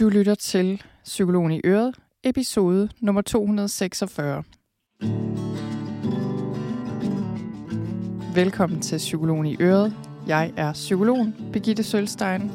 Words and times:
Du 0.00 0.08
lytter 0.08 0.34
til 0.34 0.82
Psykologen 1.04 1.52
i 1.52 1.60
Øret, 1.64 1.94
episode 2.24 2.88
nummer 3.00 3.22
246. 3.22 4.42
Velkommen 8.34 8.80
til 8.80 8.98
Psykologen 8.98 9.46
i 9.46 9.56
Øret. 9.60 9.94
Jeg 10.26 10.52
er 10.56 10.72
psykologen 10.72 11.34
Birgitte 11.52 11.82
Sølstein, 11.82 12.50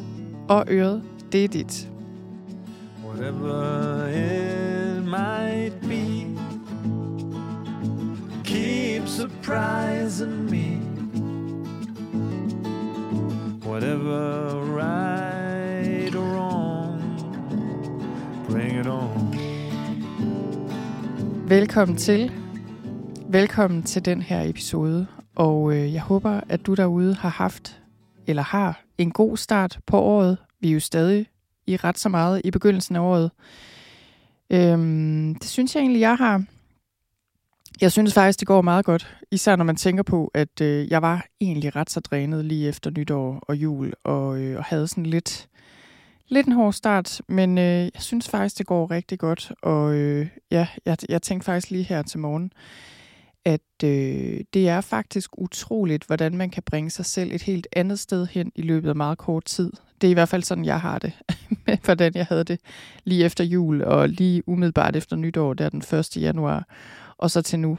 og 0.49 0.65
Øret, 0.67 1.03
det 1.31 1.43
er 1.43 1.47
dit. 1.47 1.89
Whatever 3.05 4.07
it 4.07 5.03
might 5.03 5.81
be 5.81 6.27
Keep 8.43 9.07
surprising 9.07 10.49
me 10.49 10.81
Whatever 13.69 14.76
Velkommen 21.47 21.97
til. 21.97 22.31
Velkommen 23.29 23.83
til 23.83 24.05
den 24.05 24.21
her 24.21 24.49
episode. 24.49 25.07
Og 25.35 25.75
øh, 25.75 25.93
jeg 25.93 26.01
håber, 26.01 26.41
at 26.49 26.65
du 26.65 26.73
derude 26.73 27.15
har 27.15 27.29
haft, 27.29 27.81
eller 28.27 28.43
har, 28.43 28.81
en 28.97 29.11
god 29.11 29.37
start 29.37 29.79
på 29.85 29.99
året. 29.99 30.37
Vi 30.59 30.69
er 30.69 30.73
jo 30.73 30.79
stadig 30.79 31.27
i 31.67 31.75
ret 31.75 31.99
så 31.99 32.09
meget 32.09 32.41
i 32.43 32.51
begyndelsen 32.51 32.95
af 32.95 32.99
året. 32.99 33.31
Øhm, 34.49 35.35
det 35.35 35.49
synes 35.49 35.75
jeg 35.75 35.81
egentlig, 35.81 35.99
jeg 35.99 36.15
har. 36.15 36.43
Jeg 37.81 37.91
synes 37.91 38.13
faktisk, 38.13 38.39
det 38.39 38.47
går 38.47 38.61
meget 38.61 38.85
godt. 38.85 39.17
Især 39.31 39.55
når 39.55 39.65
man 39.65 39.75
tænker 39.75 40.03
på, 40.03 40.31
at 40.33 40.61
øh, 40.61 40.91
jeg 40.91 41.01
var 41.01 41.25
egentlig 41.41 41.75
ret 41.75 41.89
så 41.89 41.99
drænet 41.99 42.45
lige 42.45 42.67
efter 42.67 42.91
nytår 42.97 43.39
og 43.47 43.55
jul, 43.55 43.93
og, 44.03 44.41
øh, 44.41 44.57
og 44.57 44.63
havde 44.63 44.87
sådan 44.87 45.05
lidt, 45.05 45.47
lidt 46.27 46.47
en 46.47 46.53
hård 46.53 46.73
start. 46.73 47.21
Men 47.27 47.57
øh, 47.57 47.63
jeg 47.63 47.91
synes 48.01 48.29
faktisk, 48.29 48.57
det 48.57 48.65
går 48.65 48.91
rigtig 48.91 49.19
godt. 49.19 49.51
Og 49.61 49.93
øh, 49.93 50.27
ja, 50.51 50.67
jeg, 50.85 50.97
jeg 51.09 51.21
tænkte 51.21 51.45
faktisk 51.45 51.71
lige 51.71 51.83
her 51.83 52.01
til 52.01 52.19
morgen, 52.19 52.51
at 53.45 53.83
øh, 53.83 54.39
det 54.53 54.69
er 54.69 54.81
faktisk 54.81 55.31
utroligt, 55.37 56.03
hvordan 56.03 56.37
man 56.37 56.49
kan 56.49 56.63
bringe 56.63 56.89
sig 56.89 57.05
selv 57.05 57.31
et 57.31 57.41
helt 57.41 57.67
andet 57.73 57.99
sted 57.99 58.27
hen 58.27 58.51
i 58.55 58.61
løbet 58.61 58.89
af 58.89 58.95
meget 58.95 59.17
kort 59.17 59.45
tid. 59.45 59.71
Det 60.01 60.07
er 60.07 60.11
i 60.11 60.13
hvert 60.13 60.29
fald 60.29 60.43
sådan, 60.43 60.65
jeg 60.65 60.81
har 60.81 60.99
det, 60.99 61.13
med 61.67 61.77
hvordan 61.83 62.11
jeg 62.15 62.25
havde 62.25 62.43
det 62.43 62.59
lige 63.03 63.25
efter 63.25 63.43
jul, 63.43 63.83
og 63.83 64.09
lige 64.09 64.49
umiddelbart 64.49 64.95
efter 64.95 65.15
nytår, 65.15 65.53
der 65.53 65.69
den 65.69 65.97
1. 65.99 66.17
januar, 66.17 66.67
og 67.17 67.31
så 67.31 67.41
til 67.41 67.59
nu. 67.59 67.77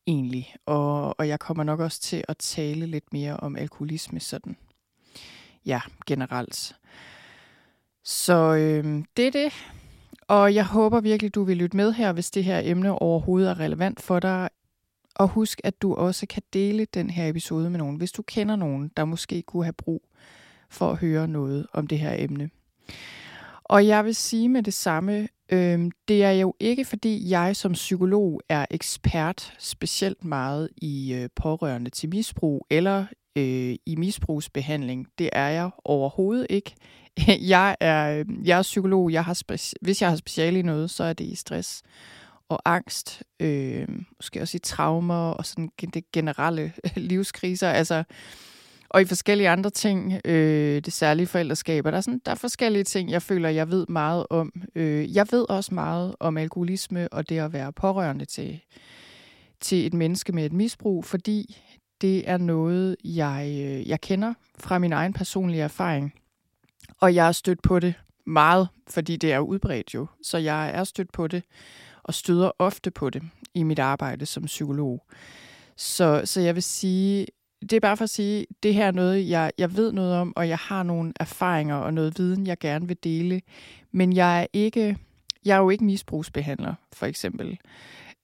egentlig. 0.08 0.56
Og, 0.66 1.20
og 1.20 1.28
jeg 1.28 1.40
kommer 1.40 1.64
nok 1.64 1.80
også 1.80 2.02
til 2.02 2.24
at 2.28 2.38
tale 2.38 2.86
lidt 2.86 3.14
mere 3.14 3.38
om 3.38 3.56
alkoholisme 3.56 4.20
sådan. 4.20 4.58
Ja, 5.66 5.82
generelt. 6.06 6.76
Så 8.04 8.56
øh, 8.56 9.04
det 9.18 9.28
er 9.28 9.32
det. 9.32 9.54
Og 10.28 10.56
jeg 10.56 10.66
håber 10.66 11.00
virkelig, 11.00 11.36
du 11.36 11.44
vil 11.44 11.58
lytte 11.58 11.78
med 11.78 11.94
her, 11.94 12.12
hvis 12.14 12.32
det 12.32 12.44
her 12.44 12.62
emne 12.64 12.92
overhovedet 12.92 13.50
er 13.50 13.60
relevant 13.60 14.02
for 14.02 14.20
dig. 14.20 14.50
Og 15.16 15.28
husk, 15.28 15.62
at 15.64 15.82
du 15.82 15.96
også 15.96 16.28
kan 16.28 16.44
dele 16.54 16.86
den 16.86 17.10
her 17.10 17.30
episode 17.30 17.70
med 17.70 17.80
nogen, 17.80 17.96
hvis 17.96 18.12
du 18.12 18.22
kender 18.22 18.56
nogen, 18.56 18.92
der 18.98 19.06
måske 19.06 19.42
kunne 19.42 19.64
have 19.64 19.74
brug 19.74 20.02
for 20.70 20.92
at 20.92 20.98
høre 20.98 21.28
noget 21.28 21.68
om 21.74 21.88
det 21.88 22.00
her 22.00 22.16
emne. 22.18 22.50
Og 23.64 23.88
jeg 23.88 24.06
vil 24.06 24.16
sige 24.16 24.50
med 24.50 24.64
det 24.64 24.74
samme, 24.74 25.28
øh, 25.50 25.92
det 26.08 26.24
er 26.24 26.32
jo 26.32 26.54
ikke 26.60 26.86
fordi 26.86 27.30
jeg 27.30 27.56
som 27.56 27.72
psykolog 27.72 28.42
er 28.50 28.66
ekspert 28.72 29.54
specielt 29.60 30.26
meget 30.26 30.70
i 30.78 31.14
øh, 31.14 31.30
pårørende 31.36 31.90
til 31.90 32.10
misbrug 32.10 32.66
eller 32.70 33.06
øh, 33.36 33.76
i 33.86 33.96
misbrugsbehandling. 33.98 35.08
Det 35.18 35.30
er 35.34 35.48
jeg 35.48 35.70
overhovedet 35.86 36.48
ikke. 36.50 36.76
jeg 37.56 37.78
er, 37.80 38.20
øhm, 38.20 38.44
jeg 38.46 38.58
er 38.58 38.62
psykolog. 38.62 39.12
Jeg 39.12 39.26
har 39.26 39.62
hvis 39.82 40.02
jeg 40.02 40.10
har 40.10 40.16
speciale 40.16 40.60
i 40.60 40.62
noget, 40.62 40.90
så 40.90 41.04
er 41.04 41.14
det 41.14 41.26
i 41.26 41.36
stress 41.36 41.84
og 42.50 42.62
angst, 42.66 43.24
øh, 43.40 43.88
måske 44.20 44.42
også 44.42 44.58
i 44.58 44.60
traumer 44.60 45.30
og 45.30 45.46
sådan 45.46 45.70
det 45.94 46.12
generelle 46.12 46.74
livskriser, 46.96 47.70
altså, 47.70 48.04
og 48.90 49.02
i 49.02 49.06
forskellige 49.06 49.50
andre 49.50 49.70
ting, 49.70 50.22
øh, 50.26 50.82
det 50.82 50.94
særlige 50.94 51.28
forældreskaber. 51.28 51.92
Der 51.92 51.98
er, 51.98 52.02
sådan, 52.02 52.22
der 52.26 52.32
er 52.32 52.36
forskellige 52.36 52.84
ting, 52.84 53.12
jeg 53.12 53.22
føler, 53.22 53.50
jeg 53.50 53.72
ved 53.72 53.86
meget 53.90 54.26
om. 54.30 54.54
Øh, 54.76 55.16
jeg 55.16 55.28
ved 55.32 55.46
også 55.50 55.74
meget 55.74 56.16
om 56.20 56.38
alkoholisme 56.38 57.08
og 57.08 57.30
det 57.30 57.40
at 57.40 57.54
være 57.54 57.74
pårørende 57.74 58.26
til, 58.26 58.60
til 59.62 59.86
et 59.86 59.94
menneske 59.94 60.34
med 60.34 60.46
et 60.46 60.54
misbrug, 60.54 61.06
fordi 61.06 61.58
det 62.02 62.30
er 62.30 62.38
noget, 62.38 62.96
jeg, 63.04 63.48
øh, 63.50 63.90
jeg 63.90 64.02
kender 64.02 64.34
fra 64.60 64.80
min 64.80 64.94
egen 64.94 65.14
personlige 65.14 65.64
erfaring. 65.64 66.14
Og 67.00 67.16
jeg 67.16 67.28
er 67.28 67.32
stødt 67.32 67.62
på 67.62 67.80
det 67.80 67.94
meget, 68.26 68.68
fordi 68.90 69.16
det 69.16 69.34
er 69.34 69.40
udbredt 69.40 69.94
jo. 69.94 70.08
Så 70.24 70.38
jeg 70.38 70.70
er 70.70 70.84
stødt 70.84 71.12
på 71.12 71.28
det 71.28 71.44
og 72.04 72.14
støder 72.14 72.52
ofte 72.60 72.92
på 72.92 73.10
det 73.10 73.24
i 73.54 73.64
mit 73.64 73.80
arbejde 73.80 74.26
som 74.26 74.44
psykolog. 74.44 75.06
Så, 75.76 76.22
så 76.26 76.42
jeg 76.42 76.56
vil 76.56 76.64
sige, 76.64 77.26
det 77.62 77.74
er 77.74 77.80
bare 77.80 77.98
for 77.98 78.04
at 78.04 78.10
sige, 78.10 78.48
det 78.64 78.74
her 78.74 78.88
er 78.88 78.92
noget, 78.92 79.30
jeg, 79.30 79.52
jeg 79.58 79.76
ved 79.76 79.92
noget 79.92 80.16
om, 80.16 80.34
og 80.36 80.50
jeg 80.50 80.58
har 80.58 80.84
nogle 80.84 81.14
erfaringer 81.20 81.76
og 81.76 81.94
noget 81.94 82.18
viden, 82.18 82.48
jeg 82.48 82.58
gerne 82.60 82.88
vil 82.88 82.98
dele. 83.04 83.42
Men 83.92 84.14
jeg 84.14 84.42
er 84.42 84.48
ikke, 84.54 84.98
jeg 85.46 85.56
er 85.56 85.62
jo 85.62 85.70
ikke 85.70 85.84
misbrugsbehandler, 85.84 86.74
for 86.94 87.06
eksempel. 87.06 87.60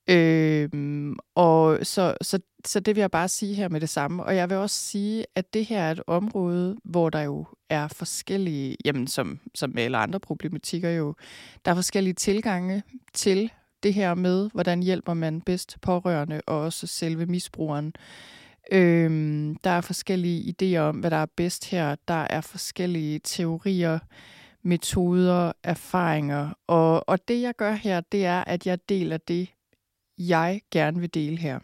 Øhm, 0.09 1.15
og 1.35 1.79
så, 1.83 2.15
så, 2.21 2.39
så 2.65 2.79
det 2.79 2.95
vil 2.95 3.01
jeg 3.01 3.11
bare 3.11 3.27
sige 3.27 3.53
her 3.53 3.69
med 3.69 3.81
det 3.81 3.89
samme. 3.89 4.23
Og 4.23 4.35
jeg 4.35 4.49
vil 4.49 4.57
også 4.57 4.75
sige, 4.75 5.25
at 5.35 5.53
det 5.53 5.65
her 5.65 5.79
er 5.79 5.91
et 5.91 6.01
område, 6.07 6.77
hvor 6.83 7.09
der 7.09 7.21
jo 7.21 7.45
er 7.69 7.87
forskellige, 7.87 8.77
jamen 8.85 9.07
som, 9.07 9.39
som 9.55 9.69
med 9.69 9.83
alle 9.83 9.97
andre 9.97 10.19
problematikker 10.19 10.89
jo, 10.89 11.15
der 11.65 11.71
er 11.71 11.75
forskellige 11.75 12.13
tilgange 12.13 12.83
til 13.13 13.51
det 13.83 13.93
her 13.93 14.13
med, 14.13 14.49
hvordan 14.53 14.83
hjælper 14.83 15.13
man 15.13 15.41
bedst 15.41 15.77
pårørende 15.81 16.41
og 16.47 16.59
også 16.61 16.87
selve 16.87 17.25
misbrugeren. 17.25 17.93
Øhm, 18.71 19.55
der 19.63 19.69
er 19.69 19.81
forskellige 19.81 20.53
idéer 20.53 20.79
om, 20.79 20.99
hvad 20.99 21.11
der 21.11 21.17
er 21.17 21.25
bedst 21.35 21.69
her. 21.69 21.95
Der 22.07 22.27
er 22.29 22.41
forskellige 22.41 23.19
teorier, 23.19 23.99
metoder, 24.63 25.51
erfaringer. 25.63 26.49
Og, 26.67 27.09
og 27.09 27.27
det, 27.27 27.41
jeg 27.41 27.55
gør 27.55 27.71
her, 27.71 28.01
det 28.01 28.25
er, 28.25 28.43
at 28.43 28.67
jeg 28.67 28.89
deler 28.89 29.17
det, 29.17 29.49
jeg 30.17 30.61
gerne 30.71 30.99
vil 30.99 31.13
dele 31.13 31.37
her. 31.37 31.59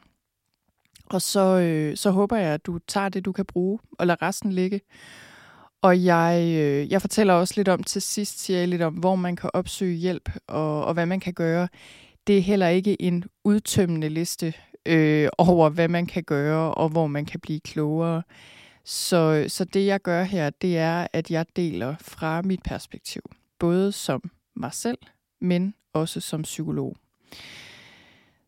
Og 1.06 1.22
så, 1.22 1.60
øh, 1.60 1.98
så 1.98 2.12
håber 2.12 2.38
jeg, 2.38 2.54
at 2.54 2.66
du 2.66 2.80
tager 2.88 3.10
det, 3.10 3.25
du 3.25 3.31
kan 3.31 3.45
bruge, 3.45 3.80
og 4.00 4.07
lader 4.07 4.22
resten 4.22 4.52
ligge. 4.52 4.81
Og 5.81 6.04
jeg, 6.04 6.44
øh, 6.45 6.92
jeg 6.92 7.02
fortæller 7.02 7.34
også 7.34 7.54
lidt 7.57 7.68
om 7.68 7.84
til 7.84 8.02
sidst, 8.02 8.40
siger 8.40 8.60
jeg 8.60 8.68
lidt 8.68 8.81
om, 8.81 8.94
hvor 8.94 9.16
man 9.16 9.36
kan 9.36 9.50
opsøge 9.54 9.95
hjælp, 9.95 10.30
og, 10.48 10.86
og 10.86 10.94
hvad 10.94 11.06
man 11.06 11.19
kan 11.19 11.34
gøre. 11.34 11.68
Det 12.28 12.38
er 12.38 12.42
heller 12.42 12.68
ikke 12.68 13.02
en 13.02 13.24
udtømmende 13.44 14.10
liste 14.10 14.54
øh, 14.86 15.30
over, 15.38 15.70
hvad 15.70 15.88
man 15.88 16.06
kan 16.06 16.24
gøre, 16.24 16.74
og 16.74 16.90
hvor 16.90 17.08
man 17.08 17.26
kan 17.26 17.40
blive 17.40 17.60
klogere. 17.60 18.24
Så, 18.84 19.46
så 19.48 19.66
det, 19.66 19.86
jeg 19.86 20.02
gør 20.02 20.24
her, 20.24 20.50
det 20.50 20.78
er, 20.78 21.08
at 21.14 21.31
jeg 21.31 21.46
deler 21.56 21.96
fra 22.02 22.42
mit 22.42 22.64
perspektiv. 22.64 23.22
Både 23.60 23.92
som 23.92 24.31
mig 24.56 24.74
selv, 24.74 24.98
men 25.42 25.74
også 25.94 26.20
som 26.20 26.42
psykolog. 26.42 26.96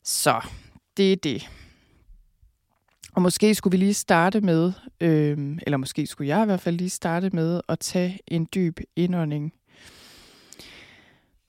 Så 0.03 0.41
det 0.97 1.13
er 1.13 1.17
det. 1.17 1.49
Og 3.13 3.21
måske 3.21 3.55
skulle 3.55 3.71
vi 3.71 3.77
lige 3.77 3.93
starte 3.93 4.41
med, 4.41 4.73
øh, 5.01 5.57
eller 5.61 5.77
måske 5.77 6.07
skulle 6.07 6.27
jeg 6.27 6.43
i 6.43 6.45
hvert 6.45 6.59
fald 6.59 6.77
lige 6.77 6.89
starte 6.89 7.29
med 7.29 7.61
at 7.69 7.79
tage 7.79 8.19
en 8.27 8.47
dyb 8.55 8.79
indånding 8.95 9.53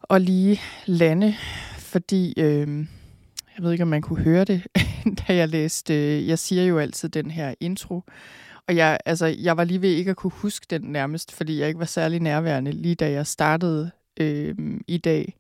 og 0.01 0.21
lige 0.21 0.61
lande, 0.87 1.35
fordi 1.79 2.35
øh, 2.37 2.87
jeg 3.63 3.67
ved 3.67 3.73
ikke, 3.73 3.83
om 3.83 3.89
man 3.89 4.03
kunne 4.03 4.23
høre 4.23 4.45
det, 4.45 4.67
da 5.19 5.35
jeg 5.35 5.49
læste, 5.49 5.95
jeg 6.27 6.39
siger 6.39 6.65
jo 6.65 6.79
altid 6.79 7.09
den 7.09 7.31
her 7.31 7.55
intro, 7.61 8.03
og 8.69 8.77
jeg, 8.77 8.99
altså, 9.07 9.27
jeg 9.27 9.57
var 9.57 9.65
lige 9.65 9.83
ved 9.83 9.89
ikke 9.91 10.11
at 10.11 10.17
kunne 10.17 10.31
huske 10.31 10.67
den 10.71 10.83
nærmest, 10.83 11.33
fordi 11.33 11.61
jeg 11.61 11.69
ikke 11.69 11.81
var 11.81 11.87
særlig 11.87 12.21
nærværende 12.21 12.73
lige 12.73 12.95
da 12.95 13.11
jeg 13.11 13.27
startede 13.27 13.91
øh, 14.21 14.55
i 14.89 14.99
dag. 14.99 15.35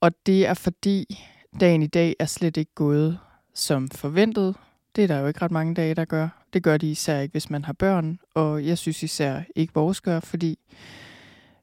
Og 0.00 0.12
det 0.26 0.46
er 0.46 0.54
fordi, 0.54 1.24
dagen 1.60 1.82
i 1.82 1.86
dag 1.86 2.16
er 2.18 2.26
slet 2.26 2.56
ikke 2.56 2.74
gået 2.74 3.18
som 3.54 3.88
forventet, 3.88 4.54
det 4.96 5.04
er 5.04 5.08
der 5.08 5.18
jo 5.18 5.26
ikke 5.26 5.42
ret 5.42 5.50
mange 5.50 5.74
dage, 5.74 5.94
der 5.94 6.04
gør. 6.04 6.44
Det 6.52 6.62
gør 6.62 6.76
de 6.76 6.90
især 6.90 7.20
ikke, 7.20 7.32
hvis 7.32 7.50
man 7.50 7.64
har 7.64 7.72
børn, 7.72 8.18
og 8.34 8.66
jeg 8.66 8.78
synes 8.78 9.02
især 9.02 9.40
ikke 9.56 9.74
vores 9.74 10.00
gør, 10.00 10.20
fordi 10.20 10.58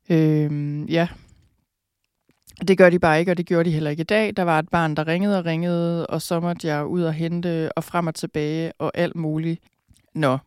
øh, 0.09 0.81
ja, 0.91 1.07
det 2.67 2.77
gør 2.77 2.89
de 2.89 2.99
bare 2.99 3.19
ikke, 3.19 3.31
og 3.31 3.37
det 3.37 3.45
gjorde 3.45 3.69
de 3.69 3.73
heller 3.73 3.89
ikke 3.89 4.01
i 4.01 4.03
dag. 4.03 4.33
Der 4.37 4.43
var 4.43 4.59
et 4.59 4.69
barn, 4.69 4.95
der 4.95 5.07
ringede 5.07 5.37
og 5.37 5.45
ringede, 5.45 6.07
og 6.07 6.21
så 6.21 6.39
måtte 6.39 6.67
jeg 6.67 6.85
ud 6.85 7.01
og 7.01 7.13
hente, 7.13 7.71
og 7.71 7.83
frem 7.83 8.07
og 8.07 8.15
tilbage, 8.15 8.71
og 8.79 8.91
alt 8.95 9.15
muligt. 9.15 9.61
Nå. 10.13 10.37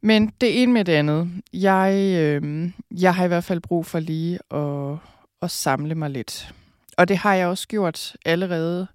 Men 0.00 0.32
det 0.40 0.62
ene 0.62 0.72
med 0.72 0.84
det 0.84 0.92
andet. 0.92 1.30
Jeg, 1.52 2.16
øh, 2.18 2.70
jeg 2.90 3.14
har 3.14 3.24
i 3.24 3.28
hvert 3.28 3.44
fald 3.44 3.60
brug 3.60 3.86
for 3.86 4.00
lige 4.00 4.38
at, 4.50 4.98
at 5.42 5.50
samle 5.50 5.94
mig 5.94 6.10
lidt. 6.10 6.54
Og 6.96 7.08
det 7.08 7.16
har 7.16 7.34
jeg 7.34 7.46
også 7.46 7.68
gjort 7.68 8.16
allerede 8.24 8.86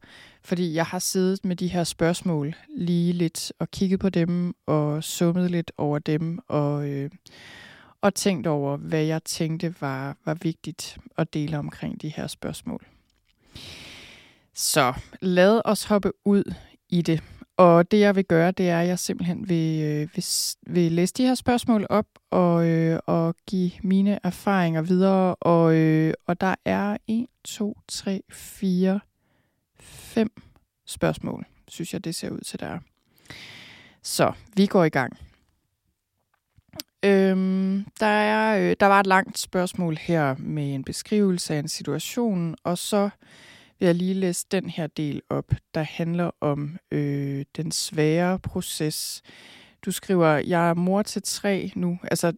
fordi 0.46 0.74
jeg 0.74 0.86
har 0.86 1.00
siddet 1.00 1.46
med 1.46 1.56
de 1.56 1.68
her 1.68 1.84
spørgsmål 1.84 2.56
lige 2.78 3.14
lidt 3.14 3.54
og 3.60 3.72
kigget 3.72 4.00
på 4.00 4.10
dem 4.10 4.56
og 4.66 5.04
summet 5.04 5.52
lidt 5.52 5.72
over 5.78 6.00
dem 6.00 6.40
og, 6.48 6.90
øh, 6.90 7.10
og 8.04 8.16
tænkt 8.16 8.48
over, 8.48 8.78
hvad 8.78 9.04
jeg 9.04 9.24
tænkte 9.24 9.76
var, 9.82 10.18
var 10.26 10.34
vigtigt 10.34 10.98
at 11.18 11.34
dele 11.34 11.58
omkring 11.58 12.02
de 12.02 12.10
her 12.10 12.28
spørgsmål. 12.28 12.86
Så 14.54 14.94
lad 15.22 15.62
os 15.66 15.84
hoppe 15.84 16.12
ud 16.26 16.54
i 16.90 17.02
det. 17.02 17.24
Og 17.58 17.92
det 17.92 18.00
jeg 18.00 18.16
vil 18.16 18.26
gøre, 18.26 18.52
det 18.52 18.70
er, 18.70 18.80
at 18.80 18.88
jeg 18.88 19.00
simpelthen 19.00 19.50
vil, 19.50 19.82
øh, 19.82 20.10
vil, 20.16 20.26
vil 20.68 20.92
læse 20.92 21.14
de 21.14 21.24
her 21.24 21.36
spørgsmål 21.36 21.88
op 21.90 22.06
og, 22.32 22.68
øh, 22.68 23.00
og 23.06 23.36
give 23.48 23.72
mine 23.84 24.20
erfaringer 24.24 24.82
videre. 24.82 25.36
Og, 25.36 25.76
øh, 25.76 26.14
og 26.28 26.42
der 26.42 26.56
er 26.66 26.98
1, 27.08 27.28
2, 27.44 27.78
3, 27.88 28.22
4, 28.32 29.00
5 29.80 30.32
spørgsmål, 30.86 31.46
synes 31.68 31.94
jeg, 31.94 32.04
det 32.04 32.16
ser 32.16 32.30
ud 32.30 32.40
til, 32.40 32.60
der 32.60 32.80
Så, 34.02 34.34
vi 34.56 34.66
går 34.66 34.84
i 34.84 34.90
gang. 34.90 35.18
Øhm, 37.06 37.86
der, 38.00 38.06
er, 38.06 38.70
øh, 38.70 38.76
der 38.80 38.86
var 38.86 39.00
et 39.00 39.08
langt 39.08 39.38
spørgsmål 39.40 39.98
her 39.98 40.36
med 40.40 40.76
en 40.76 40.84
beskrivelse 40.84 41.56
af 41.56 41.60
en 41.60 41.68
situation, 41.68 42.56
og 42.64 42.78
så 42.78 43.10
vil 43.80 43.86
jeg 43.86 43.96
lige 43.96 44.14
læse 44.14 44.46
den 44.52 44.70
her 44.70 44.88
del 44.88 45.22
op, 45.30 45.52
der 45.74 45.82
handler 45.82 46.32
om 46.42 46.78
øh, 46.92 47.46
den 47.56 47.72
svære 47.72 48.40
proces. 48.40 49.22
Du 49.86 49.92
skriver, 49.92 50.28
jeg 50.28 50.70
er 50.70 50.74
mor 50.74 51.02
til 51.02 51.22
tre 51.22 51.72
nu. 51.76 52.00
Altså, 52.04 52.34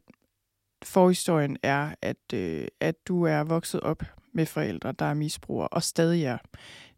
forhistorien 0.84 1.58
er, 1.64 1.96
at, 2.02 2.34
øh, 2.34 2.68
at 2.80 2.96
du 3.08 3.24
er 3.24 3.44
vokset 3.44 3.82
op 3.82 4.04
med 4.34 4.46
forældre, 4.46 4.92
der 4.92 5.06
er 5.06 5.14
misbrugere, 5.14 5.68
og 5.68 5.84
stadig 5.84 6.24
er. 6.24 6.38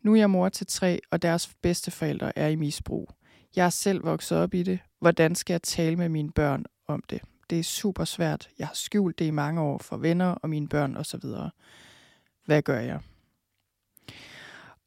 Nu 0.02 0.14
er 0.14 0.18
jeg 0.18 0.30
mor 0.30 0.50
til 0.50 0.68
tre, 0.68 1.00
og 1.12 1.22
deres 1.22 1.50
bedsteforældre 1.62 2.38
er 2.38 2.48
i 2.48 2.56
misbrug. 2.56 3.10
Jeg 3.56 3.66
er 3.66 3.70
selv 3.70 4.06
vokset 4.06 4.38
op 4.38 4.54
i 4.54 4.64
det. 4.64 4.80
Hvordan 5.00 5.36
skal 5.36 5.54
jeg 5.54 5.62
tale 5.62 5.96
med 5.96 6.10
mine 6.10 6.32
børn 6.32 6.66
om 6.88 7.04
det? 7.10 7.22
Det 7.50 7.60
er 7.60 7.64
super 7.64 8.06
svært. 8.06 8.50
Jeg 8.60 8.68
har 8.68 8.76
skjult 8.76 9.20
det 9.20 9.26
i 9.26 9.32
mange 9.32 9.62
år 9.62 9.78
for 9.78 9.98
venner 9.98 10.26
og 10.32 10.50
mine 10.50 10.68
børn 10.68 10.98
osv. 10.98 11.22
Hvad 12.46 12.62
gør 12.62 12.80
jeg? 12.80 13.00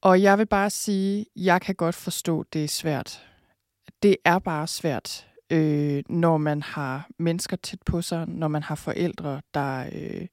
Og 0.00 0.22
jeg 0.22 0.38
vil 0.38 0.46
bare 0.46 0.70
sige, 0.70 1.26
jeg 1.36 1.60
kan 1.60 1.74
godt 1.74 1.94
forstå, 1.94 2.44
det 2.52 2.64
er 2.64 2.68
svært. 2.68 3.26
Det 4.02 4.16
er 4.24 4.38
bare 4.38 4.66
svært, 4.66 5.26
øh, 5.50 6.02
når 6.08 6.36
man 6.36 6.62
har 6.62 7.08
mennesker 7.18 7.56
tæt 7.56 7.82
på 7.86 8.02
sig, 8.02 8.28
når 8.28 8.48
man 8.48 8.62
har 8.62 8.74
forældre, 8.74 9.42
der 9.54 9.86
øh, 9.92 10.26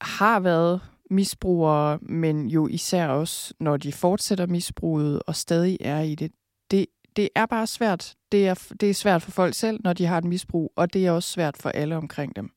har 0.00 0.40
været 0.40 0.80
misbrugere, 1.10 1.98
men 2.02 2.48
jo 2.48 2.68
især 2.68 3.08
også, 3.08 3.54
når 3.60 3.76
de 3.76 3.92
fortsætter 3.92 4.46
misbruget 4.46 5.22
og 5.26 5.36
stadig 5.36 5.78
er 5.80 6.00
i 6.00 6.14
det. 6.14 6.32
Det, 6.70 6.86
det 7.16 7.28
er 7.34 7.46
bare 7.46 7.66
svært. 7.66 8.16
Det 8.32 8.48
er, 8.48 8.66
det 8.80 8.90
er 8.90 8.94
svært 8.94 9.22
for 9.22 9.30
folk 9.30 9.54
selv, 9.54 9.80
når 9.84 9.92
de 9.92 10.06
har 10.06 10.18
et 10.18 10.24
misbrug, 10.24 10.72
og 10.76 10.92
det 10.92 11.06
er 11.06 11.10
også 11.10 11.30
svært 11.30 11.56
for 11.56 11.70
alle 11.70 11.96
omkring 11.96 12.36
dem. 12.36 12.50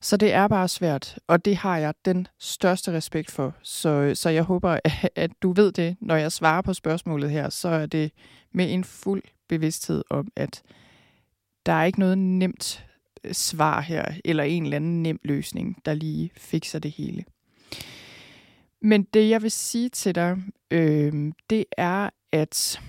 Så 0.00 0.16
det 0.16 0.32
er 0.32 0.48
bare 0.48 0.68
svært, 0.68 1.18
og 1.26 1.44
det 1.44 1.56
har 1.56 1.78
jeg 1.78 1.94
den 2.04 2.26
største 2.38 2.92
respekt 2.92 3.30
for. 3.30 3.54
Så, 3.62 4.12
så 4.14 4.30
jeg 4.30 4.42
håber, 4.42 4.78
at 5.16 5.30
du 5.42 5.52
ved 5.52 5.72
det, 5.72 5.96
når 6.00 6.16
jeg 6.16 6.32
svarer 6.32 6.62
på 6.62 6.74
spørgsmålet 6.74 7.30
her, 7.30 7.48
så 7.48 7.68
er 7.68 7.86
det 7.86 8.12
med 8.52 8.72
en 8.72 8.84
fuld 8.84 9.22
bevidsthed 9.48 10.04
om, 10.10 10.28
at 10.36 10.62
der 11.66 11.72
er 11.72 11.84
ikke 11.84 12.00
noget 12.00 12.18
nemt 12.18 12.86
øh, 13.24 13.32
svar 13.32 13.80
her, 13.80 14.04
eller 14.24 14.44
en 14.44 14.62
eller 14.62 14.76
anden 14.76 15.02
nem 15.02 15.20
løsning, 15.24 15.76
der 15.84 15.94
lige 15.94 16.30
fikser 16.36 16.78
det 16.78 16.90
hele. 16.90 17.24
Men 18.82 19.02
det, 19.02 19.28
jeg 19.28 19.42
vil 19.42 19.50
sige 19.50 19.88
til 19.88 20.14
dig, 20.14 20.38
øh, 20.70 21.32
det 21.50 21.64
er, 21.76 22.10
at 22.32 22.80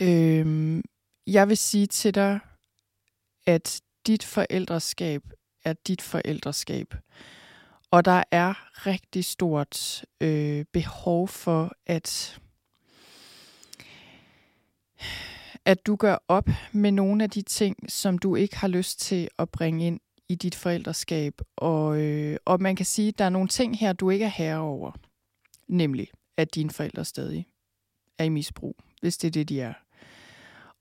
Øhm, 0.00 0.82
jeg 1.26 1.48
vil 1.48 1.56
sige 1.56 1.86
til 1.86 2.14
dig, 2.14 2.38
at 3.46 3.80
dit 4.06 4.24
forældreskab 4.24 5.22
er 5.64 5.72
dit 5.72 6.02
forældreskab. 6.02 6.94
Og 7.90 8.04
der 8.04 8.22
er 8.30 8.54
rigtig 8.86 9.24
stort 9.24 10.04
øh, 10.20 10.64
behov 10.72 11.28
for, 11.28 11.72
at 11.86 12.40
at 15.64 15.86
du 15.86 15.96
gør 15.96 16.16
op 16.28 16.48
med 16.72 16.92
nogle 16.92 17.24
af 17.24 17.30
de 17.30 17.42
ting, 17.42 17.76
som 17.92 18.18
du 18.18 18.36
ikke 18.36 18.56
har 18.56 18.68
lyst 18.68 19.00
til 19.00 19.28
at 19.38 19.50
bringe 19.50 19.86
ind 19.86 20.00
i 20.28 20.34
dit 20.34 20.54
forældreskab. 20.54 21.40
Og, 21.56 22.00
øh, 22.00 22.36
og 22.44 22.62
man 22.62 22.76
kan 22.76 22.86
sige, 22.86 23.08
at 23.08 23.18
der 23.18 23.24
er 23.24 23.28
nogle 23.28 23.48
ting 23.48 23.78
her, 23.78 23.92
du 23.92 24.10
ikke 24.10 24.24
er 24.24 24.28
herre 24.28 24.58
over. 24.58 24.92
Nemlig, 25.68 26.08
at 26.36 26.54
dine 26.54 26.70
forældre 26.70 27.04
stadig 27.04 27.46
er 28.18 28.24
i 28.24 28.28
misbrug, 28.28 28.76
hvis 29.00 29.18
det 29.18 29.28
er 29.28 29.32
det, 29.32 29.48
de 29.48 29.60
er. 29.60 29.74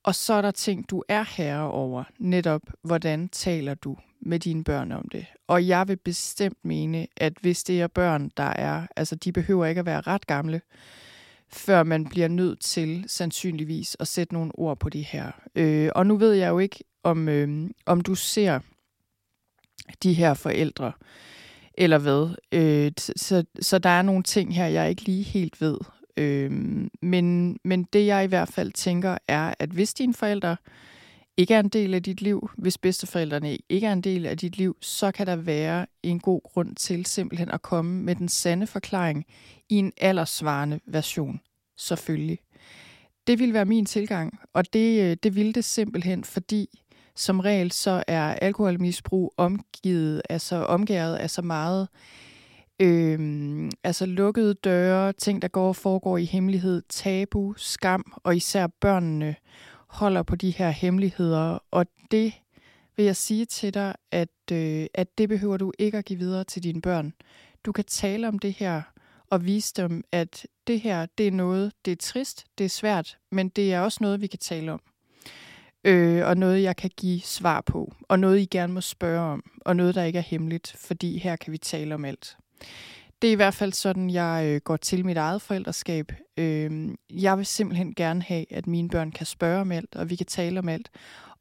Og 0.05 0.15
så 0.15 0.33
er 0.33 0.41
der 0.41 0.51
ting, 0.51 0.89
du 0.89 1.03
er 1.09 1.23
herre 1.37 1.71
over. 1.71 2.03
Netop, 2.19 2.61
hvordan 2.81 3.29
taler 3.29 3.73
du 3.73 3.97
med 4.21 4.39
dine 4.39 4.63
børn 4.63 4.91
om 4.91 5.07
det. 5.11 5.25
Og 5.47 5.67
jeg 5.67 5.87
vil 5.87 5.97
bestemt 5.97 6.57
mene, 6.63 7.07
at 7.17 7.33
hvis 7.41 7.63
det 7.63 7.81
er 7.81 7.87
børn, 7.87 8.31
der 8.37 8.43
er, 8.43 8.87
altså 8.95 9.15
de 9.15 9.31
behøver 9.31 9.65
ikke 9.65 9.79
at 9.79 9.85
være 9.85 10.01
ret 10.01 10.27
gamle, 10.27 10.61
før 11.49 11.83
man 11.83 12.05
bliver 12.05 12.27
nødt 12.27 12.59
til 12.59 13.05
sandsynligvis 13.07 13.97
at 13.99 14.07
sætte 14.07 14.33
nogle 14.33 14.51
ord 14.53 14.79
på 14.79 14.89
det 14.89 15.03
her. 15.05 15.31
Øh, 15.55 15.89
og 15.95 16.07
nu 16.07 16.17
ved 16.17 16.33
jeg 16.33 16.49
jo 16.49 16.59
ikke, 16.59 16.83
om, 17.03 17.29
øh, 17.29 17.69
om 17.85 18.01
du 18.01 18.15
ser 18.15 18.59
de 20.03 20.13
her 20.13 20.33
forældre, 20.33 20.91
eller 21.73 21.97
hvad. 21.97 22.35
Øh, 22.51 22.91
så, 22.97 23.45
så 23.61 23.79
der 23.79 23.89
er 23.89 24.01
nogle 24.01 24.23
ting 24.23 24.55
her, 24.55 24.67
jeg 24.67 24.89
ikke 24.89 25.01
lige 25.01 25.23
helt 25.23 25.61
ved. 25.61 25.77
Øh, 26.17 26.51
men, 27.01 27.57
men 27.63 27.83
det 27.83 28.05
jeg 28.05 28.23
i 28.23 28.27
hvert 28.27 28.47
fald 28.47 28.71
tænker 28.71 29.17
er, 29.27 29.53
at 29.59 29.69
hvis 29.69 29.93
dine 29.93 30.13
forældre 30.13 30.57
ikke 31.37 31.53
er 31.53 31.59
en 31.59 31.69
del 31.69 31.93
af 31.93 32.03
dit 32.03 32.21
liv, 32.21 32.49
hvis 32.57 32.77
bedsteforældrene 32.77 33.57
ikke 33.69 33.87
er 33.87 33.93
en 33.93 34.01
del 34.01 34.25
af 34.25 34.37
dit 34.37 34.57
liv, 34.57 34.77
så 34.81 35.11
kan 35.11 35.27
der 35.27 35.35
være 35.35 35.85
en 36.03 36.19
god 36.19 36.41
grund 36.43 36.75
til 36.75 37.05
simpelthen 37.05 37.51
at 37.51 37.61
komme 37.61 38.03
med 38.03 38.15
den 38.15 38.29
sande 38.29 38.67
forklaring 38.67 39.25
i 39.69 39.75
en 39.75 39.93
aldersvarende 39.97 40.79
version, 40.85 41.39
selvfølgelig. 41.77 42.39
Det 43.27 43.39
vil 43.39 43.53
være 43.53 43.65
min 43.65 43.85
tilgang, 43.85 44.39
og 44.53 44.73
det, 44.73 45.03
øh, 45.03 45.17
det 45.23 45.35
vil 45.35 45.55
det 45.55 45.65
simpelthen, 45.65 46.23
fordi 46.23 46.81
som 47.15 47.39
regel 47.39 47.71
så 47.71 48.03
er 48.07 48.23
alkoholmisbrug 48.23 49.33
omgivet, 49.37 50.21
altså 50.29 50.55
omgæret 50.55 51.15
af 51.15 51.29
så 51.29 51.41
meget 51.41 51.87
øh, 51.93 52.24
Øhm, 52.79 53.71
altså 53.83 54.05
lukkede 54.05 54.53
døre, 54.53 55.13
ting, 55.13 55.41
der 55.41 55.47
går 55.47 55.67
og 55.67 55.75
foregår 55.75 56.17
i 56.17 56.25
hemmelighed, 56.25 56.81
tabu, 56.89 57.53
skam, 57.57 58.13
og 58.23 58.35
især 58.35 58.67
børnene 58.67 59.35
holder 59.87 60.23
på 60.23 60.35
de 60.35 60.51
her 60.51 60.69
hemmeligheder. 60.69 61.57
Og 61.71 61.85
det 62.11 62.33
vil 62.97 63.05
jeg 63.05 63.15
sige 63.15 63.45
til 63.45 63.73
dig, 63.73 63.95
at, 64.11 64.51
øh, 64.51 64.85
at 64.93 65.17
det 65.17 65.29
behøver 65.29 65.57
du 65.57 65.71
ikke 65.79 65.97
at 65.97 66.05
give 66.05 66.19
videre 66.19 66.43
til 66.43 66.63
dine 66.63 66.81
børn. 66.81 67.13
Du 67.65 67.71
kan 67.71 67.85
tale 67.85 68.27
om 68.27 68.39
det 68.39 68.53
her 68.53 68.81
og 69.29 69.45
vise 69.45 69.73
dem, 69.75 70.03
at 70.11 70.47
det 70.67 70.81
her, 70.81 71.05
det 71.17 71.27
er 71.27 71.31
noget, 71.31 71.71
det 71.85 71.91
er 71.91 71.95
trist, 71.95 72.45
det 72.57 72.63
er 72.63 72.69
svært, 72.69 73.17
men 73.31 73.49
det 73.49 73.73
er 73.73 73.79
også 73.79 73.97
noget, 74.01 74.21
vi 74.21 74.27
kan 74.27 74.39
tale 74.39 74.71
om. 74.71 74.81
Øh, 75.83 76.27
og 76.27 76.37
noget, 76.37 76.63
jeg 76.63 76.75
kan 76.75 76.91
give 76.97 77.21
svar 77.21 77.61
på, 77.61 77.93
og 78.01 78.19
noget, 78.19 78.39
I 78.39 78.45
gerne 78.45 78.73
må 78.73 78.81
spørge 78.81 79.19
om, 79.19 79.43
og 79.61 79.75
noget, 79.75 79.95
der 79.95 80.03
ikke 80.03 80.19
er 80.19 80.23
hemmeligt, 80.23 80.75
fordi 80.77 81.17
her 81.17 81.35
kan 81.35 81.51
vi 81.51 81.57
tale 81.57 81.95
om 81.95 82.05
alt. 82.05 82.37
Det 83.21 83.27
er 83.27 83.31
i 83.31 83.35
hvert 83.35 83.53
fald 83.53 83.73
sådan, 83.73 84.09
jeg 84.09 84.45
øh, 84.45 84.61
går 84.61 84.77
til 84.77 85.05
mit 85.05 85.17
eget 85.17 85.41
forældreskab. 85.41 86.11
Øh, 86.37 86.89
jeg 87.09 87.37
vil 87.37 87.45
simpelthen 87.45 87.95
gerne 87.95 88.21
have, 88.21 88.45
at 88.53 88.67
mine 88.67 88.89
børn 88.89 89.11
kan 89.11 89.25
spørge 89.25 89.61
om 89.61 89.71
alt, 89.71 89.95
og 89.95 90.09
vi 90.09 90.15
kan 90.15 90.25
tale 90.25 90.59
om 90.59 90.69
alt. 90.69 90.89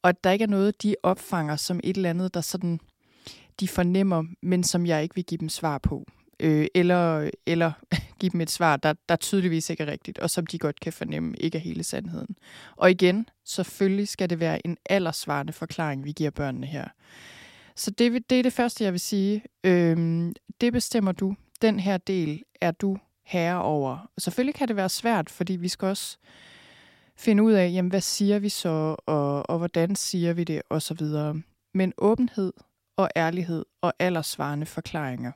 Og 0.03 0.09
at 0.09 0.25
der 0.25 0.31
ikke 0.31 0.43
er 0.43 0.49
noget, 0.49 0.83
de 0.83 0.97
opfanger 1.03 1.57
som 1.57 1.81
et 1.85 1.97
eller 1.97 2.11
andet, 2.11 2.35
der 2.35 2.41
sådan 2.41 2.81
de 3.61 3.69
fornemmer, 3.69 4.25
men 4.43 4.65
som 4.65 4.87
jeg 4.87 5.03
ikke 5.03 5.15
vil 5.15 5.25
give 5.25 5.39
dem 5.39 5.49
svar 5.49 5.79
på. 5.79 6.07
Øh, 6.41 6.67
eller, 6.75 7.31
eller 7.47 7.73
give 8.21 8.31
dem 8.31 8.41
et 8.41 8.51
svar, 8.51 8.77
der, 8.77 8.95
der 9.09 9.17
tydeligvis 9.17 9.71
ikke 9.71 9.83
er 9.83 9.91
rigtigt, 9.93 10.19
og 10.19 10.31
som 10.31 10.47
de 10.47 10.59
godt 10.59 10.81
kan 10.81 10.93
fornemme 10.93 11.35
ikke 11.37 11.59
er 11.59 11.63
hele 11.63 11.85
sandheden. 11.85 12.37
Og 12.77 12.91
igen, 12.91 13.29
selvfølgelig 13.45 14.09
skal 14.09 14.31
det 14.31 14.41
være 14.41 14.67
en 14.67 14.77
aldersvarende 14.91 15.53
forklaring, 15.53 16.05
vi 16.05 16.13
giver 16.13 16.31
børnene 16.31 16.67
her. 16.67 16.89
Så 17.77 17.91
det, 17.91 18.31
det 18.31 18.39
er 18.39 18.43
det 18.43 18.53
første, 18.53 18.85
jeg 18.85 18.93
vil 18.93 19.01
sige. 19.01 19.45
Øhm, 19.65 20.33
det 20.61 20.73
bestemmer 20.73 21.13
du. 21.13 21.37
Den 21.63 21.81
her 21.81 21.97
del 21.97 22.43
er 22.61 22.71
du 22.71 22.99
herre 23.23 23.63
over. 23.63 24.11
Og 24.17 24.23
selvfølgelig 24.23 24.55
kan 24.55 24.69
det 24.69 24.77
være 24.77 24.89
svært, 24.89 25.31
fordi 25.31 25.53
vi 25.53 25.69
skal 25.69 25.89
også 25.89 26.19
finde 27.17 27.43
ud 27.43 27.53
af, 27.53 27.71
jamen, 27.73 27.91
hvad 27.91 28.01
siger 28.01 28.39
vi 28.39 28.49
så, 28.49 28.97
og, 29.07 29.51
og 29.51 29.59
hvordan 29.59 29.97
siger 29.97 30.33
vi 30.33 30.45
det, 30.45 30.63
og 30.71 30.83
så 30.83 30.95
videre. 30.95 31.43
Men 31.75 31.93
åbenhed 31.99 32.53
og 32.97 33.11
ærlighed 33.17 33.65
og 33.81 33.95
aldersvarende 33.99 34.67
forklaringer, 34.67 35.33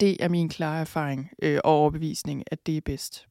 det 0.00 0.24
er 0.24 0.28
min 0.28 0.48
klare 0.48 0.80
erfaring 0.80 1.30
øh, 1.42 1.60
og 1.64 1.72
overbevisning, 1.72 2.44
at 2.46 2.66
det 2.66 2.76
er 2.76 2.80
bedst. 2.80 3.26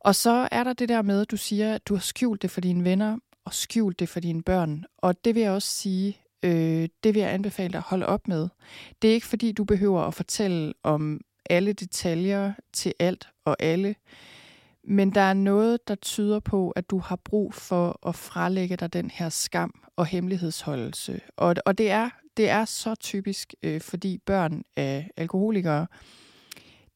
Og 0.00 0.14
så 0.14 0.48
er 0.52 0.64
der 0.64 0.72
det 0.72 0.88
der 0.88 1.02
med, 1.02 1.20
at 1.20 1.30
du 1.30 1.36
siger, 1.36 1.74
at 1.74 1.86
du 1.86 1.94
har 1.94 2.00
skjult 2.00 2.42
det 2.42 2.50
for 2.50 2.60
dine 2.60 2.84
venner, 2.84 3.18
og 3.44 3.54
skjult 3.54 3.98
det 3.98 4.08
for 4.08 4.20
dine 4.20 4.42
børn. 4.42 4.84
Og 4.98 5.24
det 5.24 5.34
vil 5.34 5.42
jeg 5.42 5.52
også 5.52 5.68
sige, 5.68 6.18
øh, 6.44 6.88
det 7.04 7.14
vil 7.14 7.20
jeg 7.20 7.32
anbefale 7.32 7.72
dig 7.72 7.78
at 7.78 7.84
holde 7.84 8.06
op 8.06 8.28
med. 8.28 8.48
Det 9.02 9.10
er 9.10 9.14
ikke 9.14 9.26
fordi, 9.26 9.52
du 9.52 9.64
behøver 9.64 10.02
at 10.02 10.14
fortælle 10.14 10.74
om 10.82 11.20
alle 11.50 11.72
detaljer 11.72 12.52
til 12.72 12.94
alt 12.98 13.28
og 13.44 13.56
alle, 13.60 13.94
men 14.84 15.10
der 15.10 15.20
er 15.20 15.34
noget, 15.34 15.88
der 15.88 15.94
tyder 15.94 16.40
på, 16.40 16.70
at 16.70 16.90
du 16.90 16.98
har 16.98 17.16
brug 17.16 17.54
for 17.54 18.08
at 18.08 18.14
frelægge 18.14 18.76
dig 18.76 18.92
den 18.92 19.10
her 19.10 19.28
skam 19.28 19.74
og 19.96 20.06
hemmelighedsholdelse. 20.06 21.20
Og, 21.36 21.54
og 21.66 21.78
det, 21.78 21.90
er, 21.90 22.10
det 22.36 22.48
er 22.48 22.64
så 22.64 22.94
typisk, 22.94 23.54
øh, 23.62 23.80
fordi 23.80 24.18
børn 24.26 24.62
af 24.76 25.10
alkoholikere, 25.16 25.86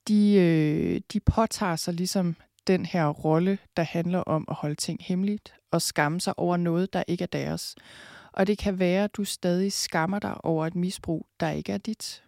de, 0.08 0.34
øh, 0.34 1.00
de 1.12 1.20
påtager 1.20 1.76
sig 1.76 1.94
ligesom 1.94 2.36
den 2.66 2.86
her 2.86 3.08
rolle, 3.08 3.58
der 3.76 3.82
handler 3.82 4.18
om 4.18 4.44
at 4.48 4.54
holde 4.54 4.74
ting 4.74 4.98
hemmeligt 5.02 5.54
og 5.70 5.82
skamme 5.82 6.20
sig 6.20 6.38
over 6.38 6.56
noget, 6.56 6.92
der 6.92 7.02
ikke 7.08 7.22
er 7.22 7.26
deres. 7.26 7.74
Og 8.32 8.46
det 8.46 8.58
kan 8.58 8.78
være, 8.78 9.04
at 9.04 9.16
du 9.16 9.24
stadig 9.24 9.72
skammer 9.72 10.18
dig 10.18 10.44
over 10.44 10.66
et 10.66 10.74
misbrug, 10.74 11.26
der 11.40 11.50
ikke 11.50 11.72
er 11.72 11.78
dit. 11.78 12.22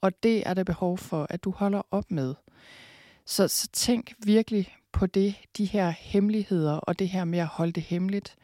Og 0.00 0.22
det 0.22 0.48
er 0.48 0.54
der 0.54 0.64
behov 0.64 0.98
for, 0.98 1.26
at 1.30 1.44
du 1.44 1.50
holder 1.50 1.82
op 1.90 2.10
med. 2.10 2.34
Så, 3.26 3.48
så 3.48 3.68
tænk 3.72 4.14
virkelig 4.24 4.74
på 4.92 5.06
det, 5.06 5.34
de 5.56 5.64
her 5.64 5.90
hemmeligheder 5.90 6.72
og 6.72 6.98
det 6.98 7.08
her 7.08 7.24
med 7.24 7.38
at 7.38 7.46
holde 7.46 7.72
det 7.72 7.82
hemmeligt. 7.82 8.36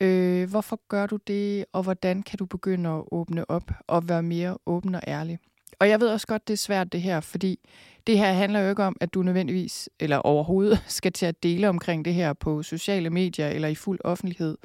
Øh, 0.00 0.50
hvorfor 0.50 0.80
gør 0.88 1.06
du 1.06 1.18
det, 1.26 1.64
og 1.72 1.82
hvordan 1.82 2.22
kan 2.22 2.38
du 2.38 2.46
begynde 2.46 2.90
at 2.90 3.04
åbne 3.12 3.50
op 3.50 3.70
og 3.86 4.08
være 4.08 4.22
mere 4.22 4.58
åben 4.66 4.94
og 4.94 5.02
ærlig? 5.06 5.38
Og 5.78 5.88
jeg 5.88 6.00
ved 6.00 6.08
også 6.08 6.26
godt, 6.26 6.48
det 6.48 6.52
er 6.52 6.58
svært 6.58 6.92
det 6.92 7.02
her, 7.02 7.20
fordi 7.20 7.58
det 8.06 8.18
her 8.18 8.32
handler 8.32 8.60
jo 8.60 8.68
ikke 8.68 8.84
om, 8.84 8.96
at 9.00 9.14
du 9.14 9.22
nødvendigvis, 9.22 9.88
eller 10.00 10.16
overhovedet, 10.16 10.82
skal 10.98 11.12
til 11.12 11.26
at 11.26 11.42
dele 11.42 11.68
omkring 11.68 12.04
det 12.04 12.14
her 12.14 12.32
på 12.32 12.62
sociale 12.62 13.10
medier 13.10 13.48
eller 13.48 13.68
i 13.68 13.74
fuld 13.74 13.98
offentlighed 14.04 14.56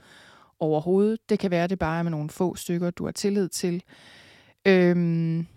overhovedet. 0.62 1.30
Det 1.30 1.40
kan 1.40 1.52
være, 1.52 1.68
det 1.68 1.80
bare 1.80 2.00
er 2.00 2.04
med 2.04 2.12
nogle 2.12 2.30
få 2.30 2.56
stykker, 2.56 2.90
du 2.90 3.06
har 3.06 3.12
tillid 3.12 3.50
til. 3.50 3.84
Øhm, 4.66 5.48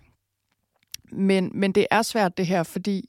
men, 1.12 1.50
men 1.54 1.72
det 1.72 1.86
er 1.90 2.02
svært 2.02 2.36
det 2.36 2.46
her, 2.46 2.62
fordi 2.62 3.08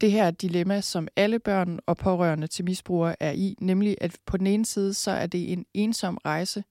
det 0.00 0.12
her 0.12 0.30
dilemma, 0.30 0.80
som 0.80 1.08
alle 1.16 1.38
børn 1.38 1.78
og 1.86 1.96
pårørende 1.96 2.46
til 2.46 2.64
misbrugere 2.64 3.16
er 3.20 3.30
i, 3.30 3.56
nemlig 3.60 3.96
at 4.00 4.16
på 4.26 4.36
den 4.36 4.46
ene 4.46 4.66
side, 4.66 4.94
så 4.94 5.10
er 5.10 5.26
det 5.26 5.52
en 5.52 5.66
ensom 5.74 6.18
rejse, 6.24 6.64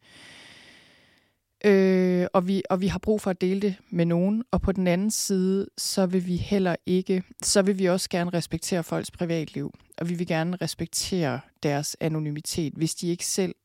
øh, 1.66 2.28
og, 2.34 2.48
vi, 2.48 2.64
og 2.70 2.82
vi 2.82 2.88
har 2.88 3.00
brug 3.00 3.22
for 3.22 3.30
at 3.30 3.42
dele 3.42 3.62
det 3.62 3.76
med 3.90 4.06
nogen, 4.06 4.44
og 4.52 4.62
på 4.62 4.72
den 4.72 4.88
anden 4.88 5.12
side, 5.12 5.68
så 5.78 6.06
vil 6.06 6.28
vi 6.28 6.36
heller 6.36 6.76
ikke, 6.86 7.24
så 7.44 7.62
vil 7.62 7.80
vi 7.80 7.86
også 7.86 8.10
gerne 8.10 8.30
respektere 8.34 8.84
folks 8.84 9.12
privatliv, 9.12 9.74
og 9.98 10.10
vi 10.10 10.14
vil 10.14 10.28
gerne 10.28 10.58
respektere 10.62 11.40
deres 11.64 11.98
anonymitet, 12.00 12.74
hvis 12.74 12.96
de 12.96 13.08
ikke 13.08 13.26
selv 13.26 13.56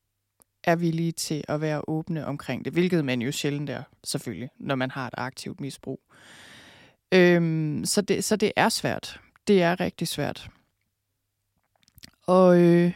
er 0.67 0.75
villige 0.75 1.11
til 1.11 1.43
at 1.47 1.61
være 1.61 1.81
åbne 1.87 2.25
omkring 2.25 2.65
det, 2.65 2.73
hvilket 2.73 3.05
man 3.05 3.21
jo 3.21 3.31
sjældent 3.31 3.69
er, 3.69 3.83
selvfølgelig, 4.03 4.49
når 4.59 4.75
man 4.75 4.91
har 4.91 5.07
et 5.07 5.13
aktivt 5.17 5.61
misbrug. 5.61 5.99
Øhm, 7.11 7.85
så, 7.85 8.01
det, 8.01 8.23
så 8.23 8.35
det 8.35 8.51
er 8.55 8.69
svært. 8.69 9.19
Det 9.47 9.63
er 9.63 9.79
rigtig 9.79 10.07
svært. 10.07 10.49
Og 12.27 12.59
øh, 12.59 12.93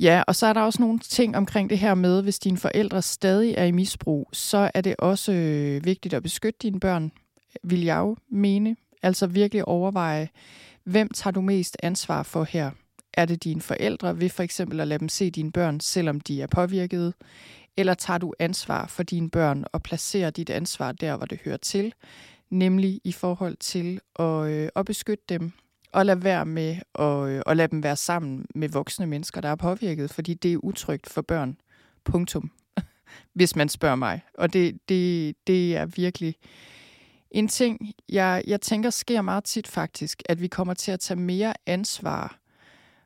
ja, 0.00 0.22
og 0.26 0.36
så 0.36 0.46
er 0.46 0.52
der 0.52 0.60
også 0.60 0.82
nogle 0.82 0.98
ting 0.98 1.36
omkring 1.36 1.70
det 1.70 1.78
her 1.78 1.94
med, 1.94 2.22
hvis 2.22 2.38
dine 2.38 2.58
forældre 2.58 3.02
stadig 3.02 3.54
er 3.56 3.64
i 3.64 3.70
misbrug, 3.70 4.28
så 4.32 4.70
er 4.74 4.80
det 4.80 4.96
også 4.98 5.32
øh, 5.32 5.84
vigtigt 5.84 6.14
at 6.14 6.22
beskytte 6.22 6.58
dine 6.62 6.80
børn, 6.80 7.12
vil 7.62 7.84
jeg 7.84 7.98
jo 7.98 8.16
mene. 8.28 8.76
Altså 9.02 9.26
virkelig 9.26 9.68
overveje, 9.68 10.28
hvem 10.84 11.08
tager 11.08 11.32
du 11.32 11.40
mest 11.40 11.76
ansvar 11.82 12.22
for 12.22 12.44
her? 12.44 12.70
Er 13.16 13.24
det 13.24 13.44
dine 13.44 13.60
forældre 13.60 14.20
ved 14.20 14.28
for 14.28 14.42
eksempel 14.42 14.80
at 14.80 14.88
lade 14.88 14.98
dem 14.98 15.08
se 15.08 15.30
dine 15.30 15.52
børn, 15.52 15.80
selvom 15.80 16.20
de 16.20 16.42
er 16.42 16.46
påvirkede? 16.46 17.12
Eller 17.76 17.94
tager 17.94 18.18
du 18.18 18.32
ansvar 18.38 18.86
for 18.86 19.02
dine 19.02 19.30
børn 19.30 19.64
og 19.72 19.82
placerer 19.82 20.30
dit 20.30 20.50
ansvar 20.50 20.92
der, 20.92 21.16
hvor 21.16 21.26
det 21.26 21.40
hører 21.44 21.56
til? 21.56 21.94
Nemlig 22.50 23.00
i 23.04 23.12
forhold 23.12 23.56
til 23.56 24.00
at, 24.18 24.46
øh, 24.50 24.68
at 24.76 24.86
beskytte 24.86 25.24
dem 25.28 25.52
og 25.92 26.06
lade 26.06 26.24
være 26.24 26.46
med 26.46 26.76
at, 26.94 27.28
øh, 27.28 27.42
at 27.46 27.56
lade 27.56 27.68
dem 27.68 27.82
være 27.82 27.96
sammen 27.96 28.46
med 28.54 28.68
voksne 28.68 29.06
mennesker, 29.06 29.40
der 29.40 29.48
er 29.48 29.56
påvirket, 29.56 30.10
fordi 30.10 30.34
det 30.34 30.52
er 30.52 30.56
utrygt 30.56 31.10
for 31.10 31.22
børn. 31.22 31.56
Punktum. 32.04 32.50
Hvis 33.34 33.56
man 33.56 33.68
spørger 33.68 33.96
mig. 33.96 34.20
Og 34.38 34.52
det, 34.52 34.78
det, 34.88 35.34
det 35.46 35.76
er 35.76 35.86
virkelig 35.86 36.34
en 37.30 37.48
ting, 37.48 37.92
jeg, 38.08 38.42
jeg 38.46 38.60
tænker 38.60 38.90
sker 38.90 39.22
meget 39.22 39.44
tit 39.44 39.68
faktisk, 39.68 40.22
at 40.26 40.40
vi 40.40 40.48
kommer 40.48 40.74
til 40.74 40.92
at 40.92 41.00
tage 41.00 41.20
mere 41.20 41.54
ansvar 41.66 42.38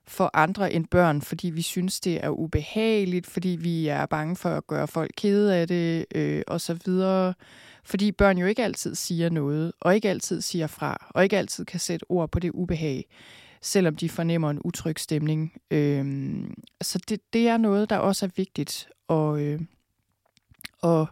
for 0.09 0.31
andre 0.35 0.73
end 0.73 0.87
børn, 0.87 1.23
fordi 1.23 1.51
vi 1.51 1.63
synes, 1.63 2.01
det 2.01 2.25
er 2.25 2.29
ubehageligt, 2.29 3.27
fordi 3.27 3.49
vi 3.49 3.89
er 3.89 4.07
bange 4.07 4.37
for 4.37 4.51
at 4.51 4.67
gøre 4.67 4.89
folk 4.89 5.11
kede 5.17 5.57
af 5.57 5.69
det, 5.69 6.07
øh, 6.15 6.43
og 6.47 6.61
så 6.61 6.79
videre. 6.85 7.35
Fordi 7.85 8.13
børn 8.13 8.39
jo 8.39 8.47
ikke 8.47 8.65
altid 8.65 8.95
siger 8.95 9.31
noget, 9.31 9.73
og 9.81 9.95
ikke 9.95 10.11
altid 10.11 10.41
siger 10.41 10.67
fra, 10.67 11.07
og 11.11 11.23
ikke 11.23 11.39
altid 11.39 11.65
kan 11.65 11.81
sætte 11.81 12.05
ord 12.09 12.31
på 12.31 12.39
det 12.39 12.51
ubehag, 12.51 13.05
selvom 13.63 13.97
de 13.97 14.09
fornemmer 14.09 14.51
en 14.51 14.61
utryg 14.65 14.99
stemning. 14.99 15.53
Øh, 15.71 16.45
så 16.81 16.99
det, 17.09 17.21
det 17.33 17.49
er 17.49 17.57
noget, 17.57 17.91
der 17.91 17.97
også 17.97 18.27
er 18.27 18.31
vigtigt 18.37 18.89
at, 19.11 19.39
øh, 19.39 19.61
at, 20.83 21.09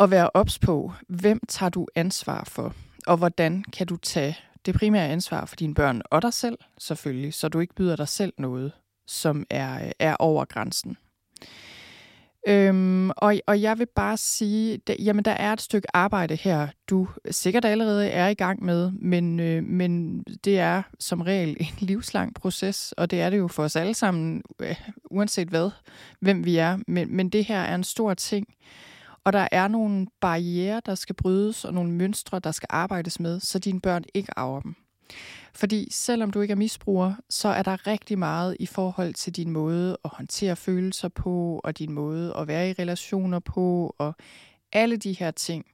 at 0.00 0.10
være 0.10 0.30
ops 0.34 0.58
på. 0.58 0.92
Hvem 1.08 1.40
tager 1.48 1.70
du 1.70 1.86
ansvar 1.94 2.44
for, 2.44 2.74
og 3.06 3.16
hvordan 3.16 3.64
kan 3.72 3.86
du 3.86 3.96
tage 3.96 4.36
det 4.66 4.74
primære 4.74 5.08
ansvar 5.08 5.44
for 5.44 5.56
dine 5.56 5.74
børn 5.74 6.02
og 6.10 6.22
dig 6.22 6.32
selv, 6.32 6.58
selvfølgelig, 6.78 7.34
så 7.34 7.48
du 7.48 7.60
ikke 7.60 7.74
byder 7.74 7.96
dig 7.96 8.08
selv 8.08 8.32
noget, 8.38 8.72
som 9.06 9.46
er, 9.50 9.86
øh, 9.86 9.90
er 9.98 10.16
over 10.16 10.44
grænsen. 10.44 10.96
Øhm, 12.48 13.10
og, 13.10 13.34
og 13.46 13.62
jeg 13.62 13.78
vil 13.78 13.86
bare 13.96 14.16
sige, 14.16 14.76
der, 14.86 14.94
jamen 14.98 15.24
der 15.24 15.30
er 15.30 15.52
et 15.52 15.60
stykke 15.60 15.96
arbejde 15.96 16.36
her, 16.36 16.68
du 16.90 17.08
sikkert 17.30 17.64
allerede 17.64 18.08
er 18.08 18.28
i 18.28 18.34
gang 18.34 18.64
med, 18.64 18.90
men, 18.90 19.40
øh, 19.40 19.64
men 19.64 20.22
det 20.22 20.58
er 20.58 20.82
som 20.98 21.20
regel 21.20 21.56
en 21.60 21.74
livslang 21.88 22.34
proces, 22.34 22.92
og 22.92 23.10
det 23.10 23.20
er 23.20 23.30
det 23.30 23.38
jo 23.38 23.48
for 23.48 23.64
os 23.64 23.76
alle 23.76 23.94
sammen, 23.94 24.42
øh, 24.60 24.76
uanset 25.10 25.48
hvad, 25.48 25.70
hvem 26.20 26.44
vi 26.44 26.56
er. 26.56 26.78
Men, 26.86 27.16
men 27.16 27.28
det 27.28 27.44
her 27.44 27.60
er 27.60 27.74
en 27.74 27.84
stor 27.84 28.14
ting, 28.14 28.46
og 29.26 29.32
der 29.32 29.48
er 29.52 29.68
nogle 29.68 30.06
barriere, 30.20 30.80
der 30.86 30.94
skal 30.94 31.14
brydes, 31.14 31.64
og 31.64 31.74
nogle 31.74 31.92
mønstre, 31.92 32.38
der 32.38 32.50
skal 32.50 32.66
arbejdes 32.70 33.20
med, 33.20 33.40
så 33.40 33.58
dine 33.58 33.80
børn 33.80 34.04
ikke 34.14 34.38
arver 34.38 34.60
dem. 34.60 34.74
Fordi 35.54 35.88
selvom 35.90 36.30
du 36.30 36.40
ikke 36.40 36.52
er 36.52 36.56
misbruger, 36.56 37.14
så 37.30 37.48
er 37.48 37.62
der 37.62 37.86
rigtig 37.86 38.18
meget 38.18 38.56
i 38.60 38.66
forhold 38.66 39.14
til 39.14 39.36
din 39.36 39.50
måde 39.50 39.96
at 40.04 40.10
håndtere 40.14 40.56
følelser 40.56 41.08
på, 41.08 41.60
og 41.64 41.78
din 41.78 41.92
måde 41.92 42.34
at 42.36 42.48
være 42.48 42.70
i 42.70 42.72
relationer 42.72 43.38
på, 43.38 43.94
og 43.98 44.14
alle 44.72 44.96
de 44.96 45.12
her 45.12 45.30
ting, 45.30 45.66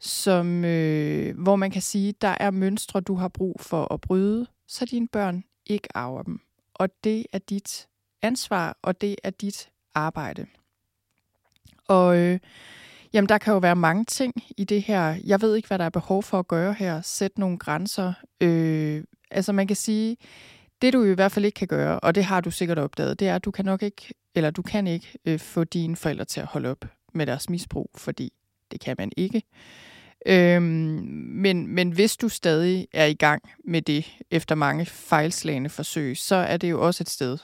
som, 0.00 0.64
øh, 0.64 1.38
hvor 1.38 1.56
man 1.56 1.70
kan 1.70 1.82
sige, 1.82 2.14
der 2.20 2.36
er 2.40 2.50
mønstre, 2.50 3.00
du 3.00 3.14
har 3.14 3.28
brug 3.28 3.60
for 3.60 3.92
at 3.92 4.00
bryde, 4.00 4.46
så 4.66 4.84
dine 4.84 5.08
børn 5.08 5.44
ikke 5.66 5.88
arver 5.96 6.22
dem. 6.22 6.40
Og 6.74 6.88
det 7.04 7.26
er 7.32 7.38
dit 7.38 7.88
ansvar, 8.22 8.78
og 8.82 9.00
det 9.00 9.16
er 9.24 9.30
dit 9.30 9.70
arbejde. 9.94 10.46
Og 11.88 12.16
øh, 12.18 12.38
Jamen, 13.12 13.28
der 13.28 13.38
kan 13.38 13.52
jo 13.52 13.58
være 13.58 13.76
mange 13.76 14.04
ting 14.04 14.34
i 14.56 14.64
det 14.64 14.82
her. 14.82 15.16
Jeg 15.24 15.40
ved 15.40 15.56
ikke, 15.56 15.68
hvad 15.68 15.78
der 15.78 15.84
er 15.84 15.90
behov 15.90 16.22
for 16.22 16.38
at 16.38 16.48
gøre 16.48 16.72
her. 16.72 17.00
Sætte 17.00 17.40
nogle 17.40 17.58
grænser. 17.58 18.12
Øh, 18.40 19.04
altså, 19.30 19.52
man 19.52 19.66
kan 19.66 19.76
sige, 19.76 20.16
det 20.82 20.92
du 20.92 21.04
i 21.04 21.14
hvert 21.14 21.32
fald 21.32 21.44
ikke 21.44 21.56
kan 21.56 21.68
gøre, 21.68 22.00
og 22.00 22.14
det 22.14 22.24
har 22.24 22.40
du 22.40 22.50
sikkert 22.50 22.78
opdaget, 22.78 23.20
det 23.20 23.28
er, 23.28 23.34
at 23.34 23.44
du 23.44 23.50
kan 23.50 23.64
nok 23.64 23.82
ikke, 23.82 24.14
eller 24.34 24.50
du 24.50 24.62
kan 24.62 24.86
ikke 24.86 25.18
øh, 25.24 25.38
få 25.38 25.64
dine 25.64 25.96
forældre 25.96 26.24
til 26.24 26.40
at 26.40 26.46
holde 26.46 26.70
op 26.70 26.84
med 27.14 27.26
deres 27.26 27.50
misbrug, 27.50 27.90
fordi 27.96 28.32
det 28.70 28.80
kan 28.80 28.94
man 28.98 29.12
ikke. 29.16 29.42
Øhm, 30.26 30.62
men, 31.34 31.66
men 31.66 31.90
hvis 31.90 32.16
du 32.16 32.28
stadig 32.28 32.88
er 32.92 33.06
i 33.06 33.14
gang 33.14 33.42
med 33.64 33.82
det 33.82 34.18
efter 34.30 34.54
mange 34.54 34.86
fejlslagende 34.86 35.70
forsøg, 35.70 36.16
så 36.16 36.34
er 36.34 36.56
det 36.56 36.70
jo 36.70 36.86
også 36.86 37.02
et 37.02 37.08
sted, 37.08 37.38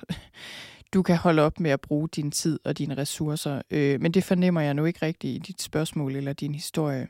du 0.94 1.02
kan 1.02 1.16
holde 1.16 1.42
op 1.42 1.60
med 1.60 1.70
at 1.70 1.80
bruge 1.80 2.08
din 2.08 2.30
tid 2.30 2.60
og 2.64 2.78
dine 2.78 2.96
ressourcer. 2.96 3.62
Øh, 3.70 4.00
men 4.00 4.12
det 4.12 4.24
fornemmer 4.24 4.60
jeg 4.60 4.74
nu 4.74 4.84
ikke 4.84 5.06
rigtigt 5.06 5.34
i 5.34 5.38
dit 5.38 5.62
spørgsmål 5.62 6.16
eller 6.16 6.32
din 6.32 6.54
historie. 6.54 7.08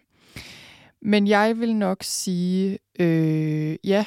Men 1.01 1.27
jeg 1.27 1.61
vil 1.61 1.77
nok 1.77 2.03
sige, 2.03 2.79
øh, 2.99 3.77
ja, 3.85 4.05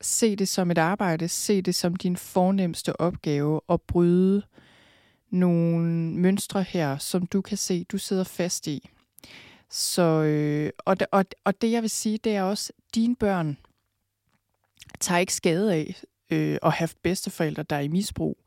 se 0.00 0.36
det 0.36 0.48
som 0.48 0.70
et 0.70 0.78
arbejde, 0.78 1.28
se 1.28 1.62
det 1.62 1.74
som 1.74 1.96
din 1.96 2.16
fornemmeste 2.16 3.00
opgave 3.00 3.60
at 3.68 3.82
bryde 3.82 4.42
nogle 5.30 5.86
mønstre 6.14 6.62
her, 6.62 6.98
som 6.98 7.26
du 7.26 7.40
kan 7.40 7.56
se, 7.56 7.84
du 7.84 7.98
sidder 7.98 8.24
fast 8.24 8.66
i. 8.66 8.90
Så, 9.70 10.02
øh, 10.02 10.70
og, 10.78 10.96
og, 11.12 11.24
og 11.44 11.62
det 11.62 11.70
jeg 11.70 11.82
vil 11.82 11.90
sige, 11.90 12.18
det 12.18 12.34
er 12.34 12.42
også, 12.42 12.72
at 12.78 12.94
dine 12.94 13.16
børn 13.16 13.58
tager 15.00 15.18
ikke 15.18 15.34
skade 15.34 15.74
af 15.74 16.02
øh, 16.30 16.58
at 16.62 16.72
have 16.72 16.88
bedsteforældre, 17.02 17.62
der 17.62 17.76
er 17.76 17.80
i 17.80 17.88
misbrug 17.88 18.38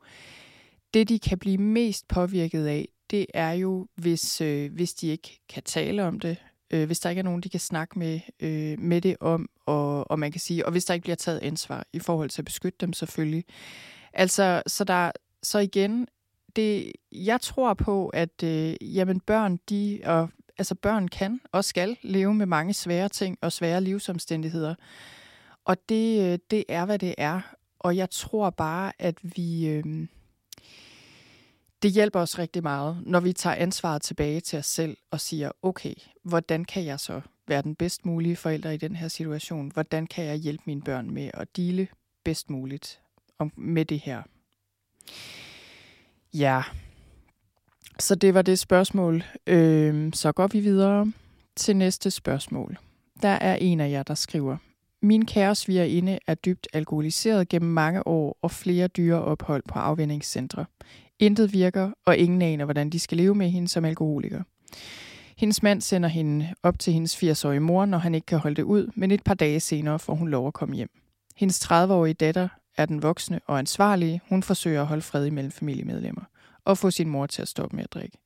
det, 0.94 1.08
de 1.08 1.18
kan 1.18 1.38
blive 1.38 1.58
mest 1.58 2.08
påvirket 2.08 2.66
af, 2.66 2.88
det 3.10 3.26
er 3.34 3.52
jo, 3.52 3.86
hvis, 3.96 4.40
øh, 4.40 4.72
hvis 4.72 4.94
de 4.94 5.06
ikke 5.06 5.40
kan 5.48 5.62
tale 5.62 6.04
om 6.04 6.20
det, 6.20 6.36
øh, 6.70 6.86
hvis 6.86 7.00
der 7.00 7.10
ikke 7.10 7.20
er 7.20 7.24
nogen, 7.24 7.40
de 7.40 7.48
kan 7.48 7.60
snakke 7.60 7.98
med, 7.98 8.20
øh, 8.40 8.78
med 8.78 9.00
det 9.00 9.16
om, 9.20 9.48
og, 9.66 10.10
og 10.10 10.18
man 10.18 10.32
kan 10.32 10.40
sige, 10.40 10.66
og 10.66 10.72
hvis 10.72 10.84
der 10.84 10.94
ikke 10.94 11.04
bliver 11.04 11.16
taget 11.16 11.38
ansvar 11.38 11.86
i 11.92 11.98
forhold 11.98 12.30
til 12.30 12.40
at 12.40 12.44
beskytte 12.44 12.78
dem 12.80 12.92
selvfølgelig. 12.92 13.44
Altså, 14.12 14.62
så, 14.66 14.84
der, 14.84 15.10
så 15.42 15.58
igen, 15.58 16.06
det, 16.56 16.92
jeg 17.12 17.40
tror 17.40 17.74
på, 17.74 18.08
at 18.08 18.42
øh, 18.44 18.74
jamen 18.80 19.20
børn, 19.20 19.58
de, 19.68 20.00
og, 20.04 20.28
altså 20.58 20.74
børn 20.74 21.08
kan 21.08 21.40
og 21.52 21.64
skal 21.64 21.96
leve 22.02 22.34
med 22.34 22.46
mange 22.46 22.74
svære 22.74 23.08
ting 23.08 23.38
og 23.40 23.52
svære 23.52 23.80
livsomstændigheder. 23.80 24.74
Og 25.64 25.76
det, 25.88 26.32
øh, 26.32 26.38
det 26.50 26.64
er, 26.68 26.84
hvad 26.84 26.98
det 26.98 27.14
er. 27.18 27.40
Og 27.78 27.96
jeg 27.96 28.10
tror 28.10 28.50
bare, 28.50 28.92
at 28.98 29.18
vi... 29.22 29.68
Øh, 29.68 30.06
det 31.82 31.90
hjælper 31.90 32.20
os 32.20 32.38
rigtig 32.38 32.62
meget, 32.62 33.02
når 33.06 33.20
vi 33.20 33.32
tager 33.32 33.56
ansvaret 33.56 34.02
tilbage 34.02 34.40
til 34.40 34.58
os 34.58 34.66
selv 34.66 34.96
og 35.10 35.20
siger, 35.20 35.50
okay, 35.62 35.94
hvordan 36.24 36.64
kan 36.64 36.84
jeg 36.84 37.00
så 37.00 37.20
være 37.48 37.62
den 37.62 37.74
bedst 37.74 38.06
mulige 38.06 38.36
forælder 38.36 38.70
i 38.70 38.76
den 38.76 38.96
her 38.96 39.08
situation? 39.08 39.70
Hvordan 39.72 40.06
kan 40.06 40.24
jeg 40.24 40.36
hjælpe 40.36 40.62
mine 40.66 40.82
børn 40.82 41.10
med 41.10 41.30
at 41.34 41.56
dele 41.56 41.88
bedst 42.24 42.50
muligt 42.50 43.00
om, 43.38 43.52
med 43.56 43.84
det 43.84 44.00
her? 44.00 44.22
Ja, 46.34 46.62
så 47.98 48.14
det 48.14 48.34
var 48.34 48.42
det 48.42 48.58
spørgsmål. 48.58 49.24
Øh, 49.46 50.12
så 50.12 50.32
går 50.32 50.46
vi 50.46 50.60
videre 50.60 51.12
til 51.56 51.76
næste 51.76 52.10
spørgsmål. 52.10 52.78
Der 53.22 53.28
er 53.28 53.56
en 53.56 53.80
af 53.80 53.90
jer, 53.90 54.02
der 54.02 54.14
skriver, 54.14 54.56
min 55.02 55.26
kære 55.26 55.88
inde 55.88 56.18
er 56.26 56.34
dybt 56.34 56.68
alkoholiseret 56.72 57.48
gennem 57.48 57.70
mange 57.70 58.06
år 58.06 58.38
og 58.42 58.50
flere 58.50 58.88
dyre 58.88 59.22
ophold 59.22 59.62
på 59.68 59.78
afvendingscentre. 59.78 60.64
Intet 61.18 61.52
virker, 61.52 61.90
og 62.06 62.16
ingen 62.16 62.42
aner, 62.42 62.64
hvordan 62.64 62.90
de 62.90 62.98
skal 62.98 63.16
leve 63.16 63.34
med 63.34 63.50
hende 63.50 63.68
som 63.68 63.84
alkoholiker. 63.84 64.42
Hendes 65.36 65.62
mand 65.62 65.80
sender 65.80 66.08
hende 66.08 66.54
op 66.62 66.78
til 66.78 66.92
hendes 66.92 67.22
80-årige 67.22 67.60
mor, 67.60 67.84
når 67.84 67.98
han 67.98 68.14
ikke 68.14 68.26
kan 68.26 68.38
holde 68.38 68.56
det 68.56 68.62
ud, 68.62 68.90
men 68.94 69.10
et 69.10 69.22
par 69.22 69.34
dage 69.34 69.60
senere 69.60 69.98
får 69.98 70.14
hun 70.14 70.28
lov 70.28 70.46
at 70.46 70.54
komme 70.54 70.74
hjem. 70.74 70.90
Hendes 71.36 71.64
30-årige 71.64 72.14
datter 72.14 72.48
er 72.76 72.86
den 72.86 73.02
voksne 73.02 73.40
og 73.46 73.58
ansvarlige. 73.58 74.20
Hun 74.28 74.42
forsøger 74.42 74.80
at 74.80 74.86
holde 74.86 75.02
fred 75.02 75.26
imellem 75.26 75.52
familiemedlemmer 75.52 76.22
og 76.64 76.78
få 76.78 76.90
sin 76.90 77.08
mor 77.08 77.26
til 77.26 77.42
at 77.42 77.48
stoppe 77.48 77.76
med 77.76 77.84
at 77.84 77.92
drikke. 77.92 78.18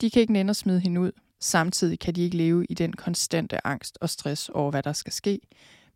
De 0.00 0.10
kan 0.10 0.20
ikke 0.20 0.32
nænde 0.32 0.50
at 0.50 0.56
smide 0.56 0.80
hende 0.80 1.00
ud. 1.00 1.12
Samtidig 1.40 1.98
kan 1.98 2.14
de 2.14 2.22
ikke 2.22 2.36
leve 2.36 2.66
i 2.68 2.74
den 2.74 2.92
konstante 2.92 3.66
angst 3.66 3.98
og 4.00 4.10
stress 4.10 4.48
over, 4.48 4.70
hvad 4.70 4.82
der 4.82 4.92
skal 4.92 5.12
ske. 5.12 5.40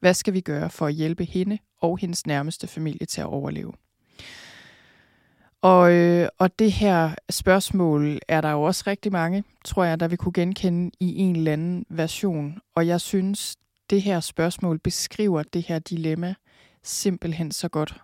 Hvad 0.00 0.14
skal 0.14 0.34
vi 0.34 0.40
gøre 0.40 0.70
for 0.70 0.86
at 0.86 0.94
hjælpe 0.94 1.24
hende 1.24 1.58
og 1.80 1.98
hendes 1.98 2.26
nærmeste 2.26 2.66
familie 2.66 3.06
til 3.06 3.20
at 3.20 3.26
overleve? 3.26 3.72
Og, 5.64 5.92
øh, 5.92 6.28
og 6.38 6.58
det 6.58 6.72
her 6.72 7.14
spørgsmål 7.30 8.18
er 8.28 8.40
der 8.40 8.50
jo 8.50 8.62
også 8.62 8.84
rigtig 8.86 9.12
mange, 9.12 9.44
tror 9.64 9.84
jeg, 9.84 10.00
der 10.00 10.08
vil 10.08 10.18
kunne 10.18 10.32
genkende 10.32 10.90
i 11.00 11.16
en 11.16 11.36
eller 11.36 11.52
anden 11.52 11.86
version. 11.88 12.58
Og 12.74 12.86
jeg 12.86 13.00
synes, 13.00 13.56
det 13.90 14.02
her 14.02 14.20
spørgsmål 14.20 14.78
beskriver 14.78 15.42
det 15.42 15.62
her 15.62 15.78
dilemma 15.78 16.34
simpelthen 16.82 17.52
så 17.52 17.68
godt. 17.68 17.94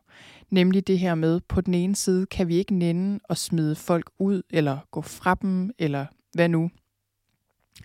Nemlig 0.51 0.87
det 0.87 0.99
her 0.99 1.15
med, 1.15 1.41
på 1.49 1.61
den 1.61 1.75
ene 1.75 1.97
side 1.97 2.27
kan 2.27 2.49
vi 2.49 2.57
ikke 2.57 2.75
nænde 2.75 3.21
og 3.25 3.37
smide 3.37 3.77
folk 3.77 4.11
ud, 4.19 4.43
eller 4.51 4.79
gå 4.91 5.03
fra 5.03 5.35
dem, 5.35 5.71
eller 5.79 6.07
hvad 6.35 6.49
nu. 6.49 6.71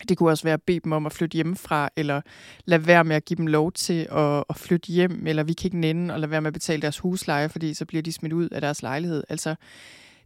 Det 0.10 0.18
kunne 0.18 0.30
også 0.30 0.44
være 0.44 0.54
at 0.54 0.64
bede 0.64 0.80
dem 0.80 0.92
om 0.92 1.06
at 1.06 1.14
flytte 1.14 1.36
hjemmefra, 1.36 1.90
eller 1.96 2.22
lade 2.66 2.88
være 2.88 3.04
med 3.04 3.16
at 3.16 3.26
give 3.26 3.38
dem 3.38 3.48
lov 3.48 3.72
til 3.72 4.08
at, 4.12 4.44
at 4.50 4.56
flytte 4.56 4.92
hjem, 4.92 5.28
eller 5.28 5.44
vi 5.44 5.54
kan 5.54 5.68
ikke 5.68 5.80
nænde 5.80 6.14
og 6.14 6.20
lade 6.20 6.32
være 6.32 6.42
med 6.42 6.48
at 6.48 6.54
betale 6.54 6.82
deres 6.82 7.00
husleje, 7.00 7.50
fordi 7.50 7.74
så 7.74 7.86
bliver 7.86 8.02
de 8.02 8.12
smidt 8.12 8.34
ud 8.34 8.50
af 8.50 8.62
deres 8.62 8.82
lejlighed. 8.82 9.24
Altså 9.30 9.56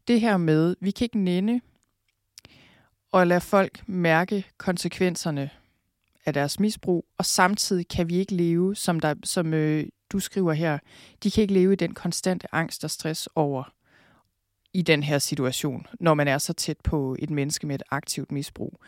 det 0.07 0.21
her 0.21 0.37
med, 0.37 0.75
vi 0.81 0.91
kan 0.91 1.05
ikke 1.05 1.19
nænde 1.19 1.61
og 3.11 3.27
lade 3.27 3.41
folk 3.41 3.83
mærke 3.87 4.45
konsekvenserne 4.57 5.49
af 6.25 6.33
deres 6.33 6.59
misbrug, 6.59 7.05
og 7.17 7.25
samtidig 7.25 7.87
kan 7.87 8.09
vi 8.09 8.15
ikke 8.15 8.35
leve, 8.35 8.75
som, 8.75 8.99
der, 8.99 9.15
som 9.23 9.53
øh, 9.53 9.85
du 10.11 10.19
skriver 10.19 10.53
her, 10.53 10.79
de 11.23 11.31
kan 11.31 11.41
ikke 11.41 11.53
leve 11.53 11.73
i 11.73 11.75
den 11.75 11.93
konstante 11.93 12.55
angst 12.55 12.83
og 12.83 12.91
stress 12.91 13.29
over 13.35 13.73
i 14.73 14.81
den 14.81 15.03
her 15.03 15.19
situation, 15.19 15.87
når 15.99 16.13
man 16.13 16.27
er 16.27 16.37
så 16.37 16.53
tæt 16.53 16.77
på 16.83 17.15
et 17.19 17.29
menneske 17.29 17.67
med 17.67 17.75
et 17.75 17.83
aktivt 17.91 18.31
misbrug. 18.31 18.79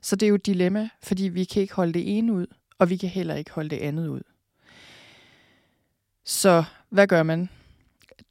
Så 0.00 0.16
det 0.16 0.26
er 0.26 0.28
jo 0.28 0.34
et 0.34 0.46
dilemma, 0.46 0.88
fordi 1.02 1.28
vi 1.28 1.44
kan 1.44 1.62
ikke 1.62 1.74
holde 1.74 1.92
det 1.92 2.18
ene 2.18 2.32
ud, 2.32 2.46
og 2.78 2.90
vi 2.90 2.96
kan 2.96 3.08
heller 3.08 3.34
ikke 3.34 3.50
holde 3.50 3.70
det 3.70 3.78
andet 3.78 4.08
ud. 4.08 4.20
Så 6.24 6.64
hvad 6.88 7.06
gør 7.06 7.22
man? 7.22 7.48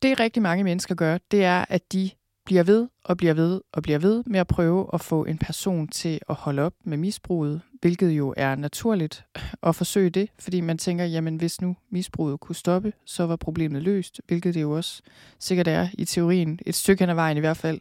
Det 0.02 0.20
rigtig 0.20 0.42
mange 0.42 0.64
mennesker 0.64 0.96
gør, 0.96 1.18
det 1.32 1.44
er, 1.44 1.66
at 1.70 1.94
de 1.94 2.10
bliver 2.46 2.64
ved 2.64 2.88
og 3.04 3.18
bliver 3.18 3.34
ved 3.34 3.62
og 3.72 3.84
bliver 3.84 4.00
ved 4.00 4.24
med 4.26 4.40
at 4.40 4.48
prøve 4.48 4.90
at 4.94 5.02
få 5.02 5.26
en 5.26 5.38
person 5.38 5.88
til 5.88 6.20
at 6.30 6.36
holde 6.36 6.62
op 6.62 6.74
med 6.84 6.98
misbruget, 6.98 7.62
hvilket 7.82 8.10
jo 8.10 8.34
er 8.38 8.56
naturligt 8.56 9.26
at 9.64 9.76
forsøge 9.76 10.10
det, 10.10 10.30
fordi 10.40 10.62
man 10.62 10.78
tænker, 10.78 11.06
jamen 11.06 11.38
hvis 11.38 11.62
nu 11.62 11.76
misbruget 11.90 12.40
kunne 12.40 12.56
stoppe, 12.56 12.94
så 13.06 13.26
var 13.26 13.36
problemet 13.36 13.84
løst, 13.84 14.22
hvilket 14.28 14.54
det 14.54 14.62
jo 14.62 14.72
også 14.72 15.02
sikkert 15.40 15.68
er 15.68 15.88
i 15.94 16.06
teorien, 16.06 16.60
et 16.66 16.76
stykke 16.76 17.02
hen 17.02 17.10
ad 17.10 17.16
vejen 17.16 17.38
i 17.38 17.40
hvert 17.40 17.58
fald. 17.58 17.80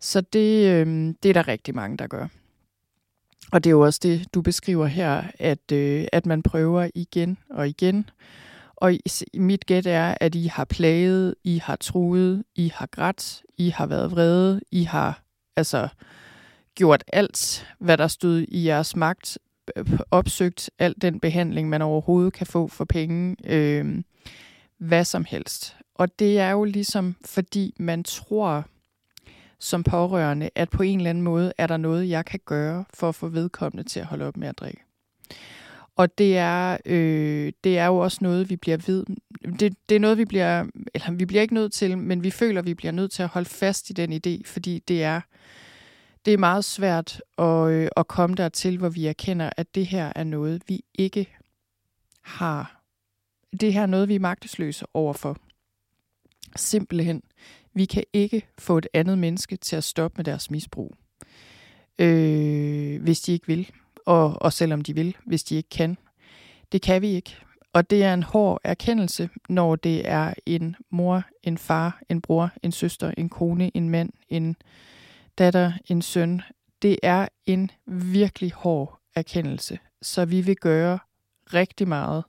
Så 0.00 0.20
det, 0.20 0.70
øh, 0.70 1.14
det 1.22 1.28
er 1.28 1.32
der 1.32 1.48
rigtig 1.48 1.74
mange, 1.74 1.96
der 1.96 2.06
gør. 2.06 2.28
Og 3.52 3.64
det 3.64 3.70
er 3.70 3.74
jo 3.74 3.80
også 3.80 4.00
det, 4.02 4.34
du 4.34 4.42
beskriver 4.42 4.86
her, 4.86 5.22
at, 5.38 5.72
øh, 5.72 6.06
at 6.12 6.26
man 6.26 6.42
prøver 6.42 6.88
igen 6.94 7.38
og 7.50 7.68
igen. 7.68 8.10
Og 8.76 8.92
mit 9.34 9.66
gæt 9.66 9.86
er, 9.86 10.14
at 10.20 10.34
I 10.34 10.46
har 10.46 10.64
plaget, 10.64 11.34
I 11.44 11.58
har 11.58 11.76
truet, 11.76 12.44
I 12.54 12.72
har 12.74 12.86
grædt, 12.86 13.42
I 13.58 13.68
har 13.70 13.86
været 13.86 14.10
vrede, 14.10 14.60
I 14.70 14.82
har 14.82 15.22
altså 15.56 15.88
gjort 16.74 17.04
alt, 17.12 17.66
hvad 17.78 17.98
der 17.98 18.08
stod 18.08 18.44
i 18.48 18.66
jeres 18.66 18.96
magt, 18.96 19.38
opsøgt 20.10 20.70
al 20.78 20.94
den 21.02 21.20
behandling, 21.20 21.68
man 21.68 21.82
overhovedet 21.82 22.32
kan 22.32 22.46
få 22.46 22.68
for 22.68 22.84
penge, 22.84 23.36
øh, 23.44 24.02
hvad 24.78 25.04
som 25.04 25.24
helst. 25.24 25.76
Og 25.94 26.18
det 26.18 26.38
er 26.38 26.50
jo 26.50 26.64
ligesom, 26.64 27.16
fordi 27.24 27.74
man 27.78 28.04
tror, 28.04 28.64
som 29.58 29.82
pårørende, 29.82 30.50
at 30.54 30.70
på 30.70 30.82
en 30.82 30.98
eller 30.98 31.10
anden 31.10 31.24
måde 31.24 31.52
er 31.58 31.66
der 31.66 31.76
noget, 31.76 32.08
jeg 32.08 32.24
kan 32.24 32.40
gøre 32.44 32.84
for 32.94 33.08
at 33.08 33.14
få 33.14 33.28
vedkommende 33.28 33.88
til 33.88 34.00
at 34.00 34.06
holde 34.06 34.26
op 34.26 34.36
med 34.36 34.48
at 34.48 34.58
drikke. 34.58 34.84
Og 35.96 36.18
det 36.18 36.36
er, 36.38 36.76
øh, 36.84 37.52
det 37.64 37.78
er 37.78 37.86
jo 37.86 37.96
også 37.96 38.18
noget, 38.20 38.50
vi 38.50 38.56
bliver 38.56 38.76
ved. 38.86 39.04
Det, 39.58 39.76
det 39.88 39.94
er 39.94 40.00
noget, 40.00 40.18
vi 40.18 40.24
bliver, 40.24 40.66
eller 40.94 41.12
vi 41.12 41.24
bliver 41.24 41.42
ikke 41.42 41.54
nødt 41.54 41.72
til, 41.72 41.98
men 41.98 42.22
vi 42.22 42.30
føler, 42.30 42.62
vi 42.62 42.74
bliver 42.74 42.92
nødt 42.92 43.12
til 43.12 43.22
at 43.22 43.28
holde 43.28 43.48
fast 43.48 43.90
i 43.90 43.92
den 43.92 44.12
idé, 44.12 44.42
fordi 44.46 44.78
det 44.78 45.02
er, 45.02 45.20
det 46.24 46.32
er 46.32 46.38
meget 46.38 46.64
svært 46.64 47.22
at, 47.38 47.68
øh, 47.68 47.88
at 47.96 48.08
komme 48.08 48.36
dertil, 48.36 48.78
hvor 48.78 48.88
vi 48.88 49.06
erkender, 49.06 49.50
at 49.56 49.74
det 49.74 49.86
her 49.86 50.12
er 50.16 50.24
noget, 50.24 50.62
vi 50.68 50.84
ikke 50.94 51.36
har. 52.22 52.82
Det 53.60 53.72
her 53.72 53.82
er 53.82 53.86
noget, 53.86 54.08
vi 54.08 54.14
er 54.14 54.20
magtesløse 54.20 54.86
overfor. 54.94 55.36
Simpelthen. 56.56 57.22
Vi 57.74 57.84
kan 57.84 58.04
ikke 58.12 58.46
få 58.58 58.78
et 58.78 58.86
andet 58.94 59.18
menneske 59.18 59.56
til 59.56 59.76
at 59.76 59.84
stoppe 59.84 60.16
med 60.16 60.24
deres 60.24 60.50
misbrug, 60.50 60.94
øh, 61.98 63.02
hvis 63.02 63.20
de 63.20 63.32
ikke 63.32 63.46
vil 63.46 63.70
og, 64.06 64.42
og 64.42 64.52
selvom 64.52 64.80
de 64.80 64.94
vil, 64.94 65.16
hvis 65.26 65.44
de 65.44 65.56
ikke 65.56 65.68
kan. 65.68 65.96
Det 66.72 66.82
kan 66.82 67.02
vi 67.02 67.08
ikke. 67.08 67.36
Og 67.72 67.90
det 67.90 68.04
er 68.04 68.14
en 68.14 68.22
hård 68.22 68.60
erkendelse, 68.64 69.28
når 69.48 69.76
det 69.76 70.08
er 70.08 70.34
en 70.46 70.76
mor, 70.90 71.22
en 71.42 71.58
far, 71.58 72.00
en 72.08 72.20
bror, 72.20 72.50
en 72.62 72.72
søster, 72.72 73.12
en 73.16 73.28
kone, 73.28 73.76
en 73.76 73.88
mand, 73.88 74.10
en 74.28 74.56
datter, 75.38 75.72
en 75.86 76.02
søn. 76.02 76.42
Det 76.82 76.98
er 77.02 77.28
en 77.46 77.70
virkelig 77.86 78.52
hård 78.52 78.98
erkendelse, 79.14 79.78
så 80.02 80.24
vi 80.24 80.40
vil 80.40 80.56
gøre 80.56 80.98
rigtig 81.54 81.88
meget. 81.88 82.24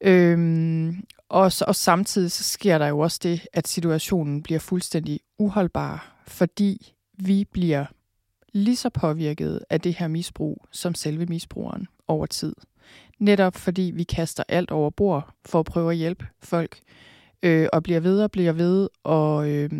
Øhm, 0.00 1.04
og, 1.32 1.52
og 1.66 1.74
samtidig 1.74 2.32
så 2.32 2.44
sker 2.44 2.78
der 2.78 2.86
jo 2.86 2.98
også 2.98 3.20
det, 3.22 3.46
at 3.52 3.68
situationen 3.68 4.42
bliver 4.42 4.58
fuldstændig 4.60 5.20
uholdbar, 5.38 6.22
fordi 6.26 6.94
vi 7.18 7.44
bliver 7.52 7.84
lige 8.52 8.76
så 8.76 8.90
påvirket 8.90 9.60
af 9.70 9.80
det 9.80 9.94
her 9.94 10.08
misbrug 10.08 10.66
som 10.70 10.94
selve 10.94 11.26
misbrugeren 11.26 11.86
over 12.08 12.26
tid. 12.26 12.54
Netop 13.18 13.56
fordi 13.56 13.92
vi 13.94 14.02
kaster 14.02 14.42
alt 14.48 14.70
over 14.70 14.90
bord 14.90 15.34
for 15.44 15.60
at 15.60 15.66
prøve 15.66 15.90
at 15.90 15.96
hjælpe 15.96 16.26
folk, 16.42 16.78
øh, 17.42 17.68
og 17.72 17.82
bliver 17.82 18.00
ved 18.00 18.22
og 18.22 18.30
bliver 18.30 18.52
ved, 18.52 18.88
og, 19.04 19.50
øh, 19.50 19.70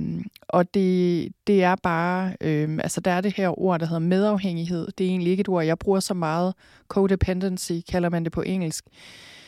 og 0.49 0.75
det, 0.75 1.29
det 1.47 1.63
er 1.63 1.77
bare, 1.83 2.37
øh, 2.41 2.79
altså 2.83 3.01
der 3.01 3.11
er 3.11 3.21
det 3.21 3.37
her 3.37 3.61
ord, 3.61 3.81
der 3.81 3.87
hedder 3.87 4.01
medafhængighed. 4.01 4.89
Det 4.99 5.07
er 5.07 5.11
egentlig 5.11 5.31
ikke 5.31 5.41
et 5.41 5.49
ord, 5.49 5.65
jeg 5.65 5.79
bruger 5.79 6.01
så 6.01 6.15
meget. 6.15 6.55
Codependency 6.89 7.73
kalder 7.89 8.09
man 8.09 8.25
det 8.25 8.33
på 8.33 8.43
engelsk. 8.43 8.85
Øh, 8.87 9.42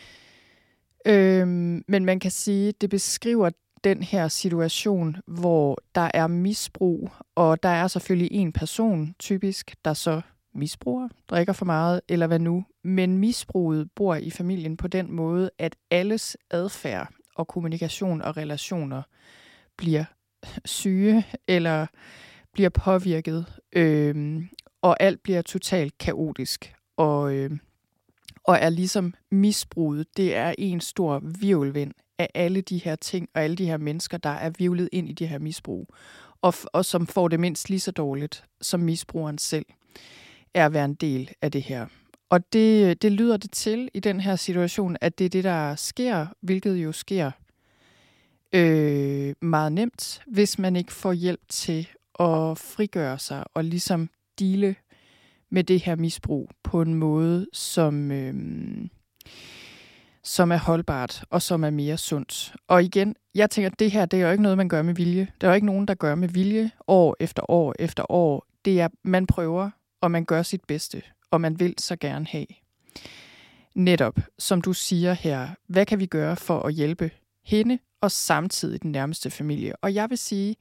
Øhm, 1.06 1.84
men 1.88 2.04
man 2.04 2.20
kan 2.20 2.30
sige, 2.30 2.72
det 2.72 2.90
beskriver 2.90 3.50
den 3.84 4.02
her 4.02 4.28
situation, 4.28 5.16
hvor 5.26 5.78
der 5.94 6.10
er 6.14 6.26
misbrug, 6.26 7.10
og 7.34 7.62
der 7.62 7.68
er 7.68 7.88
selvfølgelig 7.88 8.32
en 8.32 8.52
person, 8.52 9.14
typisk, 9.18 9.76
der 9.84 9.94
så 9.94 10.20
misbruger, 10.54 11.08
drikker 11.28 11.52
for 11.52 11.64
meget, 11.64 12.00
eller 12.08 12.26
hvad 12.26 12.38
nu. 12.38 12.64
Men 12.84 13.18
misbruget 13.18 13.88
bor 13.96 14.14
i 14.14 14.30
familien 14.30 14.76
på 14.76 14.88
den 14.88 15.12
måde, 15.12 15.50
at 15.58 15.76
alles 15.90 16.36
adfærd 16.50 17.12
og 17.36 17.48
kommunikation 17.48 18.22
og 18.22 18.36
relationer 18.36 19.02
bliver 19.76 20.04
syge 20.64 21.26
eller 21.48 21.86
bliver 22.52 22.68
påvirket, 22.68 23.46
øh, 23.72 24.42
og 24.82 25.02
alt 25.02 25.22
bliver 25.22 25.42
totalt 25.42 25.98
kaotisk. 25.98 26.74
Og, 26.96 27.34
øh, 27.34 27.50
og 28.44 28.58
er 28.60 28.68
ligesom 28.68 29.14
misbruget, 29.30 30.06
det 30.16 30.34
er 30.34 30.54
en 30.58 30.80
stor 30.80 31.22
virvelvind 31.40 31.92
af 32.18 32.28
alle 32.34 32.60
de 32.60 32.78
her 32.78 32.96
ting 32.96 33.28
og 33.34 33.42
alle 33.42 33.56
de 33.56 33.66
her 33.66 33.76
mennesker, 33.76 34.18
der 34.18 34.30
er 34.30 34.50
vivlet 34.58 34.88
ind 34.92 35.08
i 35.08 35.12
det 35.12 35.28
her 35.28 35.38
misbrug, 35.38 35.94
og, 36.42 36.54
og 36.72 36.84
som 36.84 37.06
får 37.06 37.28
det 37.28 37.40
mindst 37.40 37.70
lige 37.70 37.80
så 37.80 37.90
dårligt, 37.90 38.44
som 38.60 38.80
misbrugeren 38.80 39.38
selv 39.38 39.66
er 40.54 40.66
at 40.66 40.72
være 40.72 40.84
en 40.84 40.94
del 40.94 41.30
af 41.42 41.52
det 41.52 41.62
her. 41.62 41.86
Og 42.30 42.52
det, 42.52 43.02
det 43.02 43.12
lyder 43.12 43.36
det 43.36 43.50
til 43.50 43.88
i 43.94 44.00
den 44.00 44.20
her 44.20 44.36
situation, 44.36 44.96
at 45.00 45.18
det 45.18 45.24
er 45.24 45.28
det, 45.28 45.44
der 45.44 45.74
sker, 45.74 46.26
hvilket 46.40 46.76
jo 46.76 46.92
sker 46.92 47.30
øh, 48.52 49.34
meget 49.40 49.72
nemt, 49.72 50.22
hvis 50.26 50.58
man 50.58 50.76
ikke 50.76 50.92
får 50.92 51.12
hjælp 51.12 51.40
til 51.48 51.88
at 52.20 52.58
frigøre 52.58 53.18
sig 53.18 53.44
og 53.54 53.64
ligesom 53.64 54.10
dele 54.38 54.76
med 55.54 55.64
det 55.64 55.80
her 55.80 55.96
misbrug 55.96 56.50
på 56.62 56.82
en 56.82 56.94
måde, 56.94 57.46
som, 57.52 58.10
øh, 58.10 58.34
som 60.22 60.52
er 60.52 60.56
holdbart 60.56 61.24
og 61.30 61.42
som 61.42 61.64
er 61.64 61.70
mere 61.70 61.98
sundt. 61.98 62.54
Og 62.68 62.84
igen, 62.84 63.16
jeg 63.34 63.50
tænker, 63.50 63.70
at 63.70 63.78
det 63.78 63.90
her, 63.90 64.06
det 64.06 64.20
er 64.20 64.24
jo 64.26 64.30
ikke 64.30 64.42
noget, 64.42 64.58
man 64.58 64.68
gør 64.68 64.82
med 64.82 64.94
vilje. 64.94 65.28
Der 65.40 65.46
er 65.46 65.50
jo 65.50 65.54
ikke 65.54 65.66
nogen, 65.66 65.88
der 65.88 65.94
gør 65.94 66.14
med 66.14 66.28
vilje 66.28 66.70
år 66.86 67.16
efter 67.20 67.50
år 67.50 67.74
efter 67.78 68.10
år. 68.10 68.46
Det 68.64 68.80
er, 68.80 68.88
man 69.04 69.26
prøver, 69.26 69.70
og 70.00 70.10
man 70.10 70.24
gør 70.24 70.42
sit 70.42 70.64
bedste, 70.64 71.02
og 71.30 71.40
man 71.40 71.60
vil 71.60 71.74
så 71.78 71.96
gerne 71.96 72.26
have. 72.26 72.46
Netop, 73.74 74.18
som 74.38 74.62
du 74.62 74.72
siger 74.72 75.12
her, 75.12 75.48
hvad 75.68 75.86
kan 75.86 76.00
vi 76.00 76.06
gøre 76.06 76.36
for 76.36 76.60
at 76.60 76.74
hjælpe 76.74 77.10
hende 77.44 77.78
og 78.00 78.10
samtidig 78.10 78.82
den 78.82 78.92
nærmeste 78.92 79.30
familie? 79.30 79.76
Og 79.76 79.94
jeg 79.94 80.10
vil 80.10 80.18
sige, 80.18 80.56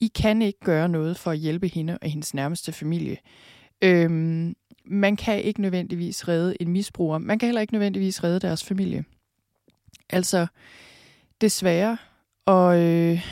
I 0.00 0.06
kan 0.06 0.42
ikke 0.42 0.60
gøre 0.60 0.88
noget 0.88 1.18
for 1.18 1.30
at 1.30 1.38
hjælpe 1.38 1.68
hende 1.68 1.98
og 2.02 2.08
hendes 2.08 2.34
nærmeste 2.34 2.72
familie. 2.72 3.16
Øhm, 3.82 4.54
man 4.84 5.16
kan 5.16 5.42
ikke 5.42 5.60
nødvendigvis 5.60 6.28
redde 6.28 6.56
en 6.60 6.68
misbruger. 6.68 7.18
Man 7.18 7.38
kan 7.38 7.46
heller 7.46 7.60
ikke 7.60 7.72
nødvendigvis 7.72 8.24
redde 8.24 8.40
deres 8.40 8.64
familie. 8.64 9.04
Altså, 10.10 10.46
desværre. 11.40 11.96
Og 12.46 12.80
øh, 12.80 13.26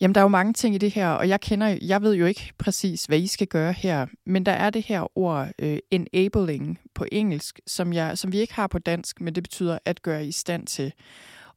jamen, 0.00 0.14
der 0.14 0.20
er 0.20 0.24
jo 0.24 0.28
mange 0.28 0.52
ting 0.52 0.74
i 0.74 0.78
det 0.78 0.90
her, 0.90 1.08
og 1.08 1.28
jeg 1.28 1.40
kender, 1.40 1.78
jeg 1.82 2.02
ved 2.02 2.14
jo 2.14 2.26
ikke 2.26 2.52
præcis, 2.58 3.04
hvad 3.04 3.18
I 3.18 3.26
skal 3.26 3.46
gøre 3.46 3.72
her, 3.72 4.06
men 4.26 4.46
der 4.46 4.52
er 4.52 4.70
det 4.70 4.82
her 4.82 5.18
ord 5.18 5.48
øh, 5.58 5.78
enabling 5.90 6.78
på 6.94 7.04
engelsk, 7.12 7.60
som, 7.66 7.92
jeg, 7.92 8.18
som 8.18 8.32
vi 8.32 8.38
ikke 8.38 8.54
har 8.54 8.66
på 8.66 8.78
dansk, 8.78 9.20
men 9.20 9.34
det 9.34 9.42
betyder 9.42 9.78
at 9.84 10.02
gøre 10.02 10.26
i 10.26 10.32
stand 10.32 10.66
til. 10.66 10.92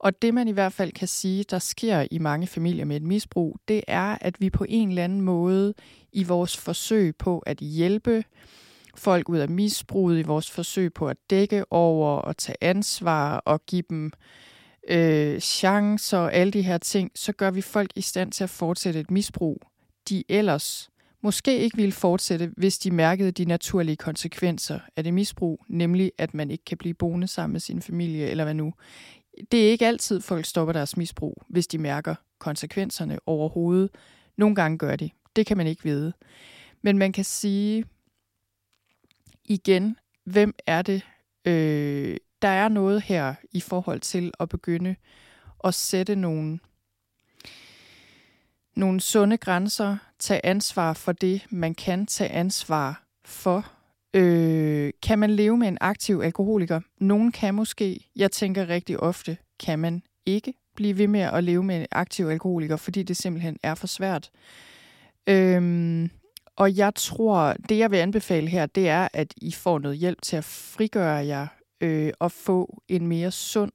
Og 0.01 0.21
det 0.21 0.33
man 0.33 0.47
i 0.47 0.51
hvert 0.51 0.73
fald 0.73 0.91
kan 0.91 1.07
sige, 1.07 1.43
der 1.43 1.59
sker 1.59 2.07
i 2.11 2.17
mange 2.17 2.47
familier 2.47 2.85
med 2.85 2.95
et 2.95 3.03
misbrug, 3.03 3.57
det 3.67 3.83
er, 3.87 4.17
at 4.21 4.41
vi 4.41 4.49
på 4.49 4.65
en 4.69 4.89
eller 4.89 5.03
anden 5.03 5.21
måde 5.21 5.73
i 6.11 6.23
vores 6.23 6.57
forsøg 6.57 7.15
på 7.15 7.39
at 7.39 7.57
hjælpe 7.57 8.23
folk 8.95 9.29
ud 9.29 9.37
af 9.37 9.49
misbruget, 9.49 10.19
i 10.19 10.21
vores 10.21 10.51
forsøg 10.51 10.93
på 10.93 11.07
at 11.07 11.17
dække 11.29 11.73
over 11.73 12.17
og 12.17 12.37
tage 12.37 12.55
ansvar 12.61 13.37
og 13.37 13.65
give 13.65 13.83
dem 13.89 14.11
øh, 14.89 15.39
chancer 15.39 16.17
og 16.17 16.33
alle 16.33 16.51
de 16.51 16.61
her 16.61 16.77
ting, 16.77 17.11
så 17.15 17.31
gør 17.31 17.51
vi 17.51 17.61
folk 17.61 17.91
i 17.95 18.01
stand 18.01 18.31
til 18.31 18.43
at 18.43 18.49
fortsætte 18.49 18.99
et 18.99 19.11
misbrug, 19.11 19.61
de 20.09 20.23
ellers 20.29 20.91
måske 21.23 21.59
ikke 21.59 21.77
ville 21.77 21.91
fortsætte, 21.91 22.51
hvis 22.57 22.77
de 22.77 22.91
mærkede 22.91 23.31
de 23.31 23.45
naturlige 23.45 23.95
konsekvenser 23.95 24.79
af 24.95 25.03
det 25.03 25.13
misbrug, 25.13 25.65
nemlig 25.67 26.11
at 26.17 26.33
man 26.33 26.51
ikke 26.51 26.65
kan 26.65 26.77
blive 26.77 26.93
boende 26.93 27.27
sammen 27.27 27.51
med 27.51 27.59
sin 27.59 27.81
familie, 27.81 28.27
eller 28.27 28.43
hvad 28.43 28.53
nu 28.53 28.73
det 29.51 29.67
er 29.67 29.71
ikke 29.71 29.87
altid, 29.87 30.21
folk 30.21 30.45
stopper 30.45 30.73
deres 30.73 30.97
misbrug, 30.97 31.43
hvis 31.49 31.67
de 31.67 31.77
mærker 31.77 32.15
konsekvenserne 32.39 33.19
overhovedet. 33.25 33.89
Nogle 34.37 34.55
gange 34.55 34.77
gør 34.77 34.95
de. 34.95 35.09
Det 35.35 35.45
kan 35.45 35.57
man 35.57 35.67
ikke 35.67 35.83
vide. 35.83 36.13
Men 36.81 36.97
man 36.97 37.11
kan 37.11 37.25
sige 37.25 37.85
igen, 39.45 39.97
hvem 40.23 40.53
er 40.67 40.81
det? 40.81 41.01
Øh, 41.45 42.17
der 42.41 42.47
er 42.47 42.67
noget 42.67 43.01
her 43.01 43.35
i 43.51 43.61
forhold 43.61 43.99
til 43.99 44.31
at 44.39 44.49
begynde 44.49 44.95
at 45.63 45.73
sætte 45.73 46.15
nogle, 46.15 46.59
nogle 48.75 49.01
sunde 49.01 49.37
grænser, 49.37 49.97
tage 50.19 50.45
ansvar 50.45 50.93
for 50.93 51.11
det, 51.11 51.45
man 51.49 51.75
kan 51.75 52.05
tage 52.05 52.29
ansvar 52.29 53.03
for, 53.25 53.71
Øh, 54.13 54.93
kan 55.03 55.19
man 55.19 55.29
leve 55.29 55.57
med 55.57 55.67
en 55.67 55.77
aktiv 55.81 56.21
alkoholiker? 56.23 56.81
Nogen 56.99 57.31
kan 57.31 57.55
måske. 57.55 58.09
Jeg 58.15 58.31
tænker 58.31 58.69
rigtig 58.69 58.99
ofte, 58.99 59.37
kan 59.59 59.79
man 59.79 60.03
ikke 60.25 60.53
blive 60.75 60.97
ved 60.97 61.07
med 61.07 61.19
at 61.19 61.43
leve 61.43 61.63
med 61.63 61.79
en 61.79 61.85
aktiv 61.91 62.25
alkoholiker, 62.25 62.75
fordi 62.75 63.03
det 63.03 63.17
simpelthen 63.17 63.57
er 63.63 63.75
for 63.75 63.87
svært. 63.87 64.29
Øhm, 65.27 66.09
og 66.55 66.77
jeg 66.77 66.95
tror, 66.95 67.55
det 67.69 67.77
jeg 67.77 67.91
vil 67.91 67.97
anbefale 67.97 68.47
her, 68.47 68.65
det 68.65 68.89
er, 68.89 69.07
at 69.13 69.33
I 69.37 69.51
får 69.51 69.79
noget 69.79 69.97
hjælp 69.97 70.21
til 70.21 70.35
at 70.37 70.43
frigøre 70.43 71.25
jer 71.25 71.47
øh, 71.81 72.13
og 72.19 72.31
få 72.31 72.81
en 72.87 73.07
mere 73.07 73.31
sund 73.31 73.71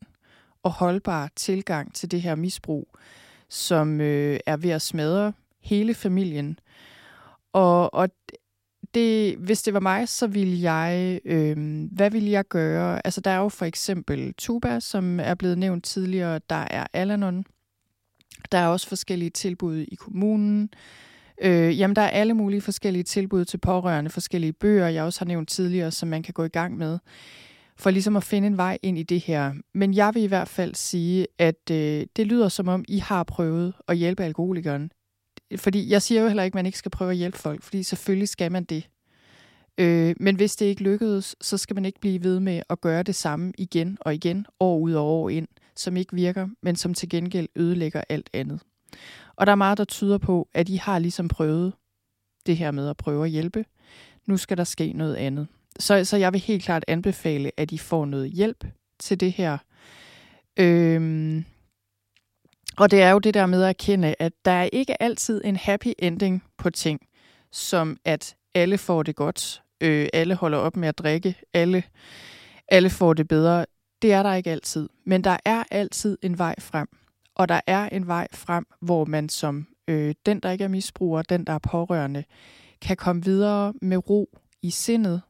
og 0.62 0.72
holdbar 0.72 1.30
tilgang 1.36 1.94
til 1.94 2.10
det 2.10 2.22
her 2.22 2.34
misbrug, 2.34 2.88
som 3.48 4.00
øh, 4.00 4.40
er 4.46 4.56
ved 4.56 4.70
at 4.70 4.82
smadre 4.82 5.32
hele 5.60 5.94
familien. 5.94 6.58
Og, 7.52 7.94
og 7.94 8.08
det, 8.96 9.36
hvis 9.36 9.62
det 9.62 9.74
var 9.74 9.80
mig, 9.80 10.08
så 10.08 10.26
ville 10.26 10.72
jeg, 10.72 11.20
øh, 11.24 11.56
hvad 11.92 12.10
ville 12.10 12.30
jeg 12.30 12.44
gøre? 12.44 13.06
Altså, 13.06 13.20
der 13.20 13.30
er 13.30 13.38
jo 13.38 13.48
for 13.48 13.64
eksempel 13.64 14.34
Tuba, 14.38 14.80
som 14.80 15.20
er 15.20 15.34
blevet 15.34 15.58
nævnt 15.58 15.84
tidligere. 15.84 16.40
Der 16.50 16.66
er 16.70 16.86
Alanon. 16.92 17.44
Der 18.52 18.58
er 18.58 18.66
også 18.66 18.88
forskellige 18.88 19.30
tilbud 19.30 19.76
i 19.76 19.94
kommunen. 19.94 20.70
Øh, 21.42 21.78
jamen, 21.78 21.96
der 21.96 22.02
er 22.02 22.08
alle 22.08 22.34
mulige 22.34 22.60
forskellige 22.60 23.02
tilbud 23.02 23.44
til 23.44 23.58
pårørende, 23.58 24.10
forskellige 24.10 24.52
bøger, 24.52 24.88
jeg 24.88 25.04
også 25.04 25.20
har 25.20 25.26
nævnt 25.26 25.48
tidligere, 25.48 25.90
som 25.90 26.08
man 26.08 26.22
kan 26.22 26.34
gå 26.34 26.44
i 26.44 26.48
gang 26.48 26.76
med, 26.76 26.98
for 27.76 27.90
ligesom 27.90 28.16
at 28.16 28.24
finde 28.24 28.46
en 28.46 28.56
vej 28.56 28.78
ind 28.82 28.98
i 28.98 29.02
det 29.02 29.20
her. 29.20 29.52
Men 29.74 29.94
jeg 29.94 30.14
vil 30.14 30.22
i 30.22 30.26
hvert 30.26 30.48
fald 30.48 30.74
sige, 30.74 31.26
at 31.38 31.70
øh, 31.70 32.06
det 32.16 32.26
lyder 32.26 32.48
som 32.48 32.68
om, 32.68 32.84
I 32.88 32.98
har 32.98 33.22
prøvet 33.22 33.74
at 33.88 33.96
hjælpe 33.96 34.24
alkoholikeren 34.24 34.90
fordi 35.56 35.90
jeg 35.90 36.02
siger 36.02 36.20
jo 36.20 36.26
heller 36.26 36.42
ikke, 36.42 36.54
at 36.54 36.58
man 36.58 36.66
ikke 36.66 36.78
skal 36.78 36.90
prøve 36.90 37.10
at 37.10 37.16
hjælpe 37.16 37.38
folk, 37.38 37.62
fordi 37.62 37.82
selvfølgelig 37.82 38.28
skal 38.28 38.52
man 38.52 38.64
det. 38.64 38.88
Øh, 39.78 40.14
men 40.20 40.36
hvis 40.36 40.56
det 40.56 40.66
ikke 40.66 40.82
lykkedes, 40.82 41.36
så 41.40 41.58
skal 41.58 41.74
man 41.74 41.84
ikke 41.84 42.00
blive 42.00 42.24
ved 42.24 42.40
med 42.40 42.62
at 42.70 42.80
gøre 42.80 43.02
det 43.02 43.14
samme 43.14 43.52
igen 43.58 43.98
og 44.00 44.14
igen, 44.14 44.46
år 44.60 44.78
ud 44.78 44.92
og 44.92 45.04
år 45.04 45.28
ind, 45.28 45.48
som 45.76 45.96
ikke 45.96 46.14
virker, 46.14 46.48
men 46.62 46.76
som 46.76 46.94
til 46.94 47.08
gengæld 47.08 47.48
ødelægger 47.56 48.02
alt 48.08 48.30
andet. 48.32 48.60
Og 49.36 49.46
der 49.46 49.52
er 49.52 49.56
meget, 49.56 49.78
der 49.78 49.84
tyder 49.84 50.18
på, 50.18 50.48
at 50.54 50.68
I 50.68 50.76
har 50.76 50.98
ligesom 50.98 51.28
prøvet 51.28 51.72
det 52.46 52.56
her 52.56 52.70
med 52.70 52.88
at 52.88 52.96
prøve 52.96 53.24
at 53.24 53.30
hjælpe. 53.30 53.64
Nu 54.26 54.36
skal 54.36 54.56
der 54.56 54.64
ske 54.64 54.92
noget 54.92 55.16
andet. 55.16 55.46
Så, 55.78 56.04
så 56.04 56.16
jeg 56.16 56.32
vil 56.32 56.40
helt 56.40 56.64
klart 56.64 56.84
anbefale, 56.88 57.50
at 57.56 57.72
I 57.72 57.78
får 57.78 58.04
noget 58.04 58.30
hjælp 58.30 58.64
til 58.98 59.20
det 59.20 59.32
her. 59.32 59.58
Øhm, 60.56 61.44
og 62.78 62.90
det 62.90 63.02
er 63.02 63.10
jo 63.10 63.18
det 63.18 63.34
der 63.34 63.46
med 63.46 63.62
at 63.62 63.68
erkende, 63.68 64.14
at 64.18 64.32
der 64.44 64.50
er 64.50 64.68
ikke 64.72 65.02
altid 65.02 65.40
en 65.44 65.56
happy 65.56 65.92
ending 65.98 66.44
på 66.58 66.70
ting, 66.70 67.00
som 67.52 67.96
at 68.04 68.36
alle 68.54 68.78
får 68.78 69.02
det 69.02 69.16
godt, 69.16 69.62
øh, 69.80 70.08
alle 70.12 70.34
holder 70.34 70.58
op 70.58 70.76
med 70.76 70.88
at 70.88 70.98
drikke, 70.98 71.34
alle, 71.52 71.82
alle 72.68 72.90
får 72.90 73.12
det 73.12 73.28
bedre. 73.28 73.66
Det 74.02 74.12
er 74.12 74.22
der 74.22 74.34
ikke 74.34 74.50
altid. 74.50 74.88
Men 75.04 75.24
der 75.24 75.36
er 75.44 75.64
altid 75.70 76.18
en 76.22 76.38
vej 76.38 76.54
frem. 76.60 76.88
Og 77.34 77.48
der 77.48 77.60
er 77.66 77.88
en 77.88 78.06
vej 78.06 78.28
frem, 78.32 78.66
hvor 78.80 79.04
man 79.04 79.28
som 79.28 79.66
øh, 79.88 80.14
den, 80.26 80.40
der 80.40 80.50
ikke 80.50 80.64
er 80.64 80.68
misbruger, 80.68 81.22
den, 81.22 81.44
der 81.44 81.52
er 81.52 81.58
pårørende, 81.58 82.24
kan 82.82 82.96
komme 82.96 83.24
videre 83.24 83.74
med 83.82 84.10
ro 84.10 84.38
i 84.62 84.70
sindet 84.70 85.22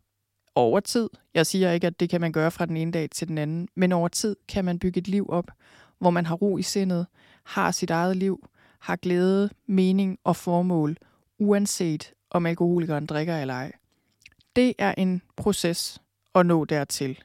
over 0.55 0.81
tid. 0.81 1.09
Jeg 1.35 1.47
siger 1.47 1.73
ikke, 1.73 1.87
at 1.87 2.01
det 2.01 2.11
kan 2.11 2.21
man 2.21 2.33
gøre 2.33 2.51
fra 2.51 2.67
den 2.67 2.77
ene 2.77 2.93
dag 2.93 3.11
til 3.11 3.29
den 3.29 3.39
anden, 3.39 3.69
men 3.75 3.93
over 3.93 4.09
tid 4.09 4.37
kan 4.49 4.65
man 4.65 4.79
bygge 4.79 4.99
et 4.99 5.09
liv 5.09 5.27
op, 5.29 5.51
hvor 5.99 6.11
man 6.11 6.27
har 6.27 6.35
ro 6.35 6.59
i 6.59 6.63
sindet, 6.63 7.07
har 7.47 7.71
sit 7.71 7.91
eget 7.91 8.17
liv, 8.17 8.49
har 8.79 8.97
glæde, 8.97 9.51
mening 9.67 10.19
og 10.25 10.37
formål, 10.37 10.97
uanset 11.39 12.13
om 12.31 12.47
alkoholikeren 12.47 13.07
drikker 13.07 13.37
eller 13.37 13.55
ej. 13.55 13.73
Det 14.57 14.75
er 14.79 14.95
en 14.99 15.23
proces 15.37 16.01
at 16.35 16.47
nå 16.47 16.65
dertil. 16.65 17.19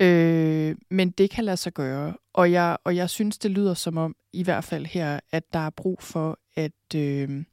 Øh, 0.00 0.76
men 0.88 1.10
det 1.10 1.30
kan 1.30 1.44
lade 1.44 1.56
sig 1.56 1.72
gøre, 1.72 2.14
og 2.32 2.52
jeg, 2.52 2.76
og 2.84 2.96
jeg 2.96 3.10
synes, 3.10 3.38
det 3.38 3.50
lyder 3.50 3.74
som 3.74 3.96
om, 3.96 4.16
i 4.32 4.42
hvert 4.42 4.64
fald 4.64 4.86
her, 4.86 5.20
at 5.32 5.52
der 5.52 5.58
er 5.58 5.70
brug 5.70 6.02
for, 6.02 6.38
at, 6.56 6.94
øh, 6.96 7.44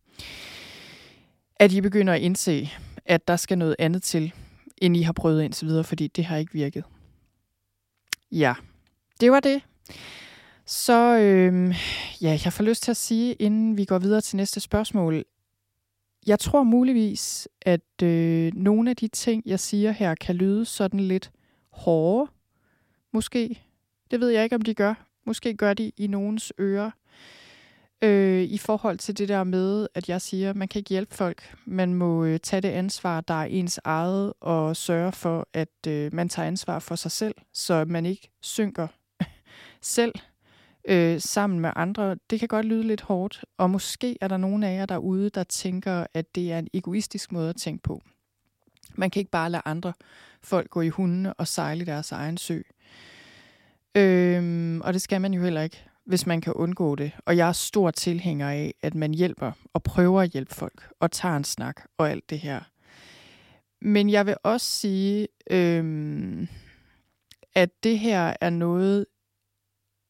at 1.56 1.72
I 1.72 1.82
begynder 1.82 2.14
at 2.14 2.22
indse, 2.22 2.70
at 3.06 3.28
der 3.28 3.36
skal 3.36 3.58
noget 3.58 3.76
andet 3.80 4.04
til, 4.04 4.34
end 4.78 4.98
I 4.98 5.02
har 5.02 5.14
prøvet 5.14 5.44
indtil 5.44 5.68
videre, 5.68 5.84
fordi 5.84 6.08
det 6.08 6.26
har 6.26 6.38
ikke 6.38 6.54
virket. 6.54 6.84
Ja, 8.32 8.54
det 9.22 9.32
var 9.32 9.40
det. 9.40 9.62
Så 10.68 11.18
øh, 11.18 11.76
ja, 12.22 12.40
jeg 12.46 12.54
får 12.54 12.64
lyst 12.64 12.84
til 12.84 12.92
at 12.92 12.98
sige, 12.98 13.34
inden 13.34 13.78
vi 13.78 13.86
går 13.86 14.00
videre 14.00 14.22
til 14.22 14.38
næste 14.38 14.60
spørgsmål, 14.60 15.24
jeg 16.28 16.40
tror 16.40 16.64
muligvis, 16.64 17.48
at 17.62 18.04
øh, 18.04 18.52
nogle 18.56 18.90
af 18.90 18.96
de 18.96 19.08
ting, 19.08 19.44
jeg 19.46 19.60
siger 19.60 19.92
her, 19.92 20.16
kan 20.16 20.36
lyde 20.36 20.66
sådan 20.66 21.00
lidt 21.00 21.32
hårde. 21.70 22.32
Måske. 23.14 23.64
Det 24.12 24.20
ved 24.20 24.30
jeg 24.30 24.44
ikke, 24.44 24.56
om 24.56 24.62
de 24.62 24.74
gør. 24.74 24.94
Måske 25.26 25.54
gør 25.54 25.74
de 25.74 25.92
i 25.98 26.08
nogens 26.08 26.54
ører. 26.60 26.92
Øh, 28.02 28.44
I 28.44 28.58
forhold 28.58 28.98
til 28.98 29.18
det 29.18 29.28
der 29.28 29.44
med, 29.44 29.88
at 29.96 30.10
jeg 30.10 30.22
siger, 30.22 30.50
at 30.50 30.56
man 30.56 30.68
kan 30.68 30.80
ikke 30.80 30.90
hjælpe 30.90 31.16
folk. 31.16 31.56
Man 31.66 31.94
må 31.94 32.26
øh, 32.26 32.40
tage 32.40 32.62
det 32.62 32.70
ansvar, 32.70 33.22
der 33.22 33.34
er 33.34 33.46
ens 33.46 33.80
eget, 33.84 34.34
og 34.40 34.76
sørge 34.76 35.12
for, 35.12 35.48
at 35.54 35.88
øh, 35.88 36.14
man 36.14 36.30
tager 36.30 36.48
ansvar 36.48 36.80
for 36.80 36.96
sig 36.96 37.12
selv, 37.12 37.36
så 37.54 37.86
man 37.86 38.06
ikke 38.06 38.30
synker 38.42 38.88
selv 39.82 40.14
øh, 40.88 41.22
sammen 41.22 41.60
med 41.60 41.70
andre, 41.76 42.16
det 42.30 42.40
kan 42.40 42.48
godt 42.48 42.66
lyde 42.66 42.84
lidt 42.84 43.02
hårdt, 43.02 43.46
og 43.58 43.70
måske 43.70 44.18
er 44.22 44.28
der 44.28 44.38
nogen 44.38 44.64
af 44.64 44.78
jer 44.78 44.86
derude, 44.86 45.30
der 45.30 45.44
tænker, 45.44 46.06
at 46.14 46.36
det 46.36 46.52
er 46.52 46.60
en 46.60 46.68
egoistisk 46.74 47.32
måde 47.32 47.50
at 47.50 47.56
tænke 47.56 47.84
på. 47.84 48.02
Man 48.96 49.10
kan 49.10 49.20
ikke 49.20 49.32
bare 49.32 49.50
lade 49.50 49.64
andre 49.66 49.94
folk 50.44 50.70
gå 50.70 50.82
i 50.82 50.90
hundene 50.90 51.34
og 51.34 51.48
sejle 51.48 51.86
deres 51.86 52.12
egen 52.12 52.38
sø. 52.38 52.62
Øhm, 53.96 54.82
og 54.82 54.94
det 54.94 55.02
skal 55.02 55.22
man 55.22 55.34
jo 55.34 55.42
heller 55.42 55.62
ikke, 55.62 55.84
hvis 56.06 56.26
man 56.26 56.42
kan 56.42 56.54
undgå 56.54 56.96
det. 56.96 57.12
Og 57.26 57.38
jeg 57.38 57.48
er 57.48 57.52
stor 57.52 57.92
tilhænger 57.92 58.50
af, 58.50 58.74
at 58.82 58.96
man 58.96 59.14
hjælper 59.14 59.52
og 59.74 59.84
prøver 59.84 60.22
at 60.22 60.30
hjælpe 60.30 60.56
folk 60.56 60.90
og 61.00 61.12
tager 61.12 61.38
en 61.38 61.44
snak 61.44 61.82
og 61.98 62.12
alt 62.12 62.30
det 62.30 62.40
her. 62.40 62.60
Men 63.82 64.10
jeg 64.10 64.26
vil 64.26 64.36
også 64.44 64.72
sige, 64.72 65.28
øhm, 65.52 66.48
at 67.56 67.70
det 67.84 68.00
her 68.00 68.34
er 68.42 68.50
noget, 68.50 69.06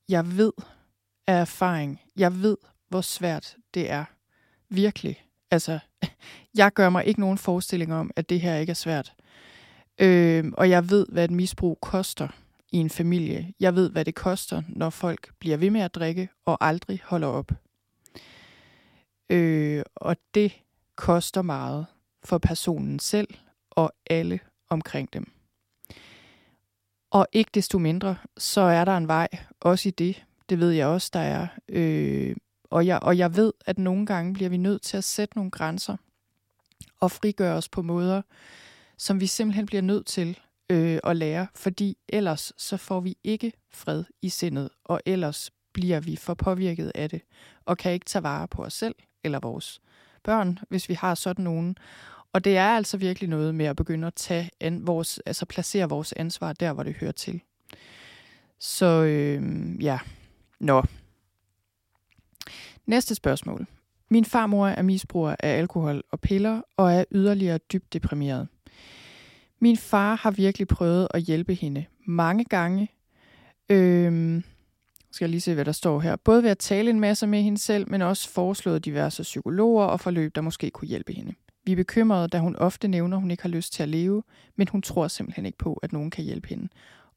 jeg 0.09 0.37
ved 0.37 0.51
af 1.27 1.41
erfaring, 1.41 2.01
jeg 2.15 2.41
ved, 2.41 2.57
hvor 2.89 3.01
svært 3.01 3.55
det 3.73 3.91
er. 3.91 4.05
Virkelig. 4.69 5.25
Altså, 5.51 5.79
jeg 6.57 6.73
gør 6.73 6.89
mig 6.89 7.05
ikke 7.05 7.19
nogen 7.19 7.37
forestilling 7.37 7.93
om, 7.93 8.11
at 8.15 8.29
det 8.29 8.41
her 8.41 8.55
ikke 8.55 8.69
er 8.69 8.73
svært. 8.73 9.13
Øh, 9.99 10.45
og 10.53 10.69
jeg 10.69 10.89
ved, 10.89 11.05
hvad 11.09 11.23
et 11.23 11.31
misbrug 11.31 11.77
koster 11.81 12.27
i 12.71 12.77
en 12.77 12.89
familie. 12.89 13.53
Jeg 13.59 13.75
ved, 13.75 13.89
hvad 13.89 14.05
det 14.05 14.15
koster, 14.15 14.61
når 14.67 14.89
folk 14.89 15.31
bliver 15.39 15.57
ved 15.57 15.69
med 15.69 15.81
at 15.81 15.95
drikke 15.95 16.29
og 16.45 16.57
aldrig 16.65 17.01
holder 17.05 17.27
op. 17.27 17.51
Øh, 19.29 19.83
og 19.95 20.15
det 20.33 20.61
koster 20.95 21.41
meget 21.41 21.85
for 22.23 22.37
personen 22.37 22.99
selv 22.99 23.27
og 23.69 23.93
alle 24.09 24.39
omkring 24.69 25.13
dem. 25.13 25.36
Og 27.11 27.27
ikke 27.31 27.51
desto 27.53 27.77
mindre, 27.77 28.15
så 28.37 28.61
er 28.61 28.85
der 28.85 28.97
en 28.97 29.07
vej, 29.07 29.27
også 29.59 29.89
i 29.89 29.91
det. 29.91 30.23
Det 30.49 30.59
ved 30.59 30.71
jeg 30.71 30.87
også, 30.87 31.09
der 31.13 31.19
er. 31.19 31.47
Øh, 31.69 32.35
og, 32.69 32.85
jeg, 32.85 32.99
og 33.01 33.17
jeg 33.17 33.35
ved, 33.35 33.53
at 33.65 33.77
nogle 33.77 34.05
gange 34.05 34.33
bliver 34.33 34.49
vi 34.49 34.57
nødt 34.57 34.81
til 34.81 34.97
at 34.97 35.03
sætte 35.03 35.37
nogle 35.37 35.51
grænser 35.51 35.97
og 36.99 37.11
frigøre 37.11 37.55
os 37.55 37.69
på 37.69 37.81
måder, 37.81 38.21
som 38.97 39.19
vi 39.19 39.27
simpelthen 39.27 39.65
bliver 39.65 39.81
nødt 39.81 40.05
til 40.05 40.39
øh, 40.69 40.99
at 41.03 41.17
lære, 41.17 41.47
fordi 41.55 41.97
ellers 42.09 42.53
så 42.57 42.77
får 42.77 42.99
vi 42.99 43.17
ikke 43.23 43.53
fred 43.71 44.03
i 44.21 44.29
sindet, 44.29 44.69
og 44.83 45.01
ellers 45.05 45.51
bliver 45.73 45.99
vi 45.99 46.15
for 46.15 46.33
påvirket 46.33 46.91
af 46.95 47.09
det, 47.09 47.21
og 47.65 47.77
kan 47.77 47.91
ikke 47.91 48.05
tage 48.05 48.23
vare 48.23 48.47
på 48.47 48.63
os 48.63 48.73
selv 48.73 48.95
eller 49.23 49.39
vores 49.39 49.79
børn, 50.23 50.59
hvis 50.69 50.89
vi 50.89 50.93
har 50.93 51.15
sådan 51.15 51.43
nogen. 51.43 51.77
Og 52.33 52.43
det 52.43 52.57
er 52.57 52.67
altså 52.67 52.97
virkelig 52.97 53.29
noget 53.29 53.55
med 53.55 53.65
at 53.65 53.75
begynde 53.75 54.07
at 54.07 54.13
tage 54.13 54.49
an, 54.59 54.87
vores, 54.87 55.19
altså 55.25 55.45
placere 55.45 55.89
vores 55.89 56.13
ansvar 56.13 56.53
der, 56.53 56.73
hvor 56.73 56.83
det 56.83 56.95
hører 56.95 57.11
til. 57.11 57.41
Så 58.59 58.85
øh, 58.85 59.43
ja, 59.83 59.99
nå. 60.59 60.83
Næste 62.85 63.15
spørgsmål. 63.15 63.67
Min 64.09 64.25
farmor 64.25 64.67
er 64.67 64.81
misbruger 64.81 65.35
af 65.39 65.57
alkohol 65.57 66.03
og 66.11 66.19
piller 66.19 66.61
og 66.77 66.93
er 66.93 67.03
yderligere 67.11 67.57
dybt 67.57 67.93
deprimeret. 67.93 68.47
Min 69.59 69.77
far 69.77 70.15
har 70.15 70.31
virkelig 70.31 70.67
prøvet 70.67 71.07
at 71.13 71.21
hjælpe 71.21 71.53
hende 71.53 71.85
mange 72.05 72.43
gange. 72.43 72.91
Øhm, 73.69 74.43
skal 75.11 75.25
jeg 75.25 75.29
lige 75.29 75.41
se, 75.41 75.53
hvad 75.53 75.65
der 75.65 75.71
står 75.71 75.99
her. 75.99 76.15
Både 76.15 76.43
ved 76.43 76.49
at 76.49 76.57
tale 76.57 76.89
en 76.89 76.99
masse 76.99 77.27
med 77.27 77.41
hende 77.41 77.57
selv, 77.57 77.89
men 77.89 78.01
også 78.01 78.29
foreslået 78.29 78.85
diverse 78.85 79.23
psykologer 79.23 79.85
og 79.85 79.99
forløb, 79.99 80.35
der 80.35 80.41
måske 80.41 80.69
kunne 80.69 80.87
hjælpe 80.87 81.13
hende. 81.13 81.33
Vi 81.67 81.71
er 81.71 81.75
bekymrede, 81.75 82.27
da 82.27 82.39
hun 82.39 82.55
ofte 82.55 82.87
nævner, 82.87 83.17
at 83.17 83.21
hun 83.21 83.31
ikke 83.31 83.43
har 83.43 83.49
lyst 83.49 83.73
til 83.73 83.83
at 83.83 83.89
leve, 83.89 84.23
men 84.55 84.67
hun 84.67 84.81
tror 84.81 85.07
simpelthen 85.07 85.45
ikke 85.45 85.57
på, 85.57 85.73
at 85.73 85.93
nogen 85.93 86.11
kan 86.11 86.23
hjælpe 86.23 86.47
hende, 86.47 86.67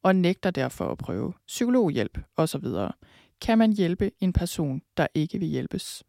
og 0.03 0.15
nægter 0.15 0.51
derfor 0.51 0.91
at 0.91 0.97
prøve 0.97 1.33
psykologhjælp 1.47 2.19
osv. 2.37 2.65
Kan 3.41 3.57
man 3.57 3.73
hjælpe 3.73 4.11
en 4.19 4.33
person, 4.33 4.81
der 4.97 5.07
ikke 5.13 5.39
vil 5.39 5.47
hjælpes? 5.47 6.03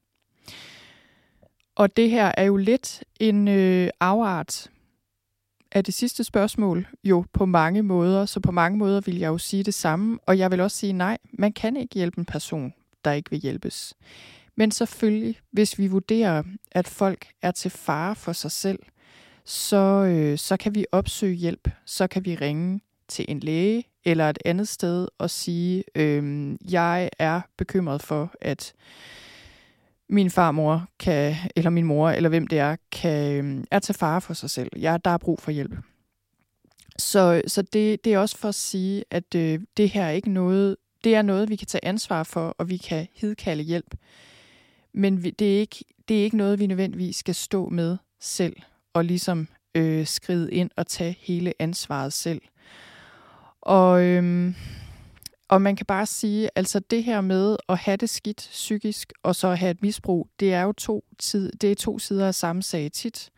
Og 1.75 1.97
det 1.97 2.11
her 2.11 2.33
er 2.37 2.45
jo 2.45 2.57
lidt 2.57 3.05
en 3.21 3.49
øh, 3.49 3.89
afart 4.01 4.71
af 5.73 5.85
det 5.85 5.95
sidste 5.95 6.25
spørgsmål, 6.25 6.87
jo 7.05 7.25
på 7.33 7.47
mange 7.47 7.83
måder, 7.83 8.27
så 8.27 8.41
på 8.41 8.53
mange 8.53 8.79
måder 8.79 9.01
vil 9.01 9.19
jeg 9.19 9.29
jo 9.29 9.39
sige 9.39 9.63
det 9.63 9.75
samme, 9.75 10.19
og 10.27 10.39
jeg 10.39 10.51
vil 10.51 10.61
også 10.61 10.77
sige 10.77 10.93
nej, 10.93 11.19
man 11.33 11.53
kan 11.53 11.77
ikke 11.77 11.95
hjælpe 11.95 12.19
en 12.19 12.25
person, 12.25 12.75
der 13.05 13.13
ikke 13.13 13.31
vil 13.31 13.41
hjælpes. 13.41 13.95
Men 14.57 14.71
selvfølgelig, 14.71 15.41
hvis 15.51 15.79
vi 15.79 15.87
vurderer, 15.87 16.43
at 16.73 16.89
folk 16.89 17.27
er 17.43 17.51
til 17.51 17.71
fare 17.71 18.15
for 18.15 18.33
sig 18.33 18.51
selv, 18.51 18.79
så, 19.45 19.77
øh, 20.09 20.39
så 20.39 20.57
kan 20.57 20.75
vi 20.75 20.87
opsøge 20.93 21.35
hjælp. 21.35 21.69
Så 21.87 22.07
kan 22.07 22.25
vi 22.25 22.35
ringe 22.35 22.81
til 23.09 23.25
en 23.29 23.41
læge 23.41 23.85
eller 24.05 24.31
et 24.31 24.39
andet 24.45 24.69
sted 24.69 25.09
og 25.19 25.31
sige, 25.31 25.85
øh, 25.95 26.53
jeg 26.73 27.11
er 27.19 27.41
bekymret 27.57 28.03
for, 28.03 28.35
at 28.41 28.73
min 30.09 30.31
farmor 30.31 30.89
kan, 30.99 31.35
eller 31.57 31.71
min 31.71 31.85
mor, 31.85 32.11
eller 32.11 32.29
hvem 32.29 32.47
det 32.47 32.59
er, 32.59 32.77
kan, 32.93 33.45
øh, 33.45 33.65
er 33.71 33.79
til 33.79 33.95
fare 33.95 34.21
for 34.21 34.35
sig 34.35 34.51
selv. 34.51 34.71
Jeg, 34.77 35.05
der 35.05 35.11
er 35.11 35.19
brug 35.19 35.41
for 35.41 35.51
hjælp. 35.51 35.75
Så, 36.99 37.43
så 37.47 37.63
det, 37.63 38.05
det 38.05 38.15
er 38.15 38.19
også 38.19 38.39
for 38.39 38.49
at 38.49 38.55
sige, 38.55 39.05
at 39.11 39.35
øh, 39.35 39.61
det 39.77 39.91
her 39.91 40.05
er 40.05 40.11
ikke 40.11 40.31
noget, 40.31 40.77
det 41.05 41.15
er 41.15 41.23
noget, 41.23 41.49
vi 41.49 41.57
kan 41.57 41.67
tage 41.67 41.85
ansvar 41.85 42.23
for, 42.23 42.55
og 42.59 42.69
vi 42.69 42.77
kan 42.77 43.09
hidkalde 43.15 43.63
hjælp. 43.63 43.95
Men 44.95 45.25
vi, 45.25 45.31
det, 45.31 45.55
er 45.57 45.61
ikke, 45.61 45.85
det 46.09 46.21
er 46.21 46.25
ikke 46.25 46.37
noget, 46.37 46.59
vi 46.59 46.67
nødvendigvis 46.67 47.17
skal 47.17 47.35
stå 47.35 47.69
med 47.69 47.97
selv 48.21 48.57
og 48.95 49.05
ligesom 49.05 49.49
øh, 49.75 50.07
skride 50.07 50.53
ind 50.53 50.71
og 50.77 50.87
tage 50.87 51.17
hele 51.21 51.53
ansvaret 51.59 52.13
selv. 52.13 52.43
Og, 53.61 54.03
øhm, 54.03 54.55
Og 55.49 55.63
man 55.63 55.77
kan 55.77 55.87
bare 55.87 56.07
sige, 56.07 56.51
altså 56.57 56.81
det 56.81 57.05
her 57.05 57.21
med 57.21 57.57
at 57.69 57.79
have 57.79 57.97
det 57.97 58.11
skidt 58.11 58.49
psykisk, 58.53 59.13
og 59.23 59.35
så 59.37 59.55
have 59.55 59.71
et 59.71 59.83
misbrug, 59.83 60.29
det 60.41 60.55
er 60.55 60.63
jo 60.63 60.73
to, 60.73 61.05
tid, 61.19 61.53
det 61.53 61.71
er 61.71 61.75
to 61.75 61.99
sider 61.99 62.27
af 62.27 62.35
samme 62.35 62.63
sag 62.63 62.93
tit. 62.93 63.31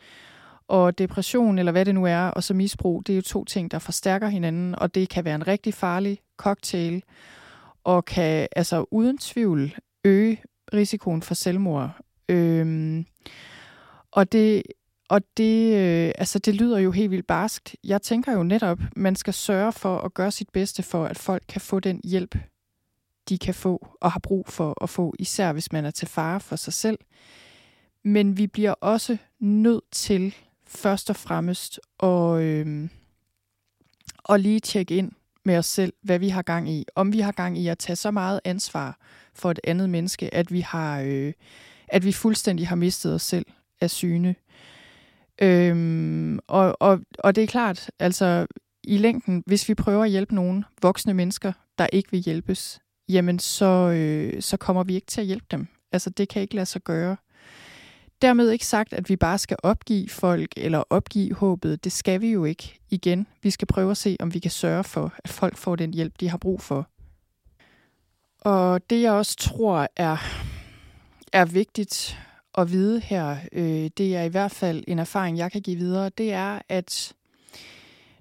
Og 0.69 0.99
depression, 0.99 1.59
eller 1.59 1.73
hvad 1.73 1.85
det 1.85 1.95
nu 1.95 2.05
er, 2.07 2.21
og 2.21 2.43
så 2.43 2.55
misbrug, 2.55 3.07
det 3.07 3.13
er 3.13 3.17
jo 3.17 3.23
to 3.23 3.45
ting, 3.45 3.71
der 3.71 3.79
forstærker 3.79 4.29
hinanden, 4.29 4.75
og 4.79 4.95
det 4.95 5.09
kan 5.09 5.25
være 5.25 5.35
en 5.35 5.47
rigtig 5.47 5.75
farlig 5.75 6.19
cocktail, 6.37 7.03
og 7.85 8.05
kan 8.05 8.49
altså 8.57 8.85
uden 8.91 9.19
tvivl 9.19 9.75
øge 10.05 10.43
risikoen 10.75 11.23
for 11.23 11.35
selvmord. 11.35 11.91
Øhm, 12.29 13.07
og 14.11 14.33
det, 14.33 14.63
og 15.09 15.21
det, 15.37 15.75
øh, 15.75 16.13
altså 16.19 16.39
det 16.39 16.55
lyder 16.55 16.79
jo 16.79 16.91
helt 16.91 17.11
vildt 17.11 17.27
barskt. 17.27 17.77
Jeg 17.85 18.03
tænker 18.03 18.33
jo 18.33 18.43
netop, 18.43 18.79
man 18.97 19.17
skal 19.17 19.35
sørge 19.35 19.73
for 19.73 19.99
at 19.99 20.15
gøre 20.15 20.31
sit 20.31 20.51
bedste 20.51 20.83
for, 20.83 21.05
at 21.05 21.19
folk 21.19 21.43
kan 21.49 21.61
få 21.61 21.81
den 21.81 22.01
hjælp, 22.05 22.37
de 23.29 23.39
kan 23.39 23.55
få 23.55 23.89
og 24.01 24.13
har 24.13 24.21
brug 24.21 24.49
for 24.49 24.83
at 24.83 24.91
få, 24.91 25.15
især 25.19 25.53
hvis 25.53 25.73
man 25.73 25.85
er 25.85 25.91
til 25.91 26.09
fare 26.09 26.41
for 26.41 26.57
sig 26.57 26.73
selv. 26.73 26.99
Men 28.05 28.39
vi 28.39 28.47
bliver 28.47 28.73
også 28.73 29.17
nødt 29.41 29.85
til 29.93 30.35
først 30.67 31.11
og 31.11 31.17
fremmest 31.17 31.81
at, 32.03 32.41
øh, 32.41 32.89
at 34.29 34.41
lige 34.41 34.61
tjekke 34.61 34.97
ind 34.97 35.13
med 35.45 35.59
os 35.59 35.67
selv, 35.67 35.93
hvad 36.03 36.19
vi 36.19 36.29
har 36.29 36.43
gang 36.43 36.71
i. 36.71 36.85
Om 36.95 37.13
vi 37.13 37.21
har 37.21 37.33
gang 37.33 37.59
i 37.59 37.69
at 37.69 37.79
tage 37.79 37.97
så 37.97 38.11
meget 38.11 38.41
ansvar 38.45 38.99
for 39.35 39.51
et 39.51 39.61
andet 39.65 39.91
menneske, 39.91 40.35
at 40.35 40.53
vi 40.53 40.61
har, 40.61 41.01
øh, 41.01 41.33
at 41.89 42.05
vi 42.05 42.13
fuldstændig 42.13 42.69
har 42.69 42.77
mistet 42.77 43.15
os 43.15 43.23
selv 43.23 43.47
af 43.81 43.91
syne. 43.91 44.35
Øhm, 45.43 46.39
og, 46.47 46.77
og, 46.81 47.01
og 47.19 47.37
det 47.37 47.43
er 47.45 47.49
klart, 47.49 47.91
altså 47.99 48.47
i 48.85 48.99
længden, 48.99 49.43
hvis 49.47 49.69
vi 49.69 49.75
prøver 49.75 50.05
at 50.05 50.11
hjælpe 50.11 50.35
nogen 50.35 50.65
voksne 50.83 51.15
mennesker, 51.15 51.53
der 51.79 51.87
ikke 51.93 52.11
vil 52.11 52.21
hjælpes, 52.21 52.81
jamen 53.09 53.39
så, 53.39 53.91
øh, 53.91 54.43
så 54.43 54.57
kommer 54.57 54.85
vi 54.85 54.95
ikke 54.95 55.07
til 55.07 55.21
at 55.21 55.27
hjælpe 55.27 55.47
dem. 55.51 55.67
Altså 55.93 56.11
det 56.11 56.29
kan 56.29 56.43
ikke 56.43 56.55
lade 56.55 56.67
sig 56.67 56.83
gøre. 56.83 57.17
Dermed 58.23 58.51
ikke 58.51 58.67
sagt, 58.67 58.93
at 58.93 59.09
vi 59.09 59.17
bare 59.17 59.39
skal 59.39 59.57
opgive 59.63 60.09
folk 60.09 60.53
eller 60.57 60.83
opgive 60.91 61.35
håbet. 61.35 61.85
Det 61.85 61.93
skal 61.93 62.21
vi 62.21 62.31
jo 62.31 62.45
ikke. 62.45 62.79
Igen, 62.91 63.27
vi 63.43 63.51
skal 63.51 63.67
prøve 63.67 63.91
at 63.91 63.97
se, 63.97 64.17
om 64.21 64.35
vi 64.35 64.39
kan 64.39 64.51
sørge 64.51 64.85
for, 64.85 65.13
at 65.25 65.31
folk 65.31 65.57
får 65.57 65.77
den 65.77 65.95
hjælp, 65.95 66.21
de 66.21 66.29
har 66.29 66.39
brug 66.39 66.61
for. 66.61 66.89
Og 68.41 68.91
det 68.91 69.03
jeg 69.03 69.13
også 69.13 69.37
tror 69.37 69.89
er, 69.97 70.17
er 71.33 71.45
vigtigt 71.45 72.19
at 72.59 72.73
vide 72.73 73.01
her, 73.01 73.37
øh, 73.53 73.91
det 73.97 74.17
er 74.17 74.23
i 74.23 74.29
hvert 74.29 74.53
fald 74.53 74.85
en 74.89 74.99
erfaring, 74.99 75.39
jeg 75.39 75.53
kan 75.53 75.63
give 75.63 75.77
videre, 75.77 76.09
det 76.09 76.33
er, 76.33 76.59
at 76.69 77.15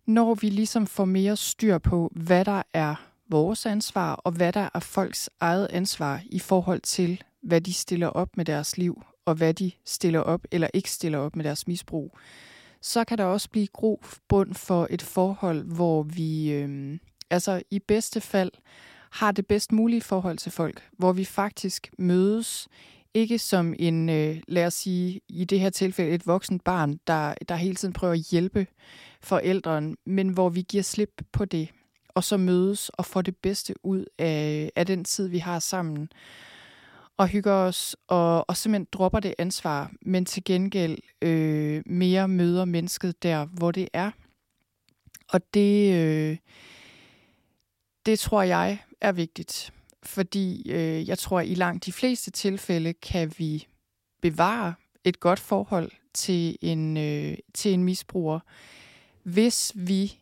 når 0.06 0.34
vi 0.34 0.50
ligesom 0.50 0.88
får 0.88 1.06
mere 1.06 1.38
styr 1.38 1.78
på, 1.78 2.12
hvad 2.16 2.46
der 2.46 2.62
er 2.74 2.96
vores 3.30 3.66
ansvar, 3.66 4.14
og 4.14 4.32
hvad 4.32 4.54
der 4.54 4.70
er 4.74 4.80
folks 4.80 5.30
eget 5.40 5.68
ansvar 5.72 6.22
i 6.26 6.40
forhold 6.40 6.82
til, 6.82 7.24
hvad 7.42 7.62
de 7.62 7.74
stiller 7.74 8.08
op 8.08 8.38
med 8.38 8.46
deres 8.46 8.78
liv, 8.78 9.04
og 9.26 9.36
hvad 9.36 9.54
de 9.54 9.72
stiller 9.86 10.20
op 10.20 10.42
eller 10.52 10.68
ikke 10.74 10.92
stiller 10.92 11.18
op 11.18 11.36
med 11.36 11.44
deres 11.44 11.68
misbrug, 11.68 12.18
så 12.82 13.04
kan 13.04 13.18
der 13.18 13.24
også 13.24 13.50
blive 13.50 13.68
bund 14.28 14.54
for 14.54 14.88
et 14.90 15.02
forhold, 15.02 15.64
hvor 15.64 16.04
vi 16.04 16.52
øh, 16.52 17.00
altså 17.30 17.62
i 17.72 17.80
bedste 17.80 18.22
fald 18.22 18.52
har 19.12 19.32
det 19.32 19.48
bedst 19.48 19.72
mulige 19.72 20.02
forhold 20.02 20.38
til 20.38 20.52
folk, 20.52 20.90
hvor 20.98 21.14
vi 21.14 21.26
faktisk 21.26 21.92
mødes 21.98 22.68
ikke 23.14 23.40
som 23.40 23.74
en, 23.80 24.10
øh, 24.10 24.38
lad 24.48 24.66
os 24.66 24.74
sige, 24.74 25.22
i 25.30 25.46
det 25.46 25.60
her 25.60 25.70
tilfælde 25.70 26.12
et 26.12 26.28
voksent 26.28 26.64
barn, 26.64 27.00
der, 27.08 27.34
der 27.50 27.56
hele 27.56 27.76
tiden 27.76 27.94
prøver 27.94 28.14
at 28.14 28.20
hjælpe 28.20 28.68
forældrene, 29.22 29.96
men 30.06 30.30
hvor 30.30 30.50
vi 30.50 30.62
giver 30.62 30.84
slip 30.84 31.22
på 31.32 31.46
det, 31.46 31.70
og 32.10 32.24
så 32.24 32.38
mødes 32.38 32.90
og 32.90 33.06
får 33.06 33.22
det 33.22 33.36
bedste 33.38 33.74
ud 33.84 34.06
af, 34.20 34.72
af 34.76 34.86
den 34.86 35.04
tid, 35.04 35.28
vi 35.28 35.38
har 35.38 35.60
sammen, 35.60 36.10
og 37.18 37.28
hygger 37.28 37.54
os, 37.54 37.96
og, 38.08 38.50
og 38.50 38.58
simpelthen 38.58 38.88
dropper 38.92 39.20
det 39.20 39.36
ansvar, 39.38 39.92
men 40.02 40.26
til 40.26 40.44
gengæld 40.44 40.98
øh, 41.22 41.84
mere 41.86 42.28
møder 42.28 42.66
mennesket 42.66 43.24
der, 43.24 43.46
hvor 43.46 43.72
det 43.72 43.90
er. 43.94 44.12
Og 45.30 45.54
det, 45.54 45.94
øh, 45.94 46.38
det 48.06 48.20
tror 48.20 48.42
jeg 48.42 48.80
er 49.02 49.12
vigtigt 49.12 49.74
fordi 50.06 50.72
øh, 50.72 51.10
jeg 51.10 51.18
tror, 51.18 51.40
at 51.40 51.48
i 51.48 51.54
langt 51.54 51.86
de 51.86 51.92
fleste 51.92 52.32
tilfælde 52.32 52.94
kan 52.94 53.34
vi 53.38 53.68
bevare 54.22 54.74
et 55.04 55.20
godt 55.20 55.40
forhold 55.40 55.92
til 56.14 56.58
en, 56.62 56.98
øh, 56.98 57.38
til 57.54 57.74
en 57.74 57.84
misbruger, 57.84 58.40
hvis 59.24 59.72
vi 59.76 60.18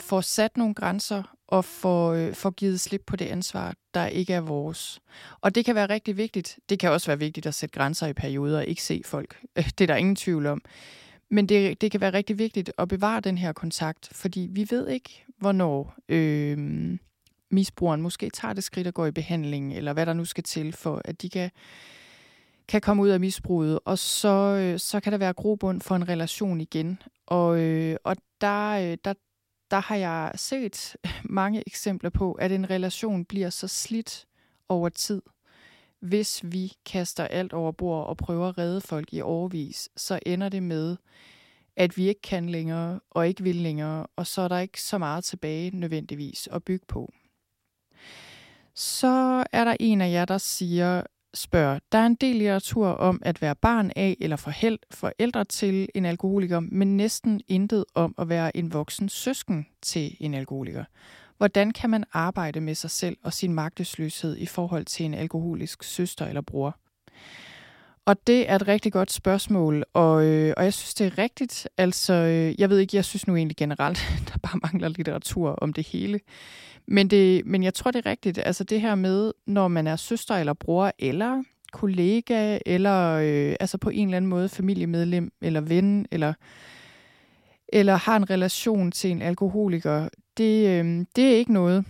får 0.00 0.20
sat 0.20 0.56
nogle 0.56 0.74
grænser 0.74 1.22
og 1.48 1.64
får, 1.64 2.12
øh, 2.12 2.34
får 2.34 2.50
givet 2.50 2.80
slip 2.80 3.02
på 3.06 3.16
det 3.16 3.24
ansvar, 3.24 3.74
der 3.94 4.06
ikke 4.06 4.32
er 4.32 4.40
vores. 4.40 5.00
Og 5.40 5.54
det 5.54 5.64
kan 5.64 5.74
være 5.74 5.88
rigtig 5.88 6.16
vigtigt. 6.16 6.58
Det 6.68 6.78
kan 6.78 6.90
også 6.90 7.06
være 7.06 7.18
vigtigt 7.18 7.46
at 7.46 7.54
sætte 7.54 7.72
grænser 7.72 8.06
i 8.06 8.12
perioder 8.12 8.58
og 8.58 8.66
ikke 8.66 8.82
se 8.82 9.02
folk. 9.04 9.40
Det 9.78 9.80
er 9.80 9.86
der 9.86 9.96
ingen 9.96 10.16
tvivl 10.16 10.46
om. 10.46 10.62
Men 11.30 11.48
det, 11.48 11.80
det 11.80 11.90
kan 11.90 12.00
være 12.00 12.12
rigtig 12.12 12.38
vigtigt 12.38 12.72
at 12.78 12.88
bevare 12.88 13.20
den 13.20 13.38
her 13.38 13.52
kontakt, 13.52 14.08
fordi 14.12 14.48
vi 14.50 14.66
ved 14.70 14.88
ikke, 14.88 15.24
hvornår 15.38 15.94
øh, 16.08 16.98
misbrugeren 17.50 18.02
måske 18.02 18.30
tager 18.30 18.54
det 18.54 18.64
skridt 18.64 18.86
og 18.86 18.94
går 18.94 19.06
i 19.06 19.10
behandling, 19.10 19.76
eller 19.76 19.92
hvad 19.92 20.06
der 20.06 20.12
nu 20.12 20.24
skal 20.24 20.44
til, 20.44 20.72
for 20.72 21.02
at 21.04 21.22
de 21.22 21.30
kan, 21.30 21.50
kan 22.68 22.80
komme 22.80 23.02
ud 23.02 23.08
af 23.08 23.20
misbruget, 23.20 23.78
og 23.84 23.98
så, 23.98 24.28
øh, 24.60 24.78
så 24.78 25.00
kan 25.00 25.12
der 25.12 25.18
være 25.18 25.32
grobund 25.32 25.80
for 25.80 25.96
en 25.96 26.08
relation 26.08 26.60
igen. 26.60 27.02
Og, 27.26 27.60
øh, 27.60 27.96
og 28.04 28.16
der, 28.40 28.70
øh, 28.70 28.96
der, 29.04 29.14
der 29.70 29.80
har 29.80 29.96
jeg 29.96 30.32
set 30.34 30.96
mange 31.24 31.62
eksempler 31.66 32.10
på, 32.10 32.32
at 32.32 32.52
en 32.52 32.70
relation 32.70 33.24
bliver 33.24 33.50
så 33.50 33.68
slidt 33.68 34.26
over 34.68 34.88
tid, 34.88 35.22
hvis 36.00 36.40
vi 36.44 36.72
kaster 36.86 37.24
alt 37.24 37.52
over 37.52 37.72
bord 37.72 38.06
og 38.06 38.16
prøver 38.16 38.48
at 38.48 38.58
redde 38.58 38.80
folk 38.80 39.14
i 39.14 39.20
overvis, 39.20 39.88
så 39.96 40.18
ender 40.26 40.48
det 40.48 40.62
med, 40.62 40.96
at 41.76 41.96
vi 41.96 42.08
ikke 42.08 42.20
kan 42.20 42.48
længere 42.48 43.00
og 43.10 43.28
ikke 43.28 43.42
vil 43.42 43.56
længere, 43.56 44.06
og 44.16 44.26
så 44.26 44.42
er 44.42 44.48
der 44.48 44.58
ikke 44.58 44.82
så 44.82 44.98
meget 44.98 45.24
tilbage 45.24 45.76
nødvendigvis 45.76 46.48
at 46.52 46.64
bygge 46.64 46.86
på. 46.88 47.12
Så 48.74 49.44
er 49.52 49.64
der 49.64 49.76
en 49.80 50.00
af 50.00 50.12
jer, 50.12 50.24
der 50.24 50.38
siger, 50.38 51.02
spørger, 51.34 51.78
der 51.92 51.98
er 51.98 52.06
en 52.06 52.14
del 52.14 52.36
litteratur 52.36 52.88
om 52.88 53.22
at 53.22 53.42
være 53.42 53.54
barn 53.54 53.90
af 53.96 54.16
eller 54.20 54.36
forhæld 54.36 54.78
forældre 54.90 55.44
til 55.44 55.88
en 55.94 56.04
alkoholiker, 56.04 56.60
men 56.60 56.96
næsten 56.96 57.40
intet 57.48 57.84
om 57.94 58.14
at 58.18 58.28
være 58.28 58.56
en 58.56 58.72
voksen 58.72 59.08
søsken 59.08 59.66
til 59.82 60.16
en 60.20 60.34
alkoholiker. 60.34 60.84
Hvordan 61.36 61.70
kan 61.70 61.90
man 61.90 62.04
arbejde 62.12 62.60
med 62.60 62.74
sig 62.74 62.90
selv 62.90 63.16
og 63.22 63.32
sin 63.32 63.54
magtesløshed 63.54 64.36
i 64.36 64.46
forhold 64.46 64.84
til 64.84 65.06
en 65.06 65.14
alkoholisk 65.14 65.82
søster 65.82 66.26
eller 66.26 66.40
bror? 66.40 66.76
Og 68.06 68.26
det 68.26 68.50
er 68.50 68.54
et 68.54 68.68
rigtig 68.68 68.92
godt 68.92 69.12
spørgsmål, 69.12 69.84
og, 69.94 70.24
øh, 70.24 70.54
og 70.56 70.64
jeg 70.64 70.74
synes, 70.74 70.94
det 70.94 71.06
er 71.06 71.18
rigtigt. 71.18 71.68
Altså, 71.78 72.12
øh, 72.12 72.60
jeg 72.60 72.70
ved 72.70 72.78
ikke, 72.78 72.96
jeg 72.96 73.04
synes 73.04 73.26
nu 73.26 73.36
egentlig 73.36 73.56
generelt, 73.56 73.98
der 74.28 74.38
bare 74.42 74.60
mangler 74.62 74.88
litteratur 74.88 75.50
om 75.50 75.72
det 75.72 75.86
hele. 75.86 76.20
Men, 76.86 77.08
det, 77.08 77.46
men 77.46 77.62
jeg 77.62 77.74
tror, 77.74 77.90
det 77.90 78.06
er 78.06 78.10
rigtigt. 78.10 78.38
Altså 78.38 78.64
det 78.64 78.80
her 78.80 78.94
med, 78.94 79.32
når 79.46 79.68
man 79.68 79.86
er 79.86 79.96
søster 79.96 80.34
eller 80.34 80.52
bror, 80.52 80.92
eller 80.98 81.42
kollega, 81.72 82.58
eller 82.66 83.10
øh, 83.12 83.56
altså 83.60 83.78
på 83.78 83.90
en 83.90 84.08
eller 84.08 84.16
anden 84.16 84.28
måde 84.28 84.48
familiemedlem, 84.48 85.32
eller 85.42 85.60
ven, 85.60 86.06
eller, 86.10 86.32
eller 87.68 87.96
har 87.96 88.16
en 88.16 88.30
relation 88.30 88.92
til 88.92 89.10
en 89.10 89.22
alkoholiker, 89.22 90.08
det, 90.36 90.68
øh, 90.68 91.06
det 91.16 91.24
er 91.24 91.36
ikke 91.36 91.52
noget, 91.52 91.84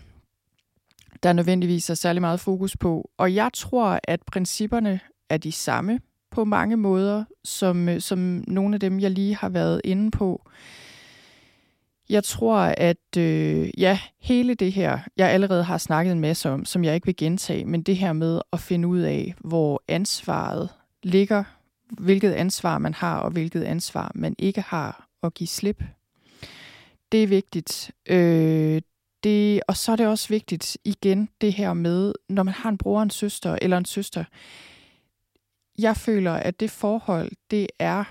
der 1.23 1.33
nødvendigvis 1.33 1.91
er 1.91 1.95
særlig 1.95 2.21
meget 2.21 2.41
fokus 2.41 2.77
på. 2.77 3.11
Og 3.19 3.35
jeg 3.35 3.51
tror, 3.55 4.01
at 4.05 4.23
principperne 4.23 5.01
er 5.35 5.39
de 5.39 5.53
samme 5.53 6.01
på 6.31 6.45
mange 6.45 6.77
måder, 6.77 7.25
som, 7.45 7.89
øh, 7.89 8.01
som 8.01 8.45
nogle 8.49 8.75
af 8.75 8.81
dem, 8.81 9.01
jeg 9.01 9.11
lige 9.11 9.37
har 9.37 9.49
været 9.49 9.81
inde 9.85 10.11
på. 10.11 10.51
Jeg 12.09 12.25
tror, 12.25 12.57
at 12.59 13.17
øh, 13.19 13.81
ja, 13.81 13.99
hele 14.21 14.55
det 14.55 14.73
her, 14.73 14.99
jeg 15.17 15.31
allerede 15.31 15.65
har 15.65 15.79
snakket 15.79 16.13
en 16.13 16.21
masse 16.21 16.51
om, 16.51 16.65
som 16.65 16.85
jeg 16.85 16.95
ikke 16.95 17.07
vil 17.07 17.17
gentage, 17.17 17.65
men 17.65 17.83
det 17.83 17.97
her 17.97 18.13
med 18.13 18.41
at 18.53 18.61
finde 18.61 18.89
ud 18.89 19.01
af, 19.01 19.35
hvor 19.39 19.83
ansvaret 19.89 20.69
ligger, 21.03 21.45
hvilket 21.91 22.33
ansvar 22.33 22.79
man 22.79 22.95
har, 22.95 23.19
og 23.19 23.31
hvilket 23.31 23.63
ansvar 23.63 24.13
man 24.15 24.35
ikke 24.39 24.61
har 24.61 25.09
at 25.23 25.35
give 25.35 25.47
slip. 25.47 25.83
Det 27.13 27.23
er 27.23 27.27
vigtigt. 27.27 27.91
Øh, 28.09 28.83
det, 29.25 29.61
og 29.69 29.77
så 29.77 29.93
er 29.93 29.97
det 29.97 30.07
også 30.07 30.29
vigtigt 30.29 30.79
igen 30.85 31.29
det 31.41 31.53
her 31.53 31.73
med, 31.73 32.13
når 32.29 32.43
man 32.43 32.55
har 32.55 32.69
en 32.69 32.79
bror, 32.79 33.03
en 33.03 33.11
søster 33.11 33.59
eller 33.63 33.79
en 33.79 33.85
søster. 33.85 34.25
Jeg 35.79 35.97
føler, 35.97 36.33
at 36.33 36.61
det 36.61 36.71
forhold, 36.71 37.31
det 37.51 37.67
er 37.79 38.05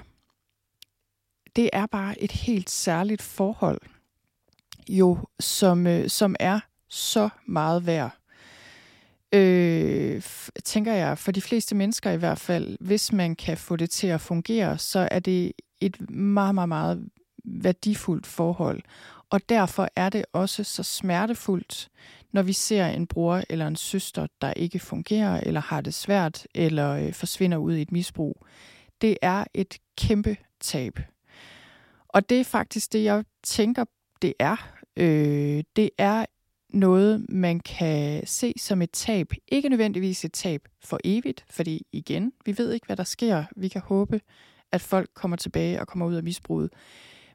det 1.55 1.69
er 1.73 1.85
bare 1.85 2.21
et 2.21 2.31
helt 2.31 2.69
særligt 2.69 3.21
forhold, 3.21 3.81
jo, 4.89 5.17
som, 5.39 5.87
øh, 5.87 6.09
som 6.09 6.35
er 6.39 6.59
så 6.89 7.29
meget 7.45 7.85
værd. 7.85 8.17
Øh, 9.33 10.21
tænker 10.63 10.93
jeg, 10.93 11.17
for 11.17 11.31
de 11.31 11.41
fleste 11.41 11.75
mennesker 11.75 12.11
i 12.11 12.17
hvert 12.17 12.39
fald, 12.39 12.77
hvis 12.79 13.11
man 13.11 13.35
kan 13.35 13.57
få 13.57 13.75
det 13.75 13.89
til 13.89 14.07
at 14.07 14.21
fungere, 14.21 14.77
så 14.77 15.07
er 15.11 15.19
det 15.19 15.51
et 15.81 16.09
meget, 16.09 16.55
meget, 16.55 16.69
meget 16.69 17.09
værdifuldt 17.45 18.27
forhold. 18.27 18.81
Og 19.29 19.49
derfor 19.49 19.89
er 19.95 20.09
det 20.09 20.25
også 20.33 20.63
så 20.63 20.83
smertefuldt, 20.83 21.89
når 22.33 22.41
vi 22.41 22.53
ser 22.53 22.85
en 22.85 23.07
bror 23.07 23.43
eller 23.49 23.67
en 23.67 23.75
søster, 23.75 24.27
der 24.41 24.53
ikke 24.53 24.79
fungerer, 24.79 25.39
eller 25.39 25.61
har 25.61 25.81
det 25.81 25.93
svært, 25.93 26.47
eller 26.55 26.89
øh, 26.91 27.13
forsvinder 27.13 27.57
ud 27.57 27.75
i 27.75 27.81
et 27.81 27.91
misbrug. 27.91 28.45
Det 29.01 29.17
er 29.21 29.43
et 29.53 29.77
kæmpe 29.97 30.37
tab. 30.59 30.99
Og 32.07 32.29
det 32.29 32.39
er 32.39 32.43
faktisk 32.43 32.93
det, 32.93 33.03
jeg 33.03 33.23
tænker, 33.43 33.85
det 34.21 34.33
er. 34.39 34.69
Øh, 34.97 35.63
det 35.75 35.89
er 35.97 36.25
noget, 36.69 37.25
man 37.29 37.59
kan 37.59 38.27
se 38.27 38.53
som 38.57 38.81
et 38.81 38.91
tab. 38.91 39.33
Ikke 39.47 39.69
nødvendigvis 39.69 40.25
et 40.25 40.33
tab 40.33 40.61
for 40.83 40.99
evigt, 41.03 41.45
fordi 41.49 41.85
igen, 41.91 42.31
vi 42.45 42.57
ved 42.57 42.71
ikke, 42.71 42.85
hvad 42.85 42.97
der 42.97 43.03
sker. 43.03 43.43
Vi 43.55 43.67
kan 43.67 43.81
håbe, 43.81 44.21
at 44.71 44.81
folk 44.81 45.09
kommer 45.13 45.37
tilbage 45.37 45.79
og 45.79 45.87
kommer 45.87 46.05
ud 46.05 46.15
af 46.15 46.23
misbruget. 46.23 46.73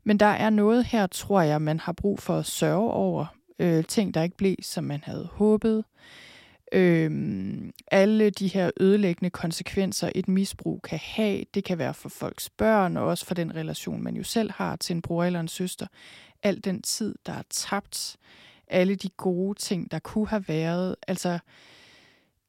Men 0.05 0.21
der 0.21 0.27
er 0.27 0.51
noget 0.51 0.85
her, 0.85 1.07
tror 1.07 1.41
jeg, 1.41 1.63
man 1.63 1.81
har 1.81 1.93
brug 1.93 2.19
for 2.19 2.39
at 2.39 2.47
sørge 2.47 2.91
over. 2.91 3.38
Øh, 3.59 3.85
ting, 3.85 4.15
der 4.15 4.23
ikke 4.23 4.37
blev, 4.37 4.57
som 4.63 4.85
man 4.85 5.01
havde 5.05 5.29
håbet. 5.33 5.85
Øh, 6.73 7.11
alle 7.91 8.31
de 8.31 8.49
her 8.49 8.71
ødelæggende 8.81 9.31
konsekvenser, 9.31 10.11
et 10.15 10.29
misbrug 10.29 10.83
kan 10.83 10.99
have. 11.03 11.45
Det 11.55 11.65
kan 11.65 11.79
være 11.79 11.95
for 11.95 12.09
folks 12.09 12.51
børn, 12.51 12.97
og 12.97 13.07
også 13.07 13.27
for 13.27 13.35
den 13.35 13.55
relation, 13.55 14.03
man 14.03 14.17
jo 14.17 14.23
selv 14.23 14.51
har 14.53 14.77
til 14.77 14.97
en 14.97 15.03
bror 15.03 15.25
eller 15.25 15.41
en 15.41 15.49
søster. 15.49 15.87
Al 16.43 16.65
den 16.65 16.83
tid, 16.83 17.15
der 17.27 17.33
er 17.33 17.43
tabt. 17.51 18.17
Alle 18.69 18.95
de 18.95 19.09
gode 19.09 19.59
ting, 19.59 19.91
der 19.91 19.99
kunne 19.99 20.29
have 20.29 20.45
været. 20.49 20.97
Altså, 21.09 21.39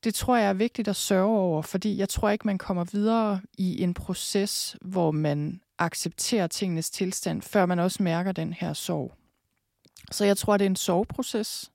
det 0.04 0.14
tror 0.14 0.38
jeg 0.38 0.50
er 0.50 0.54
vigtigt 0.54 0.88
at 0.88 0.96
sørge 0.96 1.38
over, 1.38 1.62
fordi 1.62 1.98
jeg 1.98 2.10
tror 2.10 2.30
ikke, 2.30 2.48
man 2.48 2.58
kommer 2.58 2.84
videre 2.84 3.42
i 3.58 3.84
en 3.84 3.94
proces, 3.94 4.78
hvor 4.82 5.12
man 5.12 5.62
accepterer 5.80 6.48
tingenes 6.48 6.90
tilstand, 6.90 7.42
før 7.42 7.66
man 7.66 7.80
også 7.80 8.04
mærker 8.04 8.32
den 8.32 8.54
her 8.54 8.74
sorg. 8.74 9.14
Så 10.12 10.26
jeg 10.26 10.38
tror, 10.38 10.58
det 10.58 10.66
er 10.66 10.70
en 10.70 10.76
sorgproces, 10.76 11.72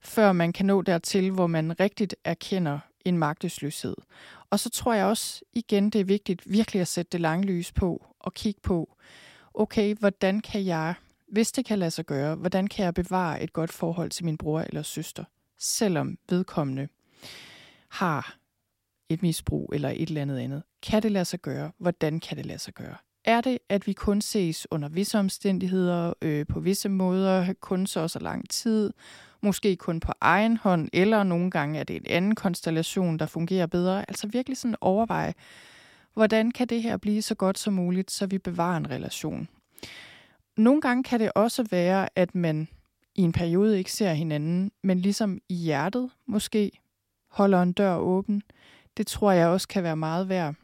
før 0.00 0.32
man 0.32 0.52
kan 0.52 0.66
nå 0.66 0.82
dertil, 0.82 1.30
hvor 1.30 1.46
man 1.46 1.80
rigtigt 1.80 2.16
erkender 2.24 2.78
en 3.04 3.18
magtesløshed. 3.18 3.94
Og 4.50 4.60
så 4.60 4.70
tror 4.70 4.94
jeg 4.94 5.06
også, 5.06 5.44
igen, 5.52 5.90
det 5.90 6.00
er 6.00 6.04
vigtigt 6.04 6.52
virkelig 6.52 6.80
at 6.80 6.88
sætte 6.88 7.10
det 7.10 7.20
lange 7.20 7.46
lys 7.46 7.72
på 7.72 8.06
og 8.20 8.34
kigge 8.34 8.60
på, 8.60 8.96
okay, 9.54 9.94
hvordan 9.94 10.40
kan 10.40 10.66
jeg, 10.66 10.94
hvis 11.28 11.52
det 11.52 11.64
kan 11.64 11.78
lade 11.78 11.90
sig 11.90 12.06
gøre, 12.06 12.34
hvordan 12.34 12.66
kan 12.66 12.84
jeg 12.84 12.94
bevare 12.94 13.42
et 13.42 13.52
godt 13.52 13.72
forhold 13.72 14.10
til 14.10 14.24
min 14.24 14.38
bror 14.38 14.60
eller 14.60 14.82
søster, 14.82 15.24
selvom 15.58 16.18
vedkommende 16.28 16.88
har 17.88 18.36
et 19.08 19.22
misbrug 19.22 19.70
eller 19.72 19.88
et 19.88 20.08
eller 20.08 20.22
andet 20.22 20.38
andet. 20.38 20.62
Kan 20.82 21.02
det 21.02 21.12
lade 21.12 21.24
sig 21.24 21.40
gøre? 21.40 21.72
Hvordan 21.78 22.20
kan 22.20 22.36
det 22.36 22.46
lade 22.46 22.58
sig 22.58 22.74
gøre? 22.74 22.96
Er 23.24 23.40
det, 23.40 23.58
at 23.68 23.86
vi 23.86 23.92
kun 23.92 24.20
ses 24.20 24.66
under 24.70 24.88
visse 24.88 25.18
omstændigheder, 25.18 26.12
øh, 26.22 26.46
på 26.46 26.60
visse 26.60 26.88
måder, 26.88 27.52
kun 27.60 27.86
så 27.86 28.08
så 28.08 28.18
lang 28.18 28.50
tid, 28.50 28.92
måske 29.42 29.76
kun 29.76 30.00
på 30.00 30.12
egen 30.20 30.56
hånd, 30.56 30.88
eller 30.92 31.22
nogle 31.22 31.50
gange 31.50 31.78
er 31.78 31.84
det 31.84 31.96
en 31.96 32.06
anden 32.06 32.34
konstellation, 32.34 33.18
der 33.18 33.26
fungerer 33.26 33.66
bedre? 33.66 34.04
Altså 34.10 34.26
virkelig 34.26 34.58
sådan 34.58 34.76
overveje, 34.80 35.34
hvordan 36.14 36.50
kan 36.50 36.66
det 36.66 36.82
her 36.82 36.96
blive 36.96 37.22
så 37.22 37.34
godt 37.34 37.58
som 37.58 37.72
muligt, 37.72 38.10
så 38.10 38.26
vi 38.26 38.38
bevarer 38.38 38.76
en 38.76 38.90
relation? 38.90 39.48
Nogle 40.56 40.80
gange 40.80 41.02
kan 41.02 41.20
det 41.20 41.32
også 41.34 41.66
være, 41.70 42.08
at 42.16 42.34
man 42.34 42.68
i 43.14 43.22
en 43.22 43.32
periode 43.32 43.78
ikke 43.78 43.92
ser 43.92 44.12
hinanden, 44.12 44.72
men 44.82 45.00
ligesom 45.00 45.40
i 45.48 45.54
hjertet 45.54 46.10
måske 46.26 46.70
holder 47.30 47.62
en 47.62 47.72
dør 47.72 47.96
åben. 47.96 48.42
Det 48.96 49.06
tror 49.06 49.32
jeg 49.32 49.48
også 49.48 49.68
kan 49.68 49.82
være 49.82 49.96
meget 49.96 50.28
værd. 50.28 50.54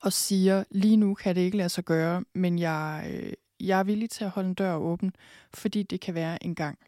Og 0.00 0.12
siger, 0.12 0.64
lige 0.70 0.96
nu 0.96 1.14
kan 1.14 1.34
det 1.34 1.40
ikke 1.40 1.56
lade 1.56 1.68
sig 1.68 1.84
gøre, 1.84 2.24
men 2.34 2.58
jeg, 2.58 3.06
øh, 3.10 3.32
jeg 3.60 3.78
er 3.78 3.84
villig 3.84 4.10
til 4.10 4.24
at 4.24 4.30
holde 4.30 4.48
en 4.48 4.54
dør 4.54 4.74
åben, 4.74 5.12
fordi 5.54 5.82
det 5.82 6.00
kan 6.00 6.14
være 6.14 6.44
en 6.44 6.54
gang. 6.54 6.78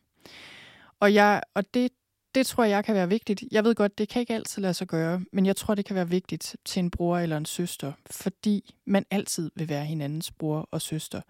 Og, 1.00 1.14
jeg, 1.14 1.42
og 1.54 1.74
det, 1.74 1.90
det 2.34 2.46
tror 2.46 2.64
jeg 2.64 2.84
kan 2.84 2.94
være 2.94 3.08
vigtigt. 3.08 3.44
Jeg 3.50 3.64
ved 3.64 3.74
godt, 3.74 3.98
det 3.98 4.08
kan 4.08 4.20
ikke 4.20 4.34
altid 4.34 4.62
lade 4.62 4.74
sig 4.74 4.86
gøre, 4.86 5.24
men 5.32 5.46
jeg 5.46 5.56
tror, 5.56 5.74
det 5.74 5.84
kan 5.84 5.96
være 5.96 6.08
vigtigt 6.08 6.56
til 6.64 6.80
en 6.80 6.90
bror 6.90 7.18
eller 7.18 7.36
en 7.36 7.46
søster, 7.46 7.92
fordi 8.11 8.74
man 8.86 9.04
altid 9.11 9.50
vil 9.56 9.68
være 9.68 9.84
hinandens 9.84 10.32
bror 10.32 10.68
og 10.70 10.82
søster. 10.82 11.20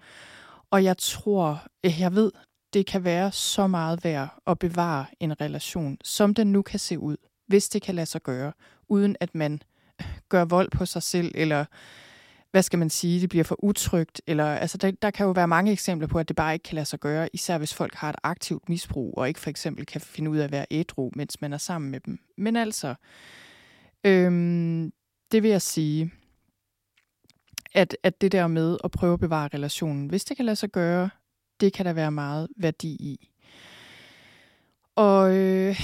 Og 0.70 0.84
jeg 0.84 0.98
tror, 0.98 1.62
eh, 1.82 2.00
jeg 2.00 2.14
ved, 2.14 2.32
det 2.72 2.86
kan 2.86 3.04
være 3.04 3.32
så 3.32 3.66
meget 3.66 4.04
værd 4.04 4.28
at 4.46 4.58
bevare 4.58 5.06
en 5.20 5.40
relation, 5.40 5.98
som 6.04 6.34
den 6.34 6.52
nu 6.52 6.62
kan 6.62 6.78
se 6.78 6.98
ud 6.98 7.16
hvis 7.50 7.68
det 7.68 7.82
kan 7.82 7.94
lade 7.94 8.06
sig 8.06 8.22
gøre, 8.22 8.52
uden 8.88 9.16
at 9.20 9.34
man 9.34 9.62
gør 10.28 10.44
vold 10.44 10.70
på 10.70 10.86
sig 10.86 11.02
selv, 11.02 11.32
eller 11.34 11.64
hvad 12.50 12.62
skal 12.62 12.78
man 12.78 12.90
sige, 12.90 13.20
det 13.20 13.28
bliver 13.28 13.44
for 13.44 13.64
utrygt, 13.64 14.22
eller 14.26 14.44
altså 14.44 14.78
der, 14.78 14.90
der 14.90 15.10
kan 15.10 15.26
jo 15.26 15.32
være 15.32 15.48
mange 15.48 15.72
eksempler 15.72 16.08
på, 16.08 16.18
at 16.18 16.28
det 16.28 16.36
bare 16.36 16.52
ikke 16.52 16.62
kan 16.62 16.74
lade 16.74 16.86
sig 16.86 17.00
gøre, 17.00 17.28
især 17.32 17.58
hvis 17.58 17.74
folk 17.74 17.94
har 17.94 18.08
et 18.08 18.16
aktivt 18.22 18.68
misbrug, 18.68 19.14
og 19.18 19.28
ikke 19.28 19.40
for 19.40 19.50
eksempel 19.50 19.86
kan 19.86 20.00
finde 20.00 20.30
ud 20.30 20.38
af 20.38 20.44
at 20.44 20.52
være 20.52 20.66
ædru, 20.70 21.10
mens 21.16 21.40
man 21.40 21.52
er 21.52 21.58
sammen 21.58 21.90
med 21.90 22.00
dem. 22.00 22.18
Men 22.38 22.56
altså, 22.56 22.94
øhm, 24.04 24.92
det 25.32 25.42
vil 25.42 25.50
jeg 25.50 25.62
sige, 25.62 26.10
at, 27.74 27.96
at 28.02 28.20
det 28.20 28.32
der 28.32 28.46
med 28.46 28.78
at 28.84 28.90
prøve 28.90 29.12
at 29.12 29.20
bevare 29.20 29.48
relationen, 29.54 30.08
hvis 30.08 30.24
det 30.24 30.36
kan 30.36 30.46
lade 30.46 30.56
sig 30.56 30.70
gøre, 30.70 31.10
det 31.60 31.72
kan 31.72 31.86
der 31.86 31.92
være 31.92 32.10
meget 32.10 32.48
værdi 32.56 32.88
i. 32.88 33.30
Og 34.96 35.36
øh, 35.36 35.80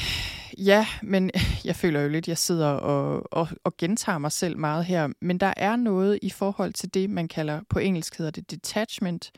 Ja, 0.57 0.86
men 1.02 1.30
jeg 1.64 1.76
føler 1.76 2.00
jo 2.00 2.09
lidt, 2.09 2.24
at 2.24 2.28
jeg 2.28 2.38
sidder 2.38 2.68
og, 2.68 3.32
og, 3.32 3.48
og 3.64 3.76
gentager 3.76 4.18
mig 4.18 4.32
selv 4.32 4.59
meget 4.59 4.84
her. 4.84 5.09
Men 5.20 5.38
der 5.38 5.54
er 5.57 5.76
noget 5.76 6.18
i 6.22 6.30
forhold 6.30 6.72
til 6.72 6.94
det, 6.94 7.11
man 7.11 7.28
kalder 7.28 7.61
på 7.68 7.78
engelsk 7.78 8.18
hedder 8.18 8.30
det 8.30 8.50
detachment. 8.50 9.32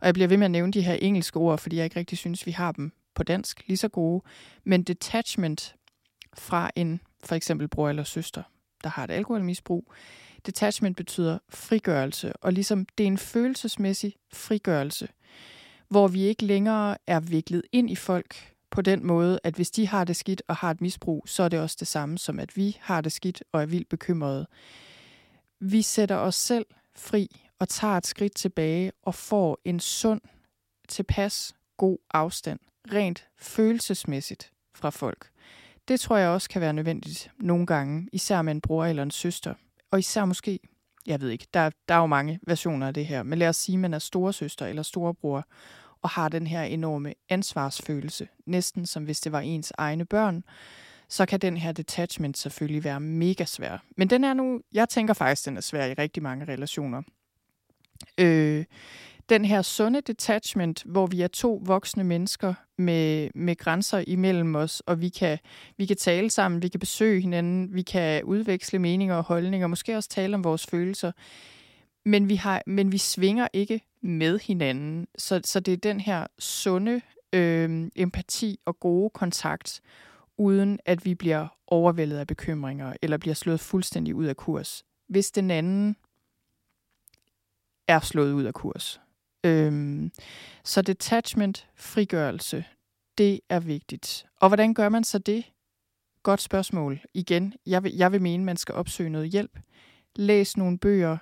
Og 0.00 0.06
jeg 0.06 0.14
bliver 0.14 0.28
ved 0.28 0.36
med 0.36 0.44
at 0.44 0.50
nævne 0.50 0.72
de 0.72 0.82
her 0.82 0.94
engelske 0.94 1.36
ord, 1.36 1.58
fordi 1.58 1.76
jeg 1.76 1.84
ikke 1.84 1.98
rigtig 1.98 2.18
synes, 2.18 2.46
vi 2.46 2.50
har 2.50 2.72
dem 2.72 2.92
på 3.14 3.22
dansk 3.22 3.64
lige 3.66 3.76
så 3.76 3.88
gode. 3.88 4.24
Men 4.64 4.82
detachment 4.82 5.74
fra 6.34 6.70
en 6.76 7.00
for 7.24 7.34
eksempel 7.34 7.68
bror 7.68 7.88
eller 7.88 8.04
søster, 8.04 8.42
der 8.84 8.90
har 8.90 9.04
et 9.04 9.10
alkoholmisbrug. 9.10 9.92
Detachment 10.46 10.96
betyder 10.96 11.38
frigørelse, 11.48 12.32
og 12.36 12.52
ligesom 12.52 12.86
det 12.98 13.04
er 13.04 13.08
en 13.08 13.18
følelsesmæssig 13.18 14.14
frigørelse, 14.32 15.08
hvor 15.88 16.08
vi 16.08 16.22
ikke 16.22 16.44
længere 16.44 16.96
er 17.06 17.20
viklet 17.20 17.62
ind 17.72 17.90
i 17.90 17.96
folk, 17.96 18.54
på 18.70 18.82
den 18.82 19.06
måde, 19.06 19.40
at 19.44 19.54
hvis 19.54 19.70
de 19.70 19.86
har 19.86 20.04
det 20.04 20.16
skidt 20.16 20.42
og 20.48 20.56
har 20.56 20.70
et 20.70 20.80
misbrug, 20.80 21.24
så 21.26 21.42
er 21.42 21.48
det 21.48 21.60
også 21.60 21.76
det 21.80 21.88
samme 21.88 22.18
som, 22.18 22.40
at 22.40 22.56
vi 22.56 22.78
har 22.80 23.00
det 23.00 23.12
skidt 23.12 23.42
og 23.52 23.62
er 23.62 23.66
vildt 23.66 23.88
bekymrede. 23.88 24.46
Vi 25.60 25.82
sætter 25.82 26.16
os 26.16 26.34
selv 26.34 26.66
fri 26.96 27.46
og 27.58 27.68
tager 27.68 27.96
et 27.96 28.06
skridt 28.06 28.34
tilbage 28.34 28.92
og 29.02 29.14
får 29.14 29.58
en 29.64 29.80
sund, 29.80 30.20
tilpas 30.88 31.54
god 31.76 31.98
afstand, 32.10 32.60
rent 32.92 33.28
følelsesmæssigt 33.38 34.52
fra 34.74 34.90
folk. 34.90 35.30
Det 35.88 36.00
tror 36.00 36.16
jeg 36.16 36.28
også 36.28 36.48
kan 36.48 36.60
være 36.60 36.72
nødvendigt 36.72 37.30
nogle 37.38 37.66
gange, 37.66 38.08
især 38.12 38.42
med 38.42 38.52
en 38.52 38.60
bror 38.60 38.84
eller 38.84 39.02
en 39.02 39.10
søster. 39.10 39.54
Og 39.90 39.98
især 39.98 40.24
måske, 40.24 40.60
jeg 41.06 41.20
ved 41.20 41.30
ikke, 41.30 41.46
der, 41.54 41.70
der 41.88 41.94
er 41.94 41.98
jo 41.98 42.06
mange 42.06 42.40
versioner 42.46 42.86
af 42.86 42.94
det 42.94 43.06
her, 43.06 43.22
men 43.22 43.38
lad 43.38 43.48
os 43.48 43.56
sige, 43.56 43.76
at 43.76 43.80
man 43.80 43.94
er 43.94 43.98
storesøster 43.98 44.66
eller 44.66 44.82
storebror, 44.82 45.46
og 46.02 46.10
har 46.10 46.28
den 46.28 46.46
her 46.46 46.62
enorme 46.62 47.14
ansvarsfølelse, 47.28 48.28
næsten 48.46 48.86
som 48.86 49.04
hvis 49.04 49.20
det 49.20 49.32
var 49.32 49.40
ens 49.40 49.72
egne 49.78 50.04
børn, 50.04 50.44
så 51.08 51.26
kan 51.26 51.40
den 51.40 51.56
her 51.56 51.72
detachment 51.72 52.38
selvfølgelig 52.38 52.84
være 52.84 53.00
mega 53.00 53.44
svær. 53.44 53.84
Men 53.96 54.10
den 54.10 54.24
er 54.24 54.34
nu, 54.34 54.60
jeg 54.72 54.88
tænker 54.88 55.14
faktisk, 55.14 55.46
den 55.46 55.56
er 55.56 55.60
svær 55.60 55.86
i 55.86 55.94
rigtig 55.94 56.22
mange 56.22 56.44
relationer. 56.44 57.02
Øh, 58.18 58.64
den 59.28 59.44
her 59.44 59.62
sunde 59.62 60.00
detachment, 60.00 60.82
hvor 60.86 61.06
vi 61.06 61.22
er 61.22 61.28
to 61.28 61.62
voksne 61.64 62.04
mennesker 62.04 62.54
med, 62.78 63.30
med 63.34 63.56
grænser 63.56 64.04
imellem 64.06 64.54
os, 64.54 64.80
og 64.80 65.00
vi 65.00 65.08
kan, 65.08 65.38
vi 65.76 65.86
kan 65.86 65.96
tale 65.96 66.30
sammen, 66.30 66.62
vi 66.62 66.68
kan 66.68 66.80
besøge 66.80 67.20
hinanden, 67.20 67.74
vi 67.74 67.82
kan 67.82 68.24
udveksle 68.24 68.78
meninger 68.78 69.14
og 69.14 69.22
holdninger, 69.22 69.66
måske 69.66 69.96
også 69.96 70.08
tale 70.08 70.34
om 70.34 70.44
vores 70.44 70.66
følelser, 70.66 71.12
men 72.04 72.28
vi, 72.28 72.34
har, 72.34 72.62
men 72.66 72.92
vi 72.92 72.98
svinger 72.98 73.48
ikke 73.52 73.80
med 74.02 74.38
hinanden. 74.38 75.06
Så, 75.18 75.40
så 75.44 75.60
det 75.60 75.72
er 75.72 75.76
den 75.76 76.00
her 76.00 76.26
sunde 76.38 77.00
øh, 77.32 77.90
empati 77.96 78.58
og 78.64 78.80
gode 78.80 79.10
kontakt, 79.10 79.80
uden 80.38 80.78
at 80.84 81.04
vi 81.04 81.14
bliver 81.14 81.48
overvældet 81.66 82.18
af 82.18 82.26
bekymringer, 82.26 82.92
eller 83.02 83.16
bliver 83.16 83.34
slået 83.34 83.60
fuldstændig 83.60 84.14
ud 84.14 84.24
af 84.24 84.36
kurs. 84.36 84.84
Hvis 85.08 85.30
den 85.30 85.50
anden 85.50 85.96
er 87.88 88.00
slået 88.00 88.32
ud 88.32 88.44
af 88.44 88.54
kurs. 88.54 89.00
Øhm, 89.44 90.12
så 90.64 90.82
detachment, 90.82 91.68
frigørelse, 91.74 92.64
det 93.18 93.40
er 93.48 93.60
vigtigt. 93.60 94.26
Og 94.36 94.48
hvordan 94.48 94.74
gør 94.74 94.88
man 94.88 95.04
så 95.04 95.18
det? 95.18 95.44
Godt 96.22 96.40
spørgsmål. 96.40 97.00
Igen, 97.14 97.54
jeg 97.66 97.84
vil, 97.84 97.96
jeg 97.96 98.12
vil 98.12 98.22
mene, 98.22 98.44
man 98.44 98.56
skal 98.56 98.74
opsøge 98.74 99.10
noget 99.10 99.30
hjælp. 99.30 99.58
Læs 100.16 100.56
nogle 100.56 100.78
bøger, 100.78 101.16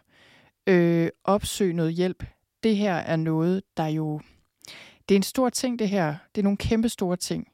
øh, 0.66 1.08
opsøg 1.24 1.74
noget 1.74 1.94
hjælp. 1.94 2.24
Det 2.62 2.76
her 2.76 2.94
er 2.94 3.16
noget, 3.16 3.62
der 3.76 3.86
jo... 3.86 4.20
Det 5.08 5.14
er 5.14 5.16
en 5.16 5.22
stor 5.22 5.50
ting, 5.50 5.78
det 5.78 5.88
her. 5.88 6.16
Det 6.34 6.40
er 6.40 6.42
nogle 6.42 6.56
kæmpe 6.56 6.88
store 6.88 7.16
ting. 7.16 7.48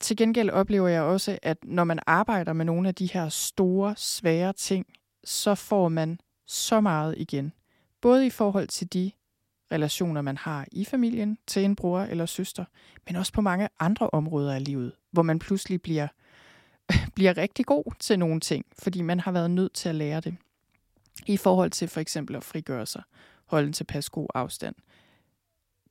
Til 0.00 0.16
gengæld 0.16 0.50
oplever 0.50 0.88
jeg 0.88 1.02
også, 1.02 1.38
at 1.42 1.58
når 1.64 1.84
man 1.84 1.98
arbejder 2.06 2.52
med 2.52 2.64
nogle 2.64 2.88
af 2.88 2.94
de 2.94 3.06
her 3.06 3.28
store, 3.28 3.94
svære 3.96 4.52
ting, 4.52 4.86
så 5.24 5.54
får 5.54 5.88
man 5.88 6.20
så 6.46 6.80
meget 6.80 7.14
igen. 7.18 7.52
Både 8.00 8.26
i 8.26 8.30
forhold 8.30 8.68
til 8.68 8.92
de 8.92 9.10
relationer, 9.72 10.22
man 10.22 10.36
har 10.36 10.66
i 10.72 10.84
familien 10.84 11.38
til 11.46 11.64
en 11.64 11.76
bror 11.76 12.00
eller 12.00 12.26
søster, 12.26 12.64
men 13.06 13.16
også 13.16 13.32
på 13.32 13.40
mange 13.40 13.68
andre 13.80 14.10
områder 14.10 14.54
af 14.54 14.64
livet, 14.64 14.92
hvor 15.10 15.22
man 15.22 15.38
pludselig 15.38 15.82
bliver, 15.82 16.08
bliver 17.14 17.36
rigtig 17.36 17.66
god 17.66 17.84
til 17.98 18.18
nogle 18.18 18.40
ting, 18.40 18.64
fordi 18.78 19.02
man 19.02 19.20
har 19.20 19.32
været 19.32 19.50
nødt 19.50 19.72
til 19.72 19.88
at 19.88 19.94
lære 19.94 20.20
det. 20.20 20.36
I 21.26 21.36
forhold 21.36 21.70
til 21.70 21.88
for 21.88 22.00
eksempel 22.00 22.36
at 22.36 22.44
frigøre 22.44 22.86
sig, 22.86 23.02
holde 23.52 23.66
en 23.66 23.72
tilpas 23.72 24.10
god 24.10 24.26
afstand, 24.34 24.74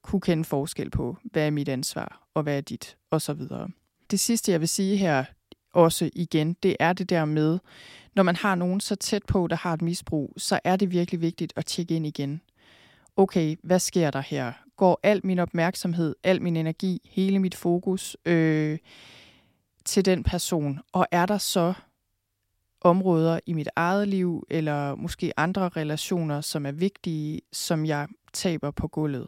kunne 0.01 0.21
kende 0.21 0.43
forskel 0.43 0.89
på, 0.89 1.17
hvad 1.23 1.47
er 1.47 1.51
mit 1.51 1.69
ansvar, 1.69 2.27
og 2.33 2.43
hvad 2.43 2.57
er 2.57 2.61
dit, 2.61 2.97
og 3.09 3.21
så 3.21 3.33
videre. 3.33 3.69
Det 4.11 4.19
sidste, 4.19 4.51
jeg 4.51 4.59
vil 4.59 4.67
sige 4.67 4.97
her, 4.97 5.23
også 5.73 6.09
igen, 6.13 6.53
det 6.63 6.77
er 6.79 6.93
det 6.93 7.09
der 7.09 7.25
med, 7.25 7.59
når 8.15 8.23
man 8.23 8.35
har 8.35 8.55
nogen 8.55 8.79
så 8.79 8.95
tæt 8.95 9.25
på, 9.25 9.47
der 9.47 9.55
har 9.55 9.73
et 9.73 9.81
misbrug, 9.81 10.33
så 10.37 10.59
er 10.63 10.75
det 10.75 10.91
virkelig 10.91 11.21
vigtigt 11.21 11.53
at 11.55 11.65
tjekke 11.65 11.95
ind 11.95 12.05
igen. 12.05 12.41
Okay, 13.15 13.55
hvad 13.63 13.79
sker 13.79 14.11
der 14.11 14.21
her? 14.21 14.53
Går 14.75 14.99
al 15.03 15.21
min 15.23 15.39
opmærksomhed, 15.39 16.15
al 16.23 16.41
min 16.41 16.55
energi, 16.55 17.09
hele 17.09 17.39
mit 17.39 17.55
fokus 17.55 18.17
øh, 18.25 18.77
til 19.85 20.05
den 20.05 20.23
person? 20.23 20.79
Og 20.91 21.07
er 21.11 21.25
der 21.25 21.37
så 21.37 21.73
områder 22.81 23.39
i 23.45 23.53
mit 23.53 23.69
eget 23.75 24.07
liv, 24.07 24.47
eller 24.49 24.95
måske 24.95 25.39
andre 25.39 25.69
relationer, 25.69 26.41
som 26.41 26.65
er 26.65 26.71
vigtige, 26.71 27.41
som 27.51 27.85
jeg 27.85 28.07
taber 28.33 28.71
på 28.71 28.87
gulvet? 28.87 29.27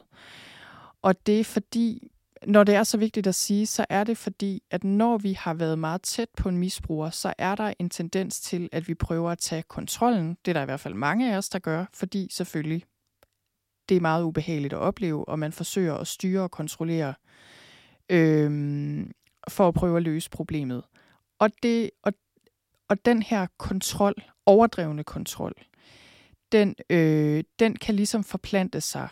Og 1.01 1.25
det 1.25 1.39
er 1.39 1.43
fordi, 1.43 2.11
når 2.47 2.63
det 2.63 2.75
er 2.75 2.83
så 2.83 2.97
vigtigt 2.97 3.27
at 3.27 3.35
sige, 3.35 3.65
så 3.65 3.85
er 3.89 4.03
det 4.03 4.17
fordi, 4.17 4.63
at 4.71 4.83
når 4.83 5.17
vi 5.17 5.33
har 5.33 5.53
været 5.53 5.79
meget 5.79 6.01
tæt 6.01 6.29
på 6.37 6.49
en 6.49 6.57
misbruger, 6.57 7.09
så 7.09 7.33
er 7.37 7.55
der 7.55 7.73
en 7.79 7.89
tendens 7.89 8.41
til, 8.41 8.69
at 8.71 8.87
vi 8.87 8.93
prøver 8.93 9.31
at 9.31 9.37
tage 9.37 9.63
kontrollen. 9.63 10.37
Det 10.45 10.51
er 10.51 10.53
der 10.53 10.61
i 10.61 10.65
hvert 10.65 10.79
fald 10.79 10.93
mange 10.93 11.33
af 11.33 11.37
os, 11.37 11.49
der 11.49 11.59
gør, 11.59 11.85
fordi 11.93 12.27
selvfølgelig 12.31 12.83
det 13.89 13.97
er 13.97 14.01
meget 14.01 14.23
ubehageligt 14.23 14.73
at 14.73 14.79
opleve, 14.79 15.27
og 15.27 15.39
man 15.39 15.51
forsøger 15.51 15.93
at 15.93 16.07
styre 16.07 16.41
og 16.41 16.51
kontrollere 16.51 17.13
øhm, 18.09 19.11
for 19.49 19.67
at 19.67 19.73
prøve 19.73 19.97
at 19.97 20.03
løse 20.03 20.29
problemet. 20.29 20.83
Og, 21.39 21.49
det, 21.63 21.89
og, 22.03 22.13
og 22.93 23.05
den 23.05 23.21
her 23.21 23.47
kontrol, 23.57 24.13
overdrevne 24.45 25.03
kontrol, 25.03 25.53
den, 26.51 26.75
øh, 26.89 27.43
den 27.59 27.75
kan 27.75 27.95
ligesom 27.95 28.23
forplante 28.23 28.81
sig 28.81 29.07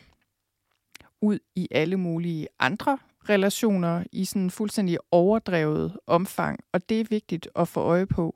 ud 1.21 1.39
i 1.55 1.67
alle 1.71 1.97
mulige 1.97 2.47
andre 2.59 2.97
relationer 3.29 4.03
i 4.11 4.25
sådan 4.25 4.41
en 4.41 4.51
fuldstændig 4.51 4.97
overdrevet 5.11 5.97
omfang, 6.07 6.59
og 6.71 6.89
det 6.89 6.99
er 6.99 7.05
vigtigt 7.09 7.47
at 7.55 7.67
få 7.67 7.79
øje 7.79 8.05
på. 8.05 8.35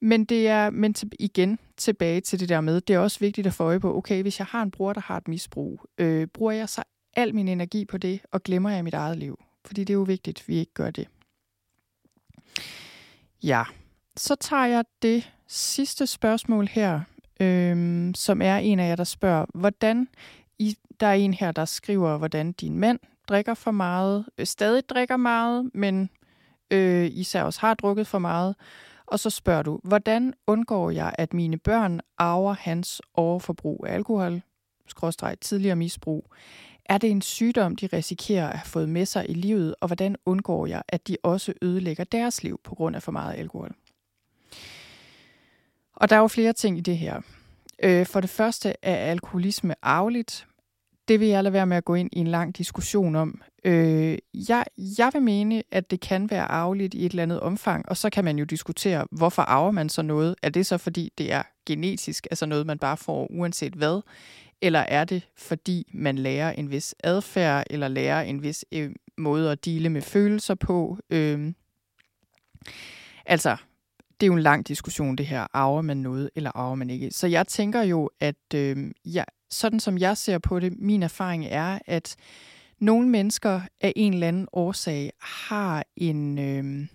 Men 0.00 0.24
det 0.24 0.48
er 0.48 0.70
men 0.70 0.94
til, 0.94 1.12
igen 1.18 1.58
tilbage 1.76 2.20
til 2.20 2.40
det 2.40 2.48
der 2.48 2.60
med, 2.60 2.80
det 2.80 2.94
er 2.94 2.98
også 2.98 3.20
vigtigt 3.20 3.46
at 3.46 3.54
få 3.54 3.64
øje 3.64 3.80
på, 3.80 3.96
okay, 3.96 4.22
hvis 4.22 4.38
jeg 4.38 4.46
har 4.46 4.62
en 4.62 4.70
bror, 4.70 4.92
der 4.92 5.00
har 5.00 5.16
et 5.16 5.28
misbrug, 5.28 5.84
øh, 5.98 6.26
bruger 6.26 6.52
jeg 6.52 6.68
så 6.68 6.82
al 7.14 7.34
min 7.34 7.48
energi 7.48 7.84
på 7.84 7.98
det, 7.98 8.20
og 8.32 8.42
glemmer 8.42 8.70
jeg 8.70 8.84
mit 8.84 8.94
eget 8.94 9.18
liv? 9.18 9.42
Fordi 9.64 9.80
det 9.80 9.90
er 9.90 9.98
jo 9.98 10.02
vigtigt, 10.02 10.40
at 10.40 10.48
vi 10.48 10.56
ikke 10.56 10.74
gør 10.74 10.90
det. 10.90 11.08
Ja, 13.42 13.64
så 14.16 14.34
tager 14.34 14.66
jeg 14.66 14.84
det 15.02 15.32
sidste 15.46 16.06
spørgsmål 16.06 16.66
her, 16.66 17.00
øhm, 17.40 18.14
som 18.14 18.42
er 18.42 18.56
en 18.56 18.80
af 18.80 18.88
jer, 18.88 18.96
der 18.96 19.04
spørger, 19.04 19.46
hvordan 19.54 20.08
i, 20.58 20.76
der 21.00 21.06
er 21.06 21.14
en 21.14 21.34
her, 21.34 21.52
der 21.52 21.64
skriver, 21.64 22.18
hvordan 22.18 22.52
din 22.52 22.78
mand 22.78 22.98
drikker 23.28 23.54
for 23.54 23.70
meget, 23.70 24.24
øh, 24.38 24.46
stadig 24.46 24.88
drikker 24.88 25.16
meget, 25.16 25.70
men 25.74 26.10
øh, 26.70 27.10
især 27.12 27.42
også 27.42 27.60
har 27.60 27.74
drukket 27.74 28.06
for 28.06 28.18
meget. 28.18 28.56
Og 29.06 29.20
så 29.20 29.30
spørger 29.30 29.62
du, 29.62 29.80
hvordan 29.84 30.34
undgår 30.46 30.90
jeg, 30.90 31.14
at 31.18 31.34
mine 31.34 31.58
børn 31.58 32.00
arver 32.18 32.52
hans 32.52 33.02
overforbrug 33.14 33.84
af 33.88 33.94
alkohol, 33.94 34.42
skråstreg 34.86 35.38
tidligere 35.40 35.76
misbrug? 35.76 36.30
Er 36.84 36.98
det 36.98 37.10
en 37.10 37.22
sygdom, 37.22 37.76
de 37.76 37.86
risikerer 37.86 38.48
at 38.48 38.58
have 38.58 38.66
fået 38.66 38.88
med 38.88 39.06
sig 39.06 39.30
i 39.30 39.34
livet, 39.34 39.74
og 39.80 39.86
hvordan 39.86 40.16
undgår 40.26 40.66
jeg, 40.66 40.82
at 40.88 41.08
de 41.08 41.16
også 41.22 41.52
ødelægger 41.62 42.04
deres 42.04 42.42
liv 42.42 42.60
på 42.64 42.74
grund 42.74 42.96
af 42.96 43.02
for 43.02 43.12
meget 43.12 43.34
alkohol? 43.34 43.74
Og 45.96 46.10
der 46.10 46.16
er 46.16 46.20
jo 46.20 46.28
flere 46.28 46.52
ting 46.52 46.78
i 46.78 46.80
det 46.80 46.98
her. 46.98 47.20
Øh, 47.82 48.06
for 48.06 48.20
det 48.20 48.30
første 48.30 48.74
er 48.82 48.96
alkoholisme 48.96 49.74
arveligt. 49.82 50.46
Det 51.08 51.20
vil 51.20 51.28
jeg 51.28 51.42
lade 51.42 51.52
være 51.52 51.66
med 51.66 51.76
at 51.76 51.84
gå 51.84 51.94
ind 51.94 52.10
i 52.12 52.18
en 52.18 52.26
lang 52.26 52.58
diskussion 52.58 53.16
om. 53.16 53.42
Øh, 53.64 54.18
jeg, 54.48 54.64
jeg 54.98 55.10
vil 55.12 55.22
mene, 55.22 55.62
at 55.70 55.90
det 55.90 56.00
kan 56.00 56.30
være 56.30 56.44
arveligt 56.44 56.94
i 56.94 57.06
et 57.06 57.10
eller 57.10 57.22
andet 57.22 57.40
omfang, 57.40 57.88
og 57.88 57.96
så 57.96 58.10
kan 58.10 58.24
man 58.24 58.38
jo 58.38 58.44
diskutere, 58.44 59.06
hvorfor 59.10 59.42
arver 59.42 59.70
man 59.70 59.88
så 59.88 60.02
noget? 60.02 60.34
Er 60.42 60.48
det 60.48 60.66
så 60.66 60.78
fordi, 60.78 61.12
det 61.18 61.32
er 61.32 61.42
genetisk, 61.66 62.26
altså 62.30 62.46
noget, 62.46 62.66
man 62.66 62.78
bare 62.78 62.96
får 62.96 63.26
uanset 63.30 63.72
hvad? 63.72 64.00
Eller 64.62 64.80
er 64.80 65.04
det 65.04 65.28
fordi, 65.36 65.90
man 65.94 66.18
lærer 66.18 66.52
en 66.52 66.70
vis 66.70 66.94
adfærd, 67.04 67.64
eller 67.70 67.88
lærer 67.88 68.22
en 68.22 68.42
vis 68.42 68.64
øh, 68.72 68.90
måde 69.18 69.52
at 69.52 69.64
dele 69.64 69.88
med 69.88 70.02
følelser 70.02 70.54
på? 70.54 70.98
Øh, 71.10 71.52
altså, 73.26 73.56
det 74.20 74.26
er 74.26 74.28
jo 74.28 74.34
en 74.34 74.42
lang 74.42 74.68
diskussion, 74.68 75.16
det 75.16 75.26
her. 75.26 75.46
Arver 75.52 75.82
man 75.82 75.96
noget, 75.96 76.30
eller 76.34 76.50
arver 76.54 76.74
man 76.74 76.90
ikke? 76.90 77.10
Så 77.10 77.26
jeg 77.26 77.46
tænker 77.46 77.82
jo, 77.82 78.10
at 78.20 78.54
øh, 78.54 78.90
ja, 79.04 79.24
sådan 79.50 79.80
som 79.80 79.98
jeg 79.98 80.16
ser 80.16 80.38
på 80.38 80.60
det, 80.60 80.78
min 80.78 81.02
erfaring 81.02 81.46
er, 81.46 81.78
at 81.86 82.16
nogle 82.78 83.08
mennesker 83.08 83.60
af 83.80 83.92
en 83.96 84.12
eller 84.12 84.28
anden 84.28 84.48
årsag 84.52 85.12
har 85.20 85.84
en, 85.96 86.38
øh, 86.38 86.86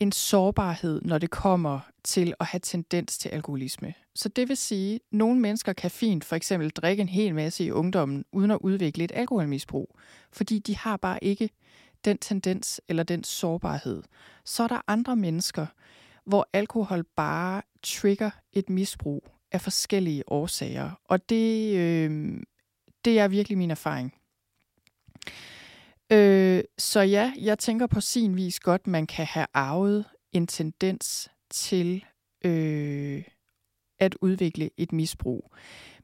en 0.00 0.12
sårbarhed, 0.12 1.00
når 1.04 1.18
det 1.18 1.30
kommer 1.30 1.80
til 2.04 2.34
at 2.40 2.46
have 2.46 2.60
tendens 2.60 3.18
til 3.18 3.28
alkoholisme. 3.28 3.94
Så 4.14 4.28
det 4.28 4.48
vil 4.48 4.56
sige, 4.56 4.94
at 4.94 5.00
nogle 5.12 5.40
mennesker 5.40 5.72
kan 5.72 5.90
fint 5.90 6.24
for 6.24 6.36
eksempel 6.36 6.70
drikke 6.70 7.00
en 7.00 7.08
hel 7.08 7.34
masse 7.34 7.64
i 7.64 7.70
ungdommen, 7.70 8.24
uden 8.32 8.50
at 8.50 8.58
udvikle 8.60 9.04
et 9.04 9.12
alkoholmisbrug, 9.14 9.96
fordi 10.32 10.58
de 10.58 10.76
har 10.76 10.96
bare 10.96 11.24
ikke 11.24 11.50
den 12.04 12.18
tendens 12.18 12.80
eller 12.88 13.02
den 13.02 13.24
sårbarhed. 13.24 14.02
Så 14.44 14.62
er 14.62 14.68
der 14.68 14.80
andre 14.86 15.16
mennesker, 15.16 15.66
hvor 16.26 16.48
alkohol 16.52 17.04
bare 17.16 17.62
trigger 17.82 18.30
et 18.52 18.70
misbrug 18.70 19.28
af 19.52 19.60
forskellige 19.60 20.24
årsager. 20.26 20.90
Og 21.04 21.28
det, 21.28 21.76
øh, 21.76 22.40
det 23.04 23.18
er 23.18 23.28
virkelig 23.28 23.58
min 23.58 23.70
erfaring. 23.70 24.14
Øh, 26.12 26.64
så 26.78 27.00
ja, 27.00 27.32
jeg 27.40 27.58
tænker 27.58 27.86
på 27.86 28.00
sin 28.00 28.36
vis 28.36 28.60
godt, 28.60 28.86
man 28.86 29.06
kan 29.06 29.26
have 29.26 29.46
arvet 29.54 30.04
en 30.32 30.46
tendens 30.46 31.30
til 31.50 32.04
øh, 32.44 33.24
at 33.98 34.14
udvikle 34.20 34.70
et 34.76 34.92
misbrug. 34.92 35.54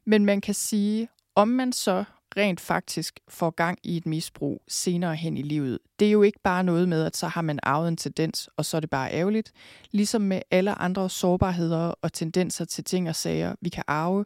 Men 0.05 0.25
man 0.25 0.41
kan 0.41 0.55
sige, 0.55 1.09
om 1.35 1.49
man 1.49 1.73
så 1.73 2.05
rent 2.37 2.61
faktisk 2.61 3.21
får 3.29 3.51
gang 3.51 3.79
i 3.83 3.97
et 3.97 4.07
misbrug 4.07 4.63
senere 4.69 5.17
hen 5.17 5.37
i 5.37 5.43
livet. 5.43 5.79
Det 5.99 6.09
er 6.09 6.13
jo 6.13 6.23
ikke 6.23 6.41
bare 6.45 6.65
noget 6.65 6.89
med, 6.89 7.05
at 7.05 7.17
så 7.17 7.27
har 7.27 7.43
man 7.43 7.59
arvet 7.63 7.89
en 7.89 7.97
tendens, 7.97 8.49
og 8.57 8.65
så 8.65 8.77
er 8.77 8.81
det 8.81 8.91
bare 8.91 9.13
ærgerligt. 9.13 9.53
Ligesom 9.91 10.23
med 10.23 10.43
alle 10.51 10.79
andre 10.79 11.11
sårbarheder 11.11 11.95
og 12.03 12.13
tendenser 12.13 12.65
til 12.65 12.85
ting 12.85 13.09
og 13.09 13.17
sager, 13.17 13.55
vi 13.61 13.69
kan 13.69 13.85
arve, 13.87 14.25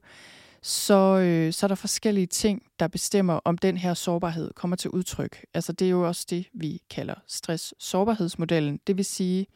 så, 0.63 1.19
øh, 1.19 1.53
så 1.53 1.67
er 1.67 1.69
der 1.69 1.75
forskellige 1.75 2.27
ting, 2.27 2.63
der 2.79 2.89
bestemmer, 2.89 3.35
om 3.45 3.59
den 3.59 3.77
her 3.77 3.95
sårbarhed 3.95 4.51
kommer 4.55 4.77
til 4.77 4.91
udtryk. 4.91 5.45
Altså 5.55 5.73
det 5.73 5.87
er 5.87 5.91
jo 5.91 6.07
også 6.07 6.27
det, 6.31 6.47
vi 6.55 6.81
kalder 6.91 7.15
stress-sårbarhedsmodellen. 7.27 8.81
Det 8.87 8.97
vil 8.97 9.05
sige, 9.05 9.47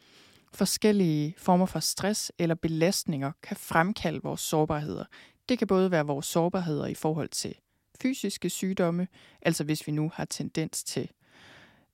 forskellige 0.53 1.35
former 1.37 1.65
for 1.65 1.79
stress 1.79 2.31
eller 2.39 2.55
belastninger 2.55 3.31
kan 3.43 3.57
fremkalde 3.57 4.19
vores 4.23 4.41
sårbarheder. 4.41 5.05
Det 5.49 5.57
kan 5.57 5.67
både 5.67 5.91
være 5.91 6.05
vores 6.05 6.25
sårbarheder 6.25 6.85
i 6.85 6.93
forhold 6.93 7.29
til 7.29 7.55
fysiske 8.01 8.49
sygdomme, 8.49 9.07
altså 9.41 9.63
hvis 9.63 9.87
vi 9.87 9.91
nu 9.91 10.11
har 10.13 10.25
tendens 10.25 10.83
til 10.83 11.09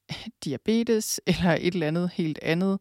diabetes 0.43 1.21
eller 1.27 1.51
et 1.51 1.73
eller 1.73 1.87
andet 1.87 2.09
helt 2.13 2.39
andet. 2.41 2.79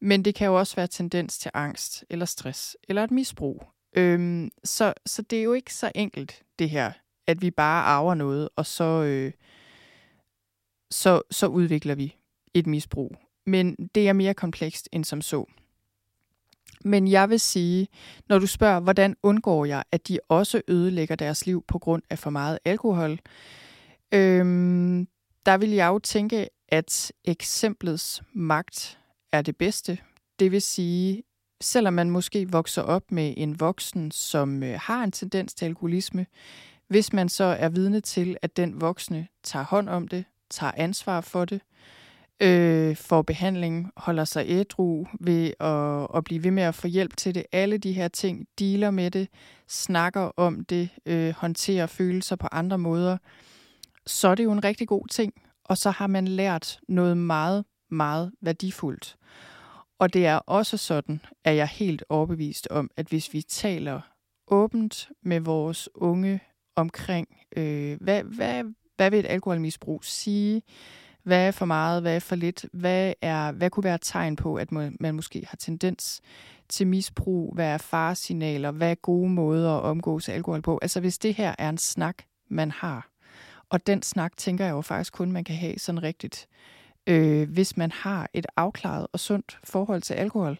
Men 0.00 0.24
det 0.24 0.34
kan 0.34 0.46
jo 0.46 0.58
også 0.58 0.76
være 0.76 0.86
tendens 0.86 1.38
til 1.38 1.50
angst 1.54 2.04
eller 2.10 2.26
stress 2.26 2.76
eller 2.88 3.04
et 3.04 3.10
misbrug. 3.10 3.62
Øhm, 3.96 4.50
så, 4.64 4.94
så 5.06 5.22
det 5.22 5.38
er 5.38 5.42
jo 5.42 5.52
ikke 5.52 5.74
så 5.74 5.92
enkelt, 5.94 6.42
det 6.58 6.70
her, 6.70 6.92
at 7.26 7.42
vi 7.42 7.50
bare 7.50 7.84
arver 7.84 8.14
noget, 8.14 8.48
og 8.56 8.66
så, 8.66 8.84
øh, 8.84 9.32
så, 10.90 11.22
så 11.30 11.46
udvikler 11.46 11.94
vi 11.94 12.16
et 12.54 12.66
misbrug. 12.66 13.16
Men 13.46 13.88
det 13.94 14.08
er 14.08 14.12
mere 14.12 14.34
komplekst 14.34 14.88
end 14.92 15.04
som 15.04 15.20
så. 15.20 15.46
Men 16.84 17.08
jeg 17.08 17.30
vil 17.30 17.40
sige, 17.40 17.88
når 18.28 18.38
du 18.38 18.46
spørger, 18.46 18.80
hvordan 18.80 19.16
undgår 19.22 19.64
jeg, 19.64 19.84
at 19.92 20.08
de 20.08 20.18
også 20.28 20.62
ødelægger 20.68 21.16
deres 21.16 21.46
liv 21.46 21.64
på 21.68 21.78
grund 21.78 22.02
af 22.10 22.18
for 22.18 22.30
meget 22.30 22.58
alkohol, 22.64 23.18
øhm, 24.14 25.08
der 25.46 25.56
vil 25.56 25.70
jeg 25.70 25.88
jo 25.88 25.98
tænke, 25.98 26.48
at 26.68 27.12
eksemplets 27.24 28.22
magt 28.32 28.98
er 29.32 29.42
det 29.42 29.56
bedste. 29.56 29.98
Det 30.38 30.52
vil 30.52 30.62
sige, 30.62 31.22
selvom 31.60 31.94
man 31.94 32.10
måske 32.10 32.50
vokser 32.50 32.82
op 32.82 33.12
med 33.12 33.34
en 33.36 33.60
voksen, 33.60 34.10
som 34.10 34.62
øh, 34.62 34.78
har 34.82 35.04
en 35.04 35.12
tendens 35.12 35.54
til 35.54 35.64
alkoholisme, 35.64 36.26
hvis 36.88 37.12
man 37.12 37.28
så 37.28 37.44
er 37.44 37.68
vidne 37.68 38.00
til, 38.00 38.36
at 38.42 38.56
den 38.56 38.80
voksne 38.80 39.28
tager 39.42 39.64
hånd 39.64 39.88
om 39.88 40.08
det, 40.08 40.24
tager 40.50 40.72
ansvar 40.76 41.20
for 41.20 41.44
det, 41.44 41.54
øh, 41.54 41.60
Øh, 42.40 42.96
får 42.96 43.22
behandling, 43.22 43.90
holder 43.96 44.24
sig 44.24 44.44
ædru 44.48 45.06
ved 45.20 45.52
at, 45.60 46.16
at 46.16 46.24
blive 46.24 46.44
ved 46.44 46.50
med 46.50 46.62
at 46.62 46.74
få 46.74 46.86
hjælp 46.86 47.16
til 47.16 47.34
det. 47.34 47.44
Alle 47.52 47.78
de 47.78 47.92
her 47.92 48.08
ting, 48.08 48.46
dealer 48.58 48.90
med 48.90 49.10
det, 49.10 49.28
snakker 49.68 50.20
om 50.36 50.64
det, 50.64 50.88
øh, 51.06 51.34
håndterer 51.36 51.86
følelser 51.86 52.36
på 52.36 52.48
andre 52.52 52.78
måder, 52.78 53.18
så 54.06 54.28
er 54.28 54.34
det 54.34 54.44
jo 54.44 54.52
en 54.52 54.64
rigtig 54.64 54.88
god 54.88 55.08
ting. 55.08 55.32
Og 55.64 55.78
så 55.78 55.90
har 55.90 56.06
man 56.06 56.28
lært 56.28 56.78
noget 56.88 57.16
meget, 57.16 57.64
meget 57.90 58.32
værdifuldt. 58.40 59.16
Og 59.98 60.12
det 60.12 60.26
er 60.26 60.36
også 60.36 60.76
sådan, 60.76 61.20
at 61.44 61.56
jeg 61.56 61.62
er 61.62 61.66
helt 61.66 62.04
overbevist 62.08 62.68
om, 62.70 62.90
at 62.96 63.06
hvis 63.06 63.32
vi 63.32 63.42
taler 63.42 64.00
åbent 64.48 65.08
med 65.22 65.40
vores 65.40 65.88
unge 65.94 66.40
omkring, 66.76 67.28
øh, 67.56 67.96
hvad, 68.00 68.22
hvad, 68.22 68.64
hvad 68.96 69.10
vil 69.10 69.18
et 69.18 69.26
alkoholmisbrug 69.26 70.04
sige, 70.04 70.62
hvad 71.24 71.46
er 71.46 71.50
for 71.50 71.66
meget, 71.66 72.02
hvad 72.02 72.16
er 72.16 72.20
for 72.20 72.36
lidt, 72.36 72.66
hvad, 72.72 73.12
er, 73.22 73.52
hvad 73.52 73.70
kunne 73.70 73.84
være 73.84 73.94
et 73.94 74.00
tegn 74.02 74.36
på, 74.36 74.56
at 74.56 74.72
man 74.72 75.14
måske 75.14 75.46
har 75.48 75.56
tendens 75.56 76.20
til 76.68 76.86
misbrug, 76.86 77.54
hvad 77.54 77.66
er 77.66 77.78
faresignaler, 77.78 78.70
hvad 78.70 78.90
er 78.90 78.94
gode 78.94 79.30
måder 79.30 79.70
at 79.70 79.82
omgås 79.82 80.28
alkohol 80.28 80.62
på. 80.62 80.78
Altså 80.82 81.00
hvis 81.00 81.18
det 81.18 81.34
her 81.34 81.54
er 81.58 81.68
en 81.68 81.78
snak, 81.78 82.16
man 82.48 82.70
har, 82.70 83.08
og 83.70 83.86
den 83.86 84.02
snak 84.02 84.36
tænker 84.36 84.64
jeg 84.64 84.72
jo 84.72 84.80
faktisk 84.80 85.12
kun, 85.12 85.32
man 85.32 85.44
kan 85.44 85.56
have 85.56 85.78
sådan 85.78 86.02
rigtigt, 86.02 86.48
øh, 87.06 87.50
hvis 87.50 87.76
man 87.76 87.92
har 87.92 88.30
et 88.32 88.46
afklaret 88.56 89.06
og 89.12 89.20
sundt 89.20 89.58
forhold 89.64 90.02
til 90.02 90.14
alkohol. 90.14 90.58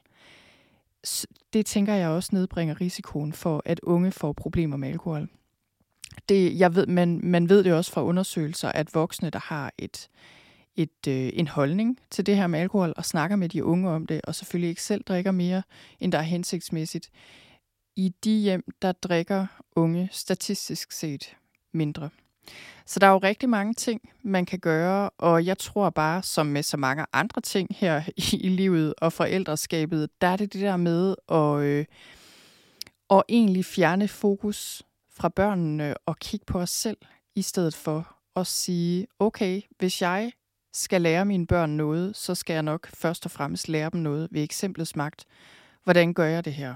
Det 1.53 1.67
tænker 1.67 1.95
jeg 1.95 2.09
også 2.09 2.31
nedbringer 2.33 2.81
risikoen 2.81 3.33
for, 3.33 3.63
at 3.65 3.81
unge 3.81 4.13
får 4.13 4.33
problemer 4.33 4.77
med 4.77 4.89
alkohol. 4.89 5.29
Det, 6.29 6.59
jeg 6.59 6.75
ved, 6.75 6.87
man, 6.87 7.21
man 7.23 7.49
ved 7.49 7.65
det 7.65 7.73
også 7.73 7.93
fra 7.93 8.05
undersøgelser, 8.05 8.69
at 8.69 8.95
voksne, 8.95 9.31
der 9.31 9.39
har 9.39 9.73
et, 9.79 10.09
et, 10.77 11.09
øh, 11.09 11.31
en 11.33 11.49
holdning 11.49 12.01
til 12.11 12.27
det 12.27 12.37
her 12.37 12.47
med 12.47 12.61
alkohol, 12.61 12.93
og 12.97 13.05
snakker 13.05 13.37
med 13.37 13.49
de 13.49 13.65
unge 13.65 13.91
om 13.91 14.07
det, 14.07 14.21
og 14.25 14.35
selvfølgelig 14.35 14.69
ikke 14.69 14.83
selv 14.83 15.05
drikker 15.05 15.31
mere, 15.31 15.63
end 16.01 16.13
der 16.13 16.19
er 16.19 16.23
hensigtsmæssigt, 16.23 17.11
i 17.97 18.15
de 18.25 18.31
hjem, 18.39 18.65
der 18.83 18.93
drikker 18.93 19.47
unge 19.77 20.09
statistisk 20.13 20.93
set 20.93 21.37
mindre. 21.73 22.11
Så 22.87 23.01
der 23.01 23.07
er 23.07 23.11
jo 23.11 23.19
rigtig 23.19 23.49
mange 23.49 23.75
ting, 23.75 24.11
man 24.23 24.47
kan 24.47 24.59
gøre, 24.59 25.11
og 25.11 25.47
jeg 25.47 25.59
tror 25.59 25.91
bare, 25.91 26.23
som 26.23 26.47
med 26.47 26.63
så 26.63 26.77
mange 26.77 27.07
andre 27.13 27.41
ting 27.41 27.69
her 27.77 28.03
i, 28.33 28.49
livet 28.49 28.95
og 28.99 29.13
forældreskabet, 29.13 30.11
der 30.21 30.27
er 30.27 30.37
det 30.37 30.53
det 30.53 30.61
der 30.61 30.77
med 30.77 31.15
at, 31.29 31.63
øh, 31.63 31.85
at 33.11 33.23
egentlig 33.29 33.65
fjerne 33.65 34.09
fokus 34.09 34.83
fra 35.11 35.29
børnene 35.29 35.95
og 36.07 36.19
kigge 36.19 36.47
på 36.47 36.61
os 36.61 36.71
selv, 36.71 36.97
i 37.35 37.43
stedet 37.43 37.75
for 37.75 38.17
at 38.37 38.47
sige, 38.47 39.07
okay, 39.19 39.63
hvis 39.79 40.03
jeg 40.03 40.33
skal 40.75 41.03
lære 41.03 41.25
mine 41.25 41.47
børn 41.47 41.71
noget, 41.71 42.17
så 42.17 42.35
skal 42.35 42.55
jeg 42.55 42.63
nok 42.63 42.89
først 42.95 43.25
og 43.25 43.31
fremmest 43.31 43.69
lære 43.69 43.91
dem 43.91 44.01
noget 44.01 44.29
ved 44.31 44.43
eksemplets 44.43 44.97
magt. 44.97 45.25
Hvordan 45.85 46.15
gør 46.15 46.25
jeg 46.25 46.45
det 46.45 46.53
her? 46.53 46.75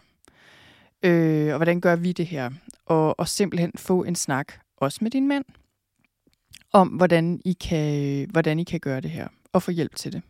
Øh, 1.03 1.53
og 1.53 1.57
hvordan 1.57 1.81
gør 1.81 1.97
vi 1.97 2.13
det 2.13 2.27
her? 2.27 2.51
Og, 2.87 3.21
og 3.21 3.29
simpelthen 3.29 3.73
få 3.77 4.05
en 4.05 4.15
snak, 4.15 4.53
også 4.77 4.99
med 5.03 5.11
din 5.11 5.29
mand, 5.29 5.45
om 6.73 6.89
hvordan 6.89 7.41
I 7.45 7.53
kan, 7.53 8.27
hvordan 8.31 8.59
I 8.59 8.65
kan 8.65 8.81
gøre 8.81 9.01
det 9.01 9.11
her, 9.11 9.29
og 9.53 9.63
få 9.63 9.71
hjælp 9.71 9.97
til 9.97 10.13
det. 10.13 10.23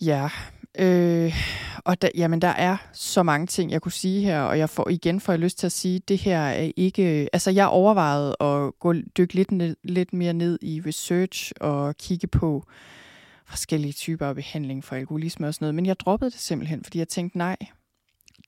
Ja, 0.00 0.30
øh, 0.78 1.34
og 1.84 2.02
der, 2.02 2.08
jamen, 2.14 2.42
der 2.42 2.48
er 2.48 2.76
så 2.92 3.22
mange 3.22 3.46
ting, 3.46 3.70
jeg 3.70 3.82
kunne 3.82 3.92
sige 3.92 4.24
her, 4.24 4.40
og 4.40 4.58
jeg 4.58 4.70
får 4.70 4.88
igen 4.88 5.20
får 5.20 5.32
jeg 5.32 5.40
lyst 5.40 5.58
til 5.58 5.66
at 5.66 5.72
sige, 5.72 5.98
det 5.98 6.18
her 6.18 6.38
er 6.38 6.70
ikke... 6.76 7.28
Altså, 7.32 7.50
jeg 7.50 7.66
overvejede 7.66 8.36
at 8.40 8.78
gå, 8.78 8.92
dykke 9.18 9.34
lidt, 9.34 9.52
ned, 9.52 9.76
lidt 9.84 10.12
mere 10.12 10.32
ned 10.32 10.58
i 10.62 10.82
research 10.86 11.52
og 11.60 11.96
kigge 11.96 12.26
på 12.26 12.64
forskellige 13.46 13.92
typer 13.92 14.26
af 14.26 14.34
behandling 14.34 14.84
for 14.84 14.96
alkoholisme 14.96 15.48
og 15.48 15.54
sådan 15.54 15.64
noget, 15.64 15.74
men 15.74 15.86
jeg 15.86 16.00
droppede 16.00 16.30
det 16.30 16.40
simpelthen, 16.40 16.84
fordi 16.84 16.98
jeg 16.98 17.08
tænkte, 17.08 17.38
nej, 17.38 17.56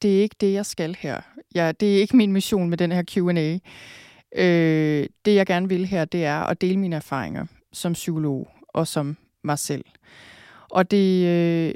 det 0.03 0.17
er 0.17 0.23
ikke 0.23 0.37
det, 0.41 0.53
jeg 0.53 0.67
skal 0.67 0.97
her. 1.01 1.21
Ja, 1.55 1.73
det 1.73 1.97
er 1.97 2.01
ikke 2.01 2.17
min 2.17 2.33
mission 2.33 2.71
med 2.71 2.79
den 2.79 2.93
her 2.93 3.03
Q&A. 3.03 3.59
Øh, 4.43 5.07
det, 5.25 5.35
jeg 5.35 5.47
gerne 5.47 5.69
vil 5.69 5.87
her, 5.87 6.05
det 6.05 6.25
er 6.25 6.41
at 6.41 6.61
dele 6.61 6.79
mine 6.79 6.97
erfaringer 6.97 7.47
som 7.73 7.93
psykolog 7.93 8.49
og 8.69 8.87
som 8.87 9.17
mig 9.45 9.59
selv. 9.59 9.85
Og 10.77 10.91
det, 10.91 11.27
øh, 11.27 11.75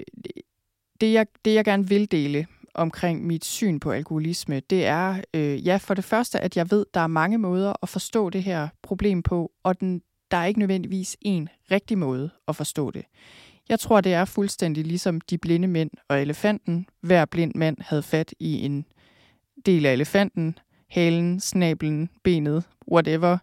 det, 1.00 1.12
jeg, 1.12 1.26
det, 1.44 1.54
jeg 1.54 1.64
gerne 1.64 1.88
vil 1.88 2.10
dele 2.10 2.46
omkring 2.74 3.26
mit 3.26 3.44
syn 3.44 3.80
på 3.80 3.90
alkoholisme, 3.90 4.60
det 4.60 4.86
er, 4.86 5.20
øh, 5.34 5.66
ja, 5.66 5.76
for 5.76 5.94
det 5.94 6.04
første, 6.04 6.40
at 6.40 6.56
jeg 6.56 6.70
ved, 6.70 6.86
der 6.94 7.00
er 7.00 7.06
mange 7.06 7.38
måder 7.38 7.72
at 7.82 7.88
forstå 7.88 8.30
det 8.30 8.42
her 8.42 8.68
problem 8.82 9.22
på, 9.22 9.52
og 9.62 9.80
den, 9.80 10.02
der 10.30 10.36
er 10.36 10.44
ikke 10.44 10.58
nødvendigvis 10.58 11.16
en 11.20 11.48
rigtig 11.70 11.98
måde 11.98 12.30
at 12.48 12.56
forstå 12.56 12.90
det. 12.90 13.04
Jeg 13.68 13.80
tror, 13.80 14.00
det 14.00 14.14
er 14.14 14.24
fuldstændig 14.24 14.86
ligesom 14.86 15.20
de 15.20 15.38
blinde 15.38 15.68
mænd 15.68 15.90
og 16.08 16.22
elefanten. 16.22 16.86
Hver 17.02 17.24
blind 17.24 17.54
mand 17.54 17.76
havde 17.80 18.02
fat 18.02 18.34
i 18.38 18.64
en 18.64 18.84
del 19.66 19.86
af 19.86 19.92
elefanten, 19.92 20.58
halen, 20.90 21.40
snablen, 21.40 22.10
benet, 22.24 22.64
whatever. 22.92 23.38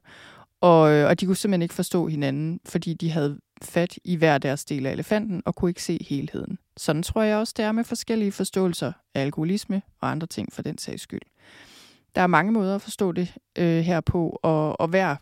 Og, 0.62 0.92
øh, 0.92 1.10
og 1.10 1.20
de 1.20 1.26
kunne 1.26 1.36
simpelthen 1.36 1.62
ikke 1.62 1.76
forstå 1.76 2.08
hinanden, 2.08 2.60
fordi 2.66 2.94
de 2.94 3.12
havde 3.12 3.40
fat 3.62 4.00
i 4.04 4.16
hver 4.16 4.38
deres 4.38 4.66
del 4.66 4.86
af 4.86 4.92
elefanten 4.92 5.42
og 5.46 5.56
kunne 5.56 5.72
ikke 5.72 5.84
se 5.84 6.06
helheden. 6.10 6.58
Sådan 6.78 7.04
tror 7.04 7.22
jeg 7.22 7.38
også, 7.38 7.54
det 7.58 7.66
er 7.66 7.72
med 7.72 7.84
forskellige 7.84 8.32
forståelser 8.32 8.94
af 9.14 9.22
alkoholisme 9.22 9.82
og 10.02 10.12
andre 10.12 10.28
ting 10.28 10.54
for 10.54 10.62
den 10.62 10.78
sags 10.78 11.02
skyld. 11.02 11.22
Der 12.16 12.22
er 12.22 12.28
mange 12.28 12.52
måder 12.52 12.76
at 12.76 12.82
forstå 12.82 13.12
det 13.12 13.34
øh, 13.58 13.80
her 13.80 14.02
på, 14.02 14.40
og, 14.44 14.82
og 14.82 14.88
hver 14.88 15.16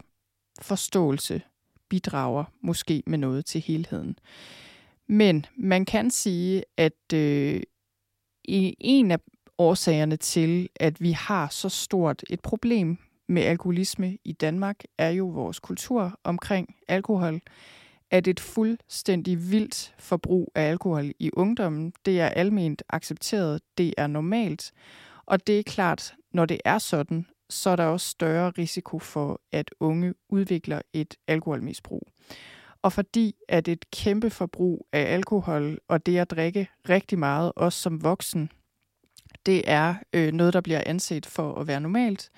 forståelse 0.61 1.41
bidrager 1.89 2.43
måske 2.61 3.03
med 3.07 3.17
noget 3.17 3.45
til 3.45 3.61
helheden. 3.61 4.19
Men 5.07 5.45
man 5.57 5.85
kan 5.85 6.11
sige, 6.11 6.63
at 6.77 7.13
øh, 7.13 7.61
en 8.47 9.11
af 9.11 9.19
årsagerne 9.57 10.17
til, 10.17 10.69
at 10.75 11.01
vi 11.01 11.11
har 11.11 11.47
så 11.47 11.69
stort 11.69 12.23
et 12.29 12.39
problem 12.39 12.97
med 13.27 13.41
alkoholisme 13.41 14.17
i 14.23 14.31
Danmark, 14.31 14.83
er 14.97 15.09
jo 15.09 15.25
vores 15.25 15.59
kultur 15.59 16.19
omkring 16.23 16.75
alkohol. 16.87 17.41
At 18.11 18.27
et 18.27 18.39
fuldstændig 18.39 19.51
vildt 19.51 19.95
forbrug 19.99 20.51
af 20.55 20.69
alkohol 20.69 21.11
i 21.19 21.29
ungdommen, 21.33 21.93
det 22.05 22.21
er 22.21 22.27
alment 22.29 22.83
accepteret, 22.89 23.61
det 23.77 23.93
er 23.97 24.07
normalt. 24.07 24.71
Og 25.25 25.47
det 25.47 25.59
er 25.59 25.63
klart, 25.63 26.15
når 26.33 26.45
det 26.45 26.61
er 26.65 26.77
sådan, 26.77 27.25
så 27.49 27.69
er 27.69 27.75
der 27.75 27.85
også 27.85 28.09
større 28.09 28.49
risiko 28.49 28.99
for, 28.99 29.41
at 29.51 29.71
unge 29.79 30.13
udvikler 30.29 30.81
et 30.93 31.15
alkoholmisbrug. 31.27 32.07
Og 32.81 32.93
fordi 32.93 33.35
at 33.49 33.67
et 33.67 33.91
kæmpe 33.91 34.29
forbrug 34.29 34.87
af 34.93 35.13
alkohol 35.13 35.79
og 35.87 36.05
det 36.05 36.17
at 36.17 36.31
drikke 36.31 36.67
rigtig 36.89 37.19
meget, 37.19 37.51
også 37.55 37.79
som 37.79 38.03
voksen, 38.03 38.51
det 39.45 39.61
er 39.65 39.95
øh, 40.13 40.33
noget, 40.33 40.53
der 40.53 40.61
bliver 40.61 40.83
anset 40.85 41.25
for 41.25 41.53
at 41.53 41.67
være 41.67 41.81
normalt, 41.81 42.29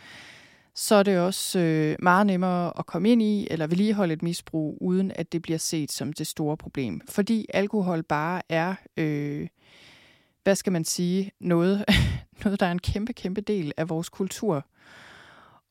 så 0.80 0.96
er 0.96 1.04
det 1.04 1.20
også 1.20 1.60
øh, 1.60 1.96
meget 2.00 2.26
nemmere 2.26 2.80
at 2.80 2.86
komme 2.86 3.10
ind 3.12 3.22
i 3.22 3.48
eller 3.52 3.68
vedligeholde 3.68 4.14
et 4.14 4.22
misbrug, 4.22 4.78
uden 4.82 5.12
at 5.16 5.32
det 5.32 5.42
bliver 5.42 5.58
set 5.58 5.92
som 5.92 6.14
det 6.14 6.28
store 6.28 6.58
problem. 6.58 7.02
Fordi 7.10 7.46
alkohol 7.54 8.04
bare 8.04 8.42
er, 8.50 8.76
øh, 8.98 9.48
hvad 10.44 10.56
skal 10.56 10.72
man 10.74 10.86
sige, 10.86 11.32
noget, 11.40 11.86
noget, 12.44 12.60
der 12.60 12.66
er 12.66 12.72
en 12.72 12.80
kæmpe, 12.80 13.14
kæmpe 13.14 13.42
del 13.42 13.74
af 13.78 13.90
vores 13.90 14.10
kultur. 14.10 14.66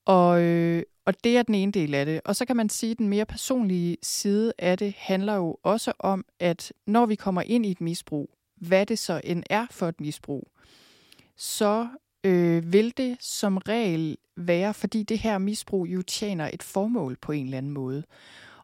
Og, 0.04 0.42
øh, 0.42 0.82
og 1.04 1.24
det 1.24 1.36
er 1.36 1.42
den 1.42 1.54
ene 1.54 1.72
del 1.72 1.94
af 1.94 2.06
det. 2.06 2.20
Og 2.24 2.36
så 2.36 2.44
kan 2.44 2.56
man 2.56 2.68
sige, 2.68 2.90
at 2.90 2.98
den 2.98 3.08
mere 3.08 3.26
personlige 3.26 3.96
side 4.02 4.52
af 4.58 4.78
det 4.78 4.94
handler 4.98 5.34
jo 5.34 5.58
også 5.62 5.92
om, 5.98 6.24
at 6.40 6.72
når 6.86 7.06
vi 7.06 7.14
kommer 7.14 7.42
ind 7.42 7.66
i 7.66 7.70
et 7.70 7.80
misbrug, 7.80 8.30
hvad 8.56 8.86
det 8.86 8.98
så 8.98 9.20
end 9.24 9.42
er 9.50 9.66
for 9.70 9.88
et 9.88 10.00
misbrug, 10.00 10.48
så 11.36 11.88
øh, 12.26 12.72
vil 12.72 12.92
det 12.96 13.16
som 13.20 13.56
regel 13.56 14.16
være, 14.36 14.74
fordi 14.74 15.02
det 15.02 15.18
her 15.18 15.38
misbrug 15.38 15.86
jo 15.86 16.02
tjener 16.02 16.50
et 16.52 16.62
formål 16.62 17.16
på 17.22 17.32
en 17.32 17.44
eller 17.44 17.58
anden 17.58 17.72
måde. 17.72 18.02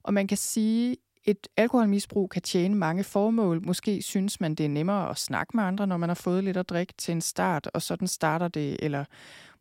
Og 0.03 0.15
man 0.15 0.27
kan 0.27 0.37
sige, 0.37 0.97
et 1.25 1.49
alkoholmisbrug 1.57 2.31
kan 2.31 2.43
tjene 2.43 2.75
mange 2.75 3.05
formål. 3.05 3.67
Måske 3.67 4.03
synes 4.03 4.41
man, 4.41 4.55
det 4.55 4.67
er 4.67 4.71
nemmere 4.71 5.11
at 5.11 5.19
snakke 5.19 5.57
med 5.57 5.65
andre, 5.65 5.87
når 5.87 5.97
man 5.97 6.09
har 6.09 6.15
fået 6.15 6.45
lidt 6.45 6.57
at 6.57 6.69
drikke 6.69 6.95
til 6.99 7.13
en 7.13 7.21
start, 7.21 7.71
og 7.75 7.83
sådan 7.83 8.09
starter 8.09 8.49
det, 8.49 8.77
eller 8.81 9.05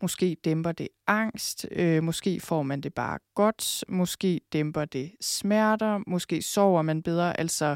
måske 0.01 0.37
dæmper 0.45 0.71
det 0.71 0.87
angst, 1.07 1.67
øh, 1.71 2.03
måske 2.03 2.39
får 2.39 2.63
man 2.63 2.81
det 2.81 2.93
bare 2.93 3.19
godt, 3.35 3.83
måske 3.87 4.41
dæmper 4.53 4.85
det 4.85 5.11
smerter, 5.21 5.99
måske 6.07 6.41
sover 6.41 6.81
man 6.81 7.03
bedre. 7.03 7.39
Altså 7.39 7.75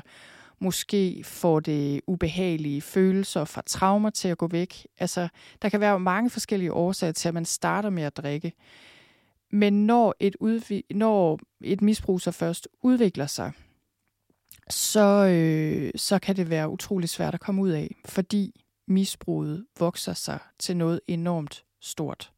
måske 0.59 1.23
får 1.23 1.59
det 1.59 2.01
ubehagelige 2.07 2.81
følelser 2.81 3.45
fra 3.45 3.63
traumer 3.67 4.09
til 4.09 4.27
at 4.27 4.37
gå 4.37 4.47
væk. 4.47 4.87
Altså, 4.99 5.27
der 5.61 5.69
kan 5.69 5.79
være 5.79 5.99
mange 5.99 6.29
forskellige 6.29 6.73
årsager 6.73 7.13
til, 7.13 7.27
at 7.27 7.33
man 7.33 7.45
starter 7.45 7.89
med 7.89 8.03
at 8.03 8.17
drikke. 8.17 8.53
Men 9.51 9.85
når 9.85 10.15
et, 10.19 10.35
udvi- 10.41 10.95
når 10.95 11.39
et 11.63 11.81
misbrug 11.81 12.21
så 12.21 12.31
først 12.31 12.67
udvikler 12.81 13.27
sig, 13.27 13.51
så, 14.69 15.25
øh, 15.25 15.91
så 15.95 16.19
kan 16.19 16.35
det 16.35 16.49
være 16.49 16.69
utrolig 16.69 17.09
svært 17.09 17.33
at 17.33 17.39
komme 17.39 17.61
ud 17.61 17.69
af, 17.69 17.95
fordi 18.05 18.61
misbruget 18.87 19.65
vokser 19.79 20.13
sig 20.13 20.39
til 20.59 20.77
noget 20.77 20.99
enormt 21.07 21.63
stort, 21.81 22.31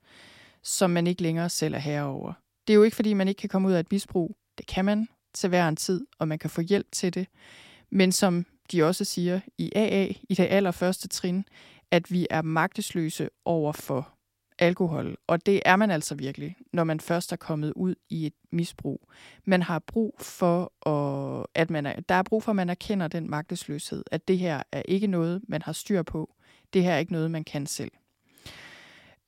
som 0.63 0.89
man 0.89 1.07
ikke 1.07 1.21
længere 1.21 1.49
selv 1.49 1.73
er 1.73 1.79
herover. 1.79 2.33
Det 2.67 2.73
er 2.73 2.75
jo 2.75 2.83
ikke, 2.83 2.95
fordi 2.95 3.13
man 3.13 3.27
ikke 3.27 3.39
kan 3.39 3.49
komme 3.49 3.67
ud 3.67 3.73
af 3.73 3.79
et 3.79 3.91
misbrug. 3.91 4.37
Det 4.57 4.67
kan 4.67 4.85
man 4.85 5.07
til 5.33 5.49
hver 5.49 5.67
en 5.67 5.75
tid, 5.75 6.05
og 6.19 6.27
man 6.27 6.39
kan 6.39 6.49
få 6.49 6.61
hjælp 6.61 6.87
til 6.91 7.13
det. 7.13 7.27
Men 7.91 8.11
som 8.11 8.45
de 8.71 8.83
også 8.83 9.05
siger 9.05 9.39
i 9.57 9.71
AA, 9.75 10.05
i 10.29 10.35
det 10.35 10.47
allerførste 10.49 11.07
trin, 11.07 11.45
at 11.91 12.11
vi 12.11 12.27
er 12.29 12.41
magtesløse 12.41 13.29
over 13.45 13.71
for 13.71 14.17
alkohol. 14.59 15.17
Og 15.27 15.45
det 15.45 15.61
er 15.65 15.75
man 15.75 15.91
altså 15.91 16.15
virkelig, 16.15 16.55
når 16.73 16.83
man 16.83 16.99
først 16.99 17.31
er 17.31 17.35
kommet 17.35 17.73
ud 17.75 17.95
i 18.09 18.25
et 18.25 18.33
misbrug. 18.51 19.09
Man 19.45 19.61
har 19.61 19.79
brug 19.79 20.15
for, 20.19 20.73
at 21.55 21.69
man 21.69 21.85
er, 21.85 21.99
der 21.99 22.15
er 22.15 22.23
brug 22.23 22.43
for, 22.43 22.51
at 22.51 22.55
man 22.55 22.69
erkender 22.69 23.07
den 23.07 23.29
magtesløshed, 23.29 24.03
at 24.11 24.27
det 24.27 24.37
her 24.37 24.63
er 24.71 24.81
ikke 24.85 25.07
noget, 25.07 25.41
man 25.47 25.61
har 25.61 25.71
styr 25.71 26.03
på. 26.03 26.33
Det 26.73 26.83
her 26.83 26.91
er 26.91 26.97
ikke 26.97 27.11
noget, 27.11 27.31
man 27.31 27.43
kan 27.43 27.65
selv. 27.65 27.91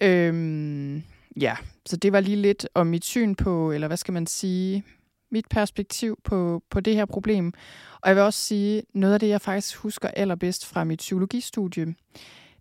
Øhm, 0.01 1.03
ja, 1.35 1.57
så 1.85 1.97
det 1.97 2.13
var 2.13 2.19
lige 2.19 2.37
lidt 2.37 2.67
om 2.73 2.87
mit 2.87 3.05
syn 3.05 3.35
på, 3.35 3.71
eller 3.71 3.87
hvad 3.87 3.97
skal 3.97 4.13
man 4.13 4.27
sige, 4.27 4.83
mit 5.31 5.45
perspektiv 5.49 6.19
på, 6.23 6.63
på 6.69 6.79
det 6.79 6.95
her 6.95 7.05
problem. 7.05 7.53
Og 8.01 8.09
jeg 8.09 8.15
vil 8.15 8.23
også 8.23 8.39
sige, 8.39 8.83
noget 8.93 9.13
af 9.13 9.19
det, 9.19 9.29
jeg 9.29 9.41
faktisk 9.41 9.75
husker 9.75 10.07
allerbedst 10.07 10.65
fra 10.65 10.83
mit 10.83 10.99
psykologistudie, 10.99 11.95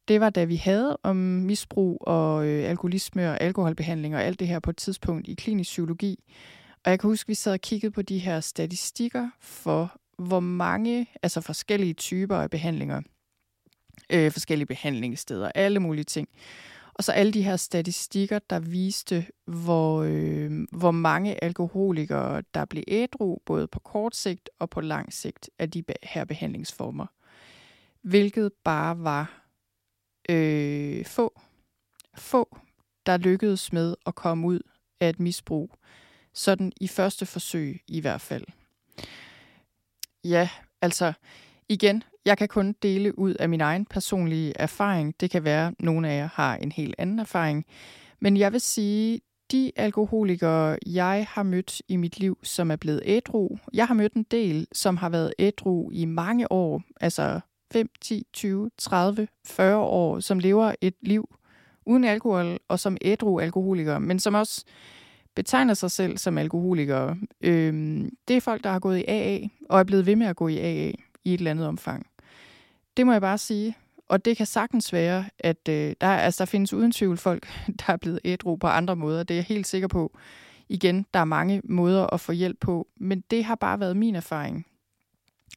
det 0.08 0.20
var 0.20 0.30
da 0.30 0.44
vi 0.44 0.56
havde 0.56 0.98
om 1.02 1.16
misbrug 1.16 1.98
og 2.00 2.46
øh, 2.46 2.70
alkoholisme 2.70 3.30
og 3.30 3.40
alkoholbehandling 3.40 4.16
og 4.16 4.22
alt 4.22 4.40
det 4.40 4.48
her 4.48 4.60
på 4.60 4.70
et 4.70 4.76
tidspunkt 4.76 5.28
i 5.28 5.34
klinisk 5.34 5.68
psykologi. 5.70 6.24
Og 6.84 6.90
jeg 6.90 7.00
kan 7.00 7.10
huske, 7.10 7.24
at 7.24 7.28
vi 7.28 7.34
sad 7.34 7.52
og 7.52 7.60
kiggede 7.60 7.90
på 7.90 8.02
de 8.02 8.18
her 8.18 8.40
statistikker 8.40 9.30
for, 9.40 9.96
hvor 10.18 10.40
mange, 10.40 11.06
altså 11.22 11.40
forskellige 11.40 11.94
typer 11.94 12.36
af 12.36 12.50
behandlinger, 12.50 13.02
øh, 14.10 14.32
forskellige 14.32 14.66
behandlingssteder, 14.66 15.50
alle 15.54 15.80
mulige 15.80 16.04
ting. 16.04 16.28
Og 16.98 17.04
så 17.04 17.12
alle 17.12 17.32
de 17.32 17.42
her 17.42 17.56
statistikker, 17.56 18.38
der 18.38 18.58
viste, 18.58 19.26
hvor, 19.44 20.02
øh, 20.02 20.66
hvor 20.72 20.90
mange 20.90 21.44
alkoholikere, 21.44 22.42
der 22.54 22.64
blev 22.64 22.84
ædru, 22.88 23.38
både 23.46 23.66
på 23.66 23.80
kort 23.80 24.16
sigt 24.16 24.50
og 24.58 24.70
på 24.70 24.80
lang 24.80 25.12
sigt 25.12 25.50
af 25.58 25.70
de 25.70 25.84
her 26.02 26.24
behandlingsformer. 26.24 27.06
Hvilket 28.02 28.52
bare 28.64 29.04
var 29.04 29.44
øh, 30.28 31.04
få, 31.04 31.40
få, 32.14 32.58
der 33.06 33.16
lykkedes 33.16 33.72
med 33.72 33.94
at 34.06 34.14
komme 34.14 34.46
ud 34.46 34.60
af 35.00 35.08
et 35.08 35.20
misbrug. 35.20 35.70
Sådan 36.32 36.72
i 36.80 36.88
første 36.88 37.26
forsøg 37.26 37.82
i 37.88 38.00
hvert 38.00 38.20
fald. 38.20 38.44
Ja, 40.24 40.48
altså 40.82 41.12
igen, 41.68 42.02
jeg 42.24 42.38
kan 42.38 42.48
kun 42.48 42.74
dele 42.82 43.18
ud 43.18 43.34
af 43.34 43.48
min 43.48 43.60
egen 43.60 43.86
personlige 43.86 44.52
erfaring. 44.56 45.14
Det 45.20 45.30
kan 45.30 45.44
være, 45.44 45.66
at 45.66 45.74
nogle 45.78 46.08
af 46.08 46.18
jer 46.18 46.28
har 46.32 46.56
en 46.56 46.72
helt 46.72 46.94
anden 46.98 47.18
erfaring. 47.18 47.64
Men 48.20 48.36
jeg 48.36 48.52
vil 48.52 48.60
sige, 48.60 49.20
de 49.52 49.72
alkoholikere, 49.76 50.78
jeg 50.86 51.26
har 51.30 51.42
mødt 51.42 51.82
i 51.88 51.96
mit 51.96 52.20
liv, 52.20 52.38
som 52.42 52.70
er 52.70 52.76
blevet 52.76 53.02
ædru, 53.04 53.58
jeg 53.72 53.86
har 53.86 53.94
mødt 53.94 54.12
en 54.12 54.26
del, 54.30 54.66
som 54.72 54.96
har 54.96 55.08
været 55.08 55.34
ædru 55.38 55.90
i 55.90 56.04
mange 56.04 56.52
år, 56.52 56.82
altså 57.00 57.40
5, 57.72 57.90
10, 58.00 58.26
20, 58.32 58.70
30, 58.78 59.28
40 59.46 59.76
år, 59.76 60.20
som 60.20 60.38
lever 60.38 60.74
et 60.80 60.94
liv 61.02 61.28
uden 61.86 62.04
alkohol, 62.04 62.58
og 62.68 62.80
som 62.80 62.96
ædru 63.02 63.40
alkoholikere, 63.40 64.00
men 64.00 64.18
som 64.18 64.34
også 64.34 64.64
betegner 65.34 65.74
sig 65.74 65.90
selv 65.90 66.18
som 66.18 66.38
alkoholikere. 66.38 67.16
Øhm, 67.40 68.10
det 68.28 68.36
er 68.36 68.40
folk, 68.40 68.64
der 68.64 68.70
har 68.70 68.78
gået 68.78 68.98
i 68.98 69.04
AA, 69.08 69.38
og 69.68 69.80
er 69.80 69.84
blevet 69.84 70.06
ved 70.06 70.16
med 70.16 70.26
at 70.26 70.36
gå 70.36 70.48
i 70.48 70.58
AA 70.58 70.92
i 71.24 71.34
et 71.34 71.38
eller 71.38 71.50
andet 71.50 71.66
omfang. 71.66 72.06
Det 72.96 73.06
må 73.06 73.12
jeg 73.12 73.20
bare 73.20 73.38
sige. 73.38 73.76
Og 74.08 74.24
det 74.24 74.36
kan 74.36 74.46
sagtens 74.46 74.92
være, 74.92 75.24
at 75.38 75.68
øh, 75.68 75.94
der, 76.00 76.06
altså, 76.06 76.38
der 76.38 76.46
findes 76.46 76.72
uden 76.72 76.92
tvivl 76.92 77.16
folk, 77.16 77.48
der 77.86 77.92
er 77.92 77.96
blevet 77.96 78.20
ædru 78.24 78.56
på 78.56 78.66
andre 78.66 78.96
måder. 78.96 79.22
Det 79.22 79.34
er 79.34 79.38
jeg 79.38 79.44
helt 79.44 79.66
sikker 79.66 79.88
på. 79.88 80.18
Igen, 80.68 81.06
der 81.14 81.20
er 81.20 81.24
mange 81.24 81.60
måder 81.64 82.06
at 82.06 82.20
få 82.20 82.32
hjælp 82.32 82.60
på, 82.60 82.88
men 82.96 83.20
det 83.30 83.44
har 83.44 83.54
bare 83.54 83.80
været 83.80 83.96
min 83.96 84.14
erfaring. 84.14 84.66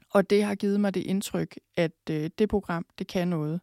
Og 0.10 0.30
det 0.30 0.44
har 0.44 0.56
givet 0.56 0.80
mig 0.80 0.94
det 0.94 1.02
indtryk, 1.02 1.60
at 1.78 1.92
øh, 2.10 2.30
det 2.38 2.50
program, 2.50 2.86
det 3.00 3.08
kan 3.08 3.28
noget. 3.28 3.62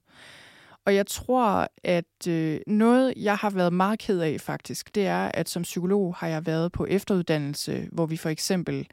Og 0.84 0.94
jeg 0.94 1.06
tror, 1.06 1.68
at 1.84 2.26
øh, 2.28 2.60
noget, 2.66 3.14
jeg 3.16 3.36
har 3.36 3.50
været 3.50 3.72
meget 3.72 3.98
ked 3.98 4.20
af 4.20 4.40
faktisk, 4.40 4.94
det 4.94 5.06
er, 5.06 5.30
at 5.34 5.48
som 5.48 5.62
psykolog 5.62 6.14
har 6.14 6.28
jeg 6.28 6.46
været 6.46 6.72
på 6.72 6.86
efteruddannelse, 6.86 7.88
hvor 7.92 8.06
vi 8.06 8.16
for 8.16 8.28
eksempel, 8.28 8.78
øh, 8.78 8.84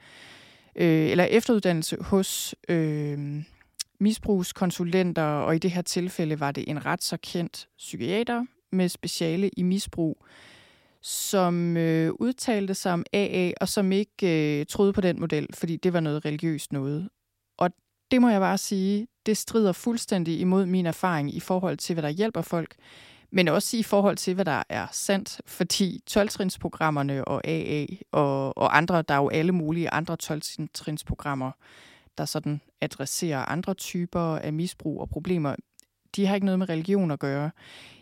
øh, 0.75 1.11
eller 1.11 1.23
efteruddannelse 1.23 1.97
hos 2.01 2.55
øh, 2.69 3.43
misbrugskonsulenter, 3.99 5.23
og 5.23 5.55
i 5.55 5.59
det 5.59 5.71
her 5.71 5.81
tilfælde 5.81 6.39
var 6.39 6.51
det 6.51 6.63
en 6.67 6.85
ret 6.85 7.03
så 7.03 7.17
kendt 7.17 7.67
psykiater 7.77 8.45
med 8.71 8.89
speciale 8.89 9.49
i 9.57 9.63
misbrug, 9.63 10.25
som 11.01 11.77
øh, 11.77 12.11
udtalte 12.19 12.73
sig 12.73 12.93
om 12.93 13.05
AA, 13.13 13.51
og 13.61 13.69
som 13.69 13.91
ikke 13.91 14.59
øh, 14.59 14.65
troede 14.65 14.93
på 14.93 15.01
den 15.01 15.19
model, 15.19 15.47
fordi 15.53 15.75
det 15.75 15.93
var 15.93 15.99
noget 15.99 16.25
religiøst 16.25 16.73
noget. 16.73 17.09
Og 17.57 17.71
det 18.11 18.21
må 18.21 18.29
jeg 18.29 18.41
bare 18.41 18.57
sige, 18.57 19.07
det 19.25 19.37
strider 19.37 19.71
fuldstændig 19.71 20.39
imod 20.39 20.65
min 20.65 20.85
erfaring 20.85 21.35
i 21.35 21.39
forhold 21.39 21.77
til, 21.77 21.93
hvad 21.93 22.03
der 22.03 22.09
hjælper 22.09 22.41
folk, 22.41 22.75
men 23.31 23.47
også 23.47 23.77
i 23.77 23.83
forhold 23.83 24.17
til, 24.17 24.33
hvad 24.35 24.45
der 24.45 24.63
er 24.69 24.87
sandt, 24.91 25.41
fordi 25.45 26.01
12-trinsprogrammerne 26.11 27.23
og 27.23 27.47
AA 27.47 27.85
og, 28.11 28.57
og 28.57 28.77
andre, 28.77 29.01
der 29.01 29.13
er 29.13 29.17
jo 29.17 29.29
alle 29.29 29.51
mulige 29.51 29.89
andre 29.89 30.17
12-trinsprogrammer, 30.23 31.51
der 32.17 32.25
sådan 32.25 32.61
adresserer 32.81 33.45
andre 33.45 33.73
typer 33.73 34.19
af 34.19 34.53
misbrug 34.53 35.01
og 35.01 35.09
problemer, 35.09 35.55
de 36.15 36.25
har 36.25 36.35
ikke 36.35 36.45
noget 36.45 36.59
med 36.59 36.69
religion 36.69 37.11
at 37.11 37.19
gøre. 37.19 37.51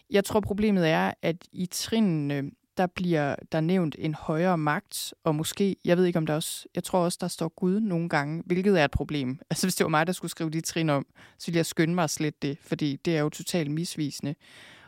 Jeg 0.10 0.26
tror, 0.26 0.40
problemet 0.40 0.90
er, 0.90 1.14
at 1.22 1.36
i 1.52 1.66
trinene, 1.66 2.52
der 2.78 2.88
bliver 2.88 3.36
der 3.52 3.62
nævnt 3.62 3.96
en 4.00 4.14
højere 4.14 4.58
magt, 4.58 5.14
og 5.24 5.36
måske, 5.36 5.76
jeg 5.86 5.98
ved 5.98 6.06
ikke 6.06 6.20
om 6.20 6.26
der 6.26 6.36
også, 6.36 6.68
jeg 6.76 6.84
tror 6.84 7.00
også, 7.00 7.18
der 7.22 7.28
står 7.28 7.48
Gud 7.48 7.80
nogle 7.80 8.10
gange, 8.10 8.44
hvilket 8.46 8.80
er 8.80 8.86
et 8.86 8.92
problem. 8.92 9.40
Altså 9.50 9.66
hvis 9.68 9.76
det 9.76 9.84
var 9.84 9.90
mig, 9.90 10.08
der 10.08 10.14
skulle 10.14 10.32
skrive 10.32 10.50
de 10.50 10.62
trin 10.62 10.90
om, 10.90 11.06
så 11.38 11.48
ville 11.48 11.58
jeg 11.58 11.66
skynde 11.66 11.96
mig 11.96 12.10
slet 12.10 12.42
det, 12.42 12.58
fordi 12.62 12.96
det 13.06 13.18
er 13.18 13.22
jo 13.22 13.30
totalt 13.30 13.72
misvisende. 13.72 14.36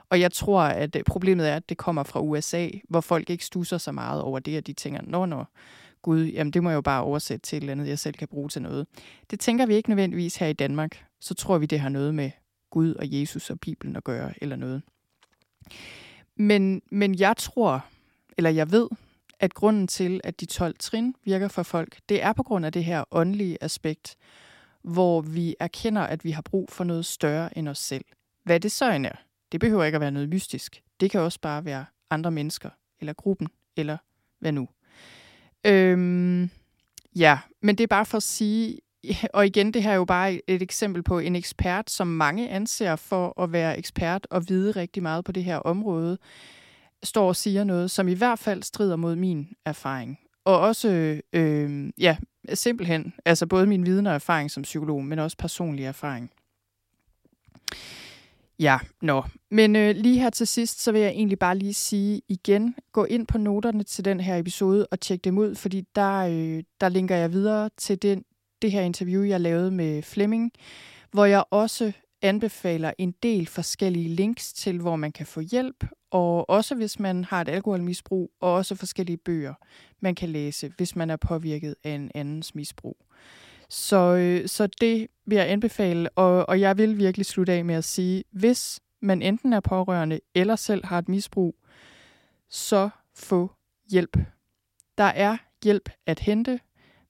Og 0.10 0.20
jeg 0.20 0.32
tror, 0.32 0.62
at 0.62 0.96
øh, 0.96 1.04
problemet 1.04 1.50
er, 1.50 1.56
at 1.56 1.70
det 1.70 1.78
kommer 1.78 2.04
fra 2.04 2.22
USA, 2.22 2.70
hvor 2.90 3.02
folk 3.02 3.30
ikke 3.30 3.46
stusser 3.46 3.78
så 3.78 3.92
meget 3.92 4.22
over 4.22 4.40
det, 4.40 4.58
at 4.58 4.68
de 4.68 4.74
tænker, 4.74 5.02
nå, 5.04 5.26
nå, 5.26 5.46
Gud, 6.02 6.26
jamen 6.26 6.54
det 6.54 6.64
må 6.64 6.70
jeg 6.70 6.76
jo 6.76 6.82
bare 6.82 7.04
oversætte 7.04 7.44
til 7.44 7.58
et 7.58 7.62
eller 7.62 7.72
andet, 7.72 7.88
jeg 7.88 8.00
selv 8.00 8.16
kan 8.16 8.28
bruge 8.28 8.50
til 8.50 8.62
noget. 8.62 8.88
Det 9.32 9.40
tænker 9.40 9.66
vi 9.66 9.76
ikke 9.76 9.90
nødvendigvis 9.90 10.36
her 10.36 10.48
i 10.48 10.54
Danmark. 10.54 11.06
Så 11.20 11.34
tror 11.34 11.58
vi, 11.58 11.66
det 11.66 11.80
har 11.80 11.90
noget 11.90 12.16
med 12.16 12.32
Gud 12.70 12.94
og 12.94 13.06
Jesus 13.20 13.50
og 13.50 13.60
Bibelen 13.60 13.96
at 13.96 14.04
gøre, 14.04 14.34
eller 14.42 14.56
noget. 14.56 14.82
Men, 16.36 16.82
men 16.92 17.20
jeg 17.20 17.38
tror, 17.38 17.86
eller 18.38 18.50
jeg 18.50 18.72
ved, 18.72 18.88
at 19.40 19.54
grunden 19.54 19.88
til, 19.88 20.22
at 20.24 20.40
de 20.40 20.46
12 20.46 20.76
trin 20.80 21.16
virker 21.24 21.48
for 21.48 21.64
folk, 21.64 21.98
det 22.10 22.24
er 22.24 22.34
på 22.34 22.44
grund 22.44 22.66
af 22.66 22.72
det 22.72 22.84
her 22.84 23.04
åndelige 23.12 23.58
aspekt, 23.62 24.16
hvor 24.84 25.22
vi 25.22 25.56
erkender, 25.60 26.02
at 26.02 26.24
vi 26.24 26.32
har 26.32 26.42
brug 26.42 26.70
for 26.72 26.84
noget 26.84 27.06
større 27.06 27.58
end 27.58 27.68
os 27.68 27.80
selv. 27.80 28.06
Hvad 28.44 28.60
det 28.60 28.72
så 28.72 28.92
end 28.92 29.06
er, 29.06 29.16
det 29.56 29.60
behøver 29.60 29.84
ikke 29.84 29.96
at 29.96 30.02
være 30.02 30.12
noget 30.12 30.30
mystisk. 30.30 30.82
Det 31.00 31.12
kan 31.12 31.22
også 31.22 31.40
bare 31.42 31.66
være 31.66 31.86
andre 32.10 32.32
mennesker, 32.32 32.70
eller 33.00 33.14
gruppen, 33.14 33.48
eller 33.78 33.98
hvad 34.40 34.52
nu. 34.52 34.68
Øhm, 35.66 36.50
ja, 37.16 37.40
men 37.62 37.76
det 37.76 37.84
er 37.84 37.88
bare 37.88 38.06
for 38.06 38.18
at 38.18 38.24
sige, 38.24 38.80
og 39.34 39.46
igen, 39.46 39.74
det 39.74 39.84
her 39.84 39.92
er 39.92 39.96
jo 39.96 40.06
bare 40.06 40.42
et 40.50 40.62
eksempel 40.62 41.04
på 41.04 41.20
en 41.20 41.36
ekspert, 41.36 41.90
som 41.90 42.08
mange 42.08 42.50
anser 42.50 42.96
for 42.96 43.42
at 43.42 43.52
være 43.52 43.78
ekspert 43.78 44.28
og 44.30 44.50
vide 44.50 44.72
rigtig 44.72 45.04
meget 45.04 45.26
på 45.26 45.32
det 45.32 45.44
her 45.44 45.58
område, 45.58 46.18
står 47.04 47.28
og 47.28 47.36
siger 47.36 47.64
noget, 47.64 47.92
som 47.92 48.08
i 48.08 48.14
hvert 48.14 48.40
fald 48.40 48.64
strider 48.64 48.96
mod 48.96 49.16
min 49.16 49.48
erfaring. 49.66 50.20
Og 50.46 50.60
også, 50.60 51.22
øh, 51.34 51.92
ja, 51.98 52.18
simpelthen, 52.54 53.14
altså 53.26 53.48
både 53.48 53.66
min 53.66 53.86
viden 53.86 54.08
og 54.08 54.14
erfaring 54.14 54.52
som 54.52 54.64
psykolog, 54.64 55.04
men 55.04 55.20
også 55.20 55.38
personlig 55.38 55.86
erfaring. 55.86 56.32
Ja, 58.60 58.78
nå. 59.02 59.24
Men 59.52 59.76
øh, 59.76 59.96
lige 59.96 60.20
her 60.20 60.30
til 60.30 60.48
sidst, 60.48 60.84
så 60.84 60.92
vil 60.92 61.02
jeg 61.02 61.10
egentlig 61.10 61.40
bare 61.40 61.58
lige 61.58 61.74
sige 61.74 62.22
igen, 62.28 62.76
gå 62.92 63.06
ind 63.06 63.28
på 63.28 63.38
noterne 63.38 63.84
til 63.84 64.06
den 64.06 64.20
her 64.20 64.38
episode 64.38 64.88
og 64.92 65.00
tjek 65.00 65.24
dem 65.24 65.38
ud, 65.38 65.56
fordi 65.56 65.82
der, 65.96 66.18
øh, 66.18 66.64
der 66.82 66.90
linker 66.90 67.16
jeg 67.16 67.32
videre 67.32 67.70
til 67.78 68.02
den, 68.02 68.24
det 68.62 68.72
her 68.72 68.82
interview, 68.82 69.24
jeg 69.24 69.42
lavede 69.42 69.72
med 69.72 70.02
Flemming, 70.02 70.52
hvor 71.12 71.26
jeg 71.26 71.44
også 71.52 71.92
anbefaler 72.22 72.92
en 72.98 73.12
del 73.24 73.48
forskellige 73.48 74.10
links 74.10 74.54
til, 74.54 74.80
hvor 74.80 74.96
man 74.96 75.12
kan 75.12 75.26
få 75.26 75.40
hjælp, 75.40 75.86
og 76.12 76.50
også 76.50 76.76
hvis 76.76 77.00
man 77.00 77.24
har 77.24 77.42
et 77.42 77.50
alkoholmisbrug, 77.50 78.32
og 78.42 78.54
også 78.54 78.76
forskellige 78.76 79.18
bøger, 79.18 79.54
man 80.00 80.16
kan 80.16 80.30
læse, 80.30 80.74
hvis 80.78 80.96
man 80.96 81.10
er 81.10 81.16
påvirket 81.16 81.76
af 81.84 81.92
en 81.92 82.12
andens 82.16 82.56
misbrug. 82.56 82.98
Så, 83.70 84.16
øh, 84.16 84.48
så 84.48 84.68
det 84.82 85.08
vil 85.26 85.36
jeg 85.36 85.50
anbefale, 85.50 86.10
og, 86.10 86.50
og 86.50 86.60
jeg 86.60 86.78
vil 86.78 86.98
virkelig 86.98 87.26
slutte 87.26 87.54
af 87.54 87.66
med 87.66 87.76
at 87.76 87.84
sige, 87.84 88.24
hvis 88.32 88.80
man 89.02 89.22
enten 89.22 89.54
er 89.54 89.60
pårørende 89.60 90.20
eller 90.36 90.56
selv 90.56 90.86
har 90.86 91.00
et 91.00 91.10
misbrug, 91.10 91.56
så 92.50 92.90
få 93.16 93.52
hjælp. 93.92 94.18
Der 94.98 95.04
er 95.04 95.38
hjælp 95.64 95.90
at 96.06 96.20
hente. 96.20 96.60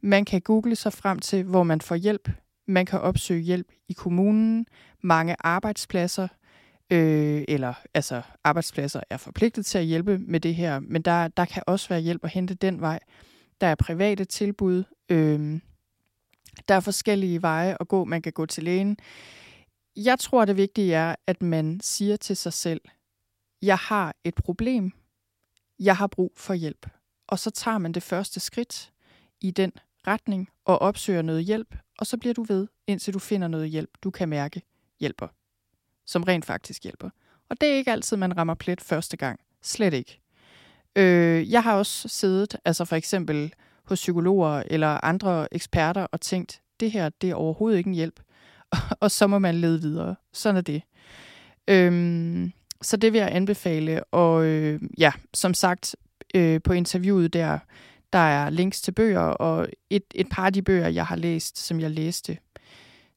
Man 0.02 0.26
kan 0.26 0.42
google 0.42 0.76
sig 0.76 0.94
frem 0.94 1.20
til, 1.20 1.44
hvor 1.44 1.64
man 1.64 1.82
får 1.82 1.96
hjælp. 1.96 2.30
Man 2.68 2.86
kan 2.86 3.00
opsøge 3.00 3.42
hjælp 3.42 3.68
i 3.90 3.94
kommunen, 3.94 4.66
mange 5.02 5.36
arbejdspladser, 5.40 6.28
øh, 6.92 7.44
eller 7.48 7.74
altså 7.94 8.22
arbejdspladser 8.44 9.02
er 9.10 9.18
forpligtet 9.18 9.66
til 9.66 9.78
at 9.78 9.86
hjælpe 9.86 10.18
med 10.18 10.40
det 10.40 10.56
her, 10.56 10.80
men 10.80 11.02
der, 11.02 11.28
der 11.28 11.46
kan 11.46 11.64
også 11.68 11.90
være 11.90 12.00
hjælp 12.00 12.24
at 12.24 12.30
hente 12.30 12.54
den 12.54 12.82
vej. 12.82 13.00
Der 13.62 13.68
er 13.68 13.76
private 13.76 14.26
tilbud. 14.26 14.84
Øh, 15.10 15.60
der 16.68 16.76
er 16.76 16.80
forskellige 16.80 17.42
veje 17.42 17.78
at 17.80 17.88
gå. 17.88 18.06
Man 18.06 18.22
kan 18.22 18.34
gå 18.34 18.46
til 18.46 18.64
lægen. 18.64 18.98
Jeg 19.96 20.20
tror, 20.20 20.46
det 20.46 20.58
vigtige 20.58 20.94
er, 20.94 21.16
at 21.28 21.42
man 21.42 21.80
siger 21.84 22.18
til 22.18 22.38
sig 22.38 22.54
selv, 22.54 22.82
jeg 23.62 23.78
har 23.78 24.16
et 24.24 24.36
problem. 24.36 24.92
Jeg 25.80 25.98
har 25.98 26.08
brug 26.08 26.34
for 26.36 26.54
hjælp. 26.54 26.90
Og 27.28 27.40
så 27.40 27.52
tager 27.52 27.78
man 27.78 27.92
det 27.92 28.04
første 28.04 28.40
skridt 28.40 28.92
i 29.42 29.52
den 29.52 29.72
retning 30.08 30.50
og 30.66 30.80
opsøger 30.80 31.22
noget 31.22 31.46
hjælp, 31.46 31.76
og 32.00 32.08
så 32.08 32.18
bliver 32.18 32.34
du 32.34 32.44
ved, 32.44 32.68
indtil 32.88 33.14
du 33.14 33.20
finder 33.20 33.48
noget 33.48 33.70
hjælp, 33.70 33.90
du 34.04 34.12
kan 34.12 34.30
mærke 34.30 34.62
hjælper, 35.00 35.28
som 36.06 36.24
rent 36.24 36.46
faktisk 36.46 36.84
hjælper. 36.84 37.10
Og 37.50 37.62
det 37.62 37.70
er 37.70 37.76
ikke 37.76 37.92
altid, 37.92 38.18
man 38.18 38.38
rammer 38.38 38.54
plet 38.54 38.82
første 38.82 39.18
gang. 39.18 39.40
Slet 39.62 39.94
ikke. 39.94 40.20
Øh, 40.96 41.52
jeg 41.52 41.64
har 41.64 41.76
også 41.76 42.08
siddet, 42.08 42.56
altså 42.66 42.86
for 42.86 42.96
eksempel 42.96 43.54
hos 43.88 44.00
psykologer 44.00 44.64
eller 44.68 45.06
andre 45.06 45.54
eksperter, 45.54 46.02
og 46.12 46.22
tænkt, 46.22 46.62
det 46.80 46.92
her, 46.92 47.10
det 47.22 47.30
er 47.30 47.36
overhovedet 47.36 47.78
ikke 47.78 47.88
en 47.88 47.94
hjælp. 47.94 48.20
og 49.02 49.12
så 49.12 49.28
må 49.28 49.40
man 49.40 49.56
lede 49.56 49.82
videre. 49.82 50.16
Sådan 50.34 50.58
er 50.58 50.62
det. 50.62 50.82
Øhm, 51.68 52.52
så 52.82 52.98
det 52.98 53.14
vil 53.14 53.20
jeg 53.20 53.30
anbefale. 53.32 54.04
Og 54.04 54.46
øh, 54.46 54.82
ja, 54.98 55.12
som 55.34 55.54
sagt, 55.54 55.96
øh, 56.36 56.62
på 56.64 56.74
interviewet 56.74 57.34
der, 57.34 57.60
der 58.14 58.20
er 58.20 58.50
links 58.50 58.82
til 58.82 58.92
bøger, 58.92 59.20
og 59.20 59.68
et, 59.90 60.04
et 60.16 60.28
par 60.32 60.46
af 60.46 60.54
de 60.54 60.62
bøger, 60.62 60.88
jeg 60.88 61.06
har 61.06 61.16
læst, 61.16 61.58
som 61.58 61.80
jeg 61.80 61.92
læste 61.92 62.38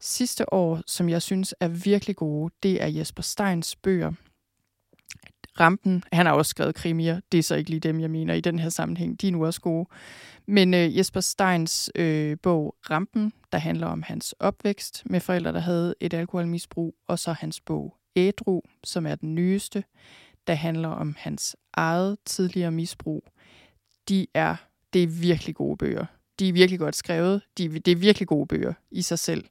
sidste 0.01 0.53
år, 0.55 0.81
som 0.87 1.09
jeg 1.09 1.23
synes 1.23 1.55
er 1.61 1.69
virkelig 1.69 2.17
gode, 2.17 2.55
det 2.63 2.83
er 2.83 2.87
Jesper 2.87 3.23
Steins 3.23 3.77
bøger. 3.77 4.13
Rampen, 5.61 6.05
han 6.13 6.27
har 6.27 6.33
også 6.33 6.51
skrevet 6.51 6.75
krimier, 6.75 7.21
det 7.33 7.39
er 7.39 7.43
så 7.43 7.55
ikke 7.55 7.71
lige 7.71 7.81
dem, 7.81 8.01
jeg 8.01 8.11
mener 8.11 8.35
i 8.35 8.41
den 8.41 8.59
her 8.59 8.69
sammenhæng, 8.69 9.21
de 9.21 9.29
er 9.29 9.33
nu 9.33 9.47
også 9.47 9.61
gode. 9.61 9.89
Men 10.47 10.75
øh, 10.75 10.97
Jesper 10.97 11.21
Steins 11.21 11.91
øh, 11.95 12.37
bog 12.43 12.75
Rampen, 12.91 13.33
der 13.53 13.59
handler 13.59 13.87
om 13.87 14.03
hans 14.03 14.35
opvækst 14.41 15.03
med 15.07 15.21
forældre, 15.21 15.53
der 15.53 15.61
havde 15.61 15.95
et 16.01 16.15
alkoholmisbrug, 16.15 16.95
og 17.09 17.19
så 17.19 17.33
hans 17.33 17.61
bog 17.61 17.97
Ædru, 18.17 18.61
som 18.85 19.07
er 19.07 19.15
den 19.15 19.35
nyeste, 19.35 19.85
der 20.47 20.55
handler 20.55 20.89
om 20.89 21.15
hans 21.19 21.57
eget 21.73 22.19
tidligere 22.25 22.71
misbrug. 22.71 23.25
De 24.09 24.27
er, 24.35 24.57
det 24.93 25.03
er 25.03 25.07
virkelig 25.07 25.55
gode 25.55 25.77
bøger. 25.77 26.07
De 26.39 26.49
er 26.49 26.53
virkelig 26.53 26.79
godt 26.79 26.97
skrevet. 26.97 27.43
De, 27.59 27.69
det 27.69 27.93
er 27.93 27.97
virkelig 27.97 28.29
gode 28.29 28.47
bøger 28.47 28.73
i 28.91 29.03
sig 29.03 29.19
selv. 29.19 29.45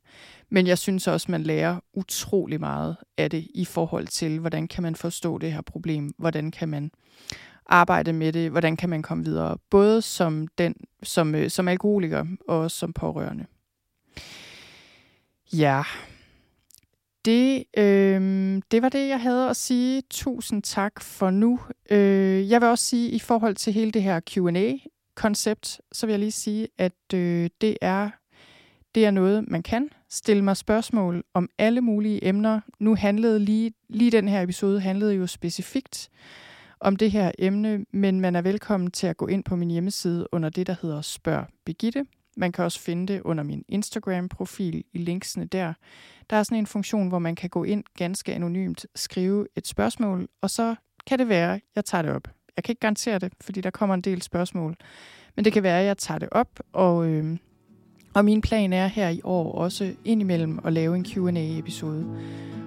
Men 0.49 0.67
jeg 0.67 0.77
synes 0.77 1.07
også, 1.07 1.31
man 1.31 1.43
lærer 1.43 1.79
utrolig 1.93 2.59
meget 2.59 2.97
af 3.17 3.29
det 3.29 3.47
i 3.55 3.65
forhold 3.65 4.07
til, 4.07 4.39
hvordan 4.39 4.67
kan 4.67 4.83
man 4.83 4.95
forstå 4.95 5.37
det 5.37 5.53
her 5.53 5.61
problem? 5.61 6.13
Hvordan 6.17 6.51
kan 6.51 6.69
man 6.69 6.91
arbejde 7.65 8.13
med 8.13 8.33
det? 8.33 8.51
Hvordan 8.51 8.77
kan 8.77 8.89
man 8.89 9.01
komme 9.01 9.23
videre? 9.23 9.57
Både 9.69 10.01
som, 10.01 10.47
den, 10.57 10.75
som, 11.03 11.35
øh, 11.35 11.49
som 11.49 11.67
alkoholiker 11.67 12.25
og 12.47 12.71
som 12.71 12.93
pårørende. 12.93 13.45
Ja, 15.53 15.83
det, 17.25 17.63
øh, 17.77 18.21
det 18.71 18.81
var 18.81 18.89
det, 18.89 19.07
jeg 19.07 19.21
havde 19.21 19.49
at 19.49 19.55
sige. 19.55 20.03
Tusind 20.09 20.63
tak 20.63 21.01
for 21.01 21.29
nu. 21.29 21.59
Øh, 21.89 22.49
jeg 22.49 22.61
vil 22.61 22.69
også 22.69 22.85
sige, 22.85 23.09
i 23.09 23.19
forhold 23.19 23.55
til 23.55 23.73
hele 23.73 23.91
det 23.91 24.03
her 24.03 24.19
Q&A, 24.19 24.73
koncept, 25.17 25.81
så 25.91 26.05
vil 26.05 26.13
jeg 26.13 26.19
lige 26.19 26.31
sige, 26.31 26.67
at 26.77 27.13
øh, 27.13 27.49
det 27.61 27.77
er 27.81 28.09
det 28.95 29.05
er 29.05 29.11
noget, 29.11 29.47
man 29.47 29.63
kan. 29.63 29.89
Stille 30.09 30.43
mig 30.43 30.57
spørgsmål 30.57 31.23
om 31.33 31.49
alle 31.57 31.81
mulige 31.81 32.25
emner. 32.27 32.61
Nu 32.79 32.95
handlede 32.95 33.39
lige, 33.39 33.73
lige 33.89 34.11
den 34.11 34.27
her 34.27 34.41
episode 34.41 34.79
handlede 34.79 35.13
jo 35.13 35.27
specifikt 35.27 36.09
om 36.79 36.95
det 36.95 37.11
her 37.11 37.31
emne, 37.39 37.85
men 37.93 38.21
man 38.21 38.35
er 38.35 38.41
velkommen 38.41 38.91
til 38.91 39.07
at 39.07 39.17
gå 39.17 39.27
ind 39.27 39.43
på 39.43 39.55
min 39.55 39.71
hjemmeside 39.71 40.27
under 40.31 40.49
det, 40.49 40.67
der 40.67 40.75
hedder 40.81 41.01
Spørg 41.01 41.45
Begitte. 41.65 42.05
Man 42.37 42.51
kan 42.51 42.63
også 42.63 42.79
finde 42.79 43.13
det 43.13 43.21
under 43.21 43.43
min 43.43 43.63
Instagram-profil 43.67 44.83
i 44.93 44.97
linksene 44.97 45.45
der. 45.45 45.73
Der 46.29 46.35
er 46.35 46.43
sådan 46.43 46.57
en 46.57 46.67
funktion, 46.67 47.07
hvor 47.07 47.19
man 47.19 47.35
kan 47.35 47.49
gå 47.49 47.63
ind 47.63 47.83
ganske 47.97 48.33
anonymt, 48.33 48.85
skrive 48.95 49.47
et 49.55 49.67
spørgsmål, 49.67 50.27
og 50.41 50.49
så 50.49 50.75
kan 51.07 51.19
det 51.19 51.29
være, 51.29 51.59
jeg 51.75 51.85
tager 51.85 52.01
det 52.01 52.11
op. 52.11 52.36
Jeg 52.57 52.63
kan 52.63 52.71
ikke 52.71 52.79
garantere 52.79 53.19
det, 53.19 53.33
fordi 53.41 53.61
der 53.61 53.69
kommer 53.69 53.93
en 53.95 54.01
del 54.01 54.21
spørgsmål. 54.21 54.75
Men 55.35 55.45
det 55.45 55.53
kan 55.53 55.63
være, 55.63 55.79
at 55.79 55.85
jeg 55.85 55.97
tager 55.97 56.19
det 56.19 56.29
op, 56.31 56.59
og, 56.73 57.07
øh, 57.07 57.37
og 58.13 58.25
min 58.25 58.41
plan 58.41 58.73
er 58.73 58.87
her 58.87 59.09
i 59.09 59.21
år 59.23 59.51
også 59.51 59.93
indimellem 60.05 60.59
at 60.65 60.73
lave 60.73 60.95
en 60.95 61.05
Q&A-episode, 61.05 62.05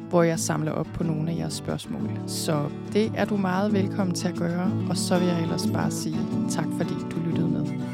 hvor 0.09 0.23
jeg 0.23 0.39
samler 0.39 0.73
op 0.73 0.87
på 0.95 1.05
nogle 1.05 1.31
af 1.31 1.37
jeres 1.37 1.55
spørgsmål. 1.55 2.11
Så 2.27 2.71
det 2.93 3.13
er 3.17 3.25
du 3.25 3.37
meget 3.37 3.73
velkommen 3.73 4.15
til 4.15 4.29
at 4.29 4.35
gøre, 4.35 4.87
og 4.91 4.97
så 4.97 5.19
vil 5.19 5.29
jeg 5.29 5.43
ellers 5.43 5.67
bare 5.67 5.91
sige 5.91 6.19
tak, 6.51 6.67
fordi 6.79 6.95
du 7.11 7.21
lyttede 7.27 7.49
med. 7.49 7.90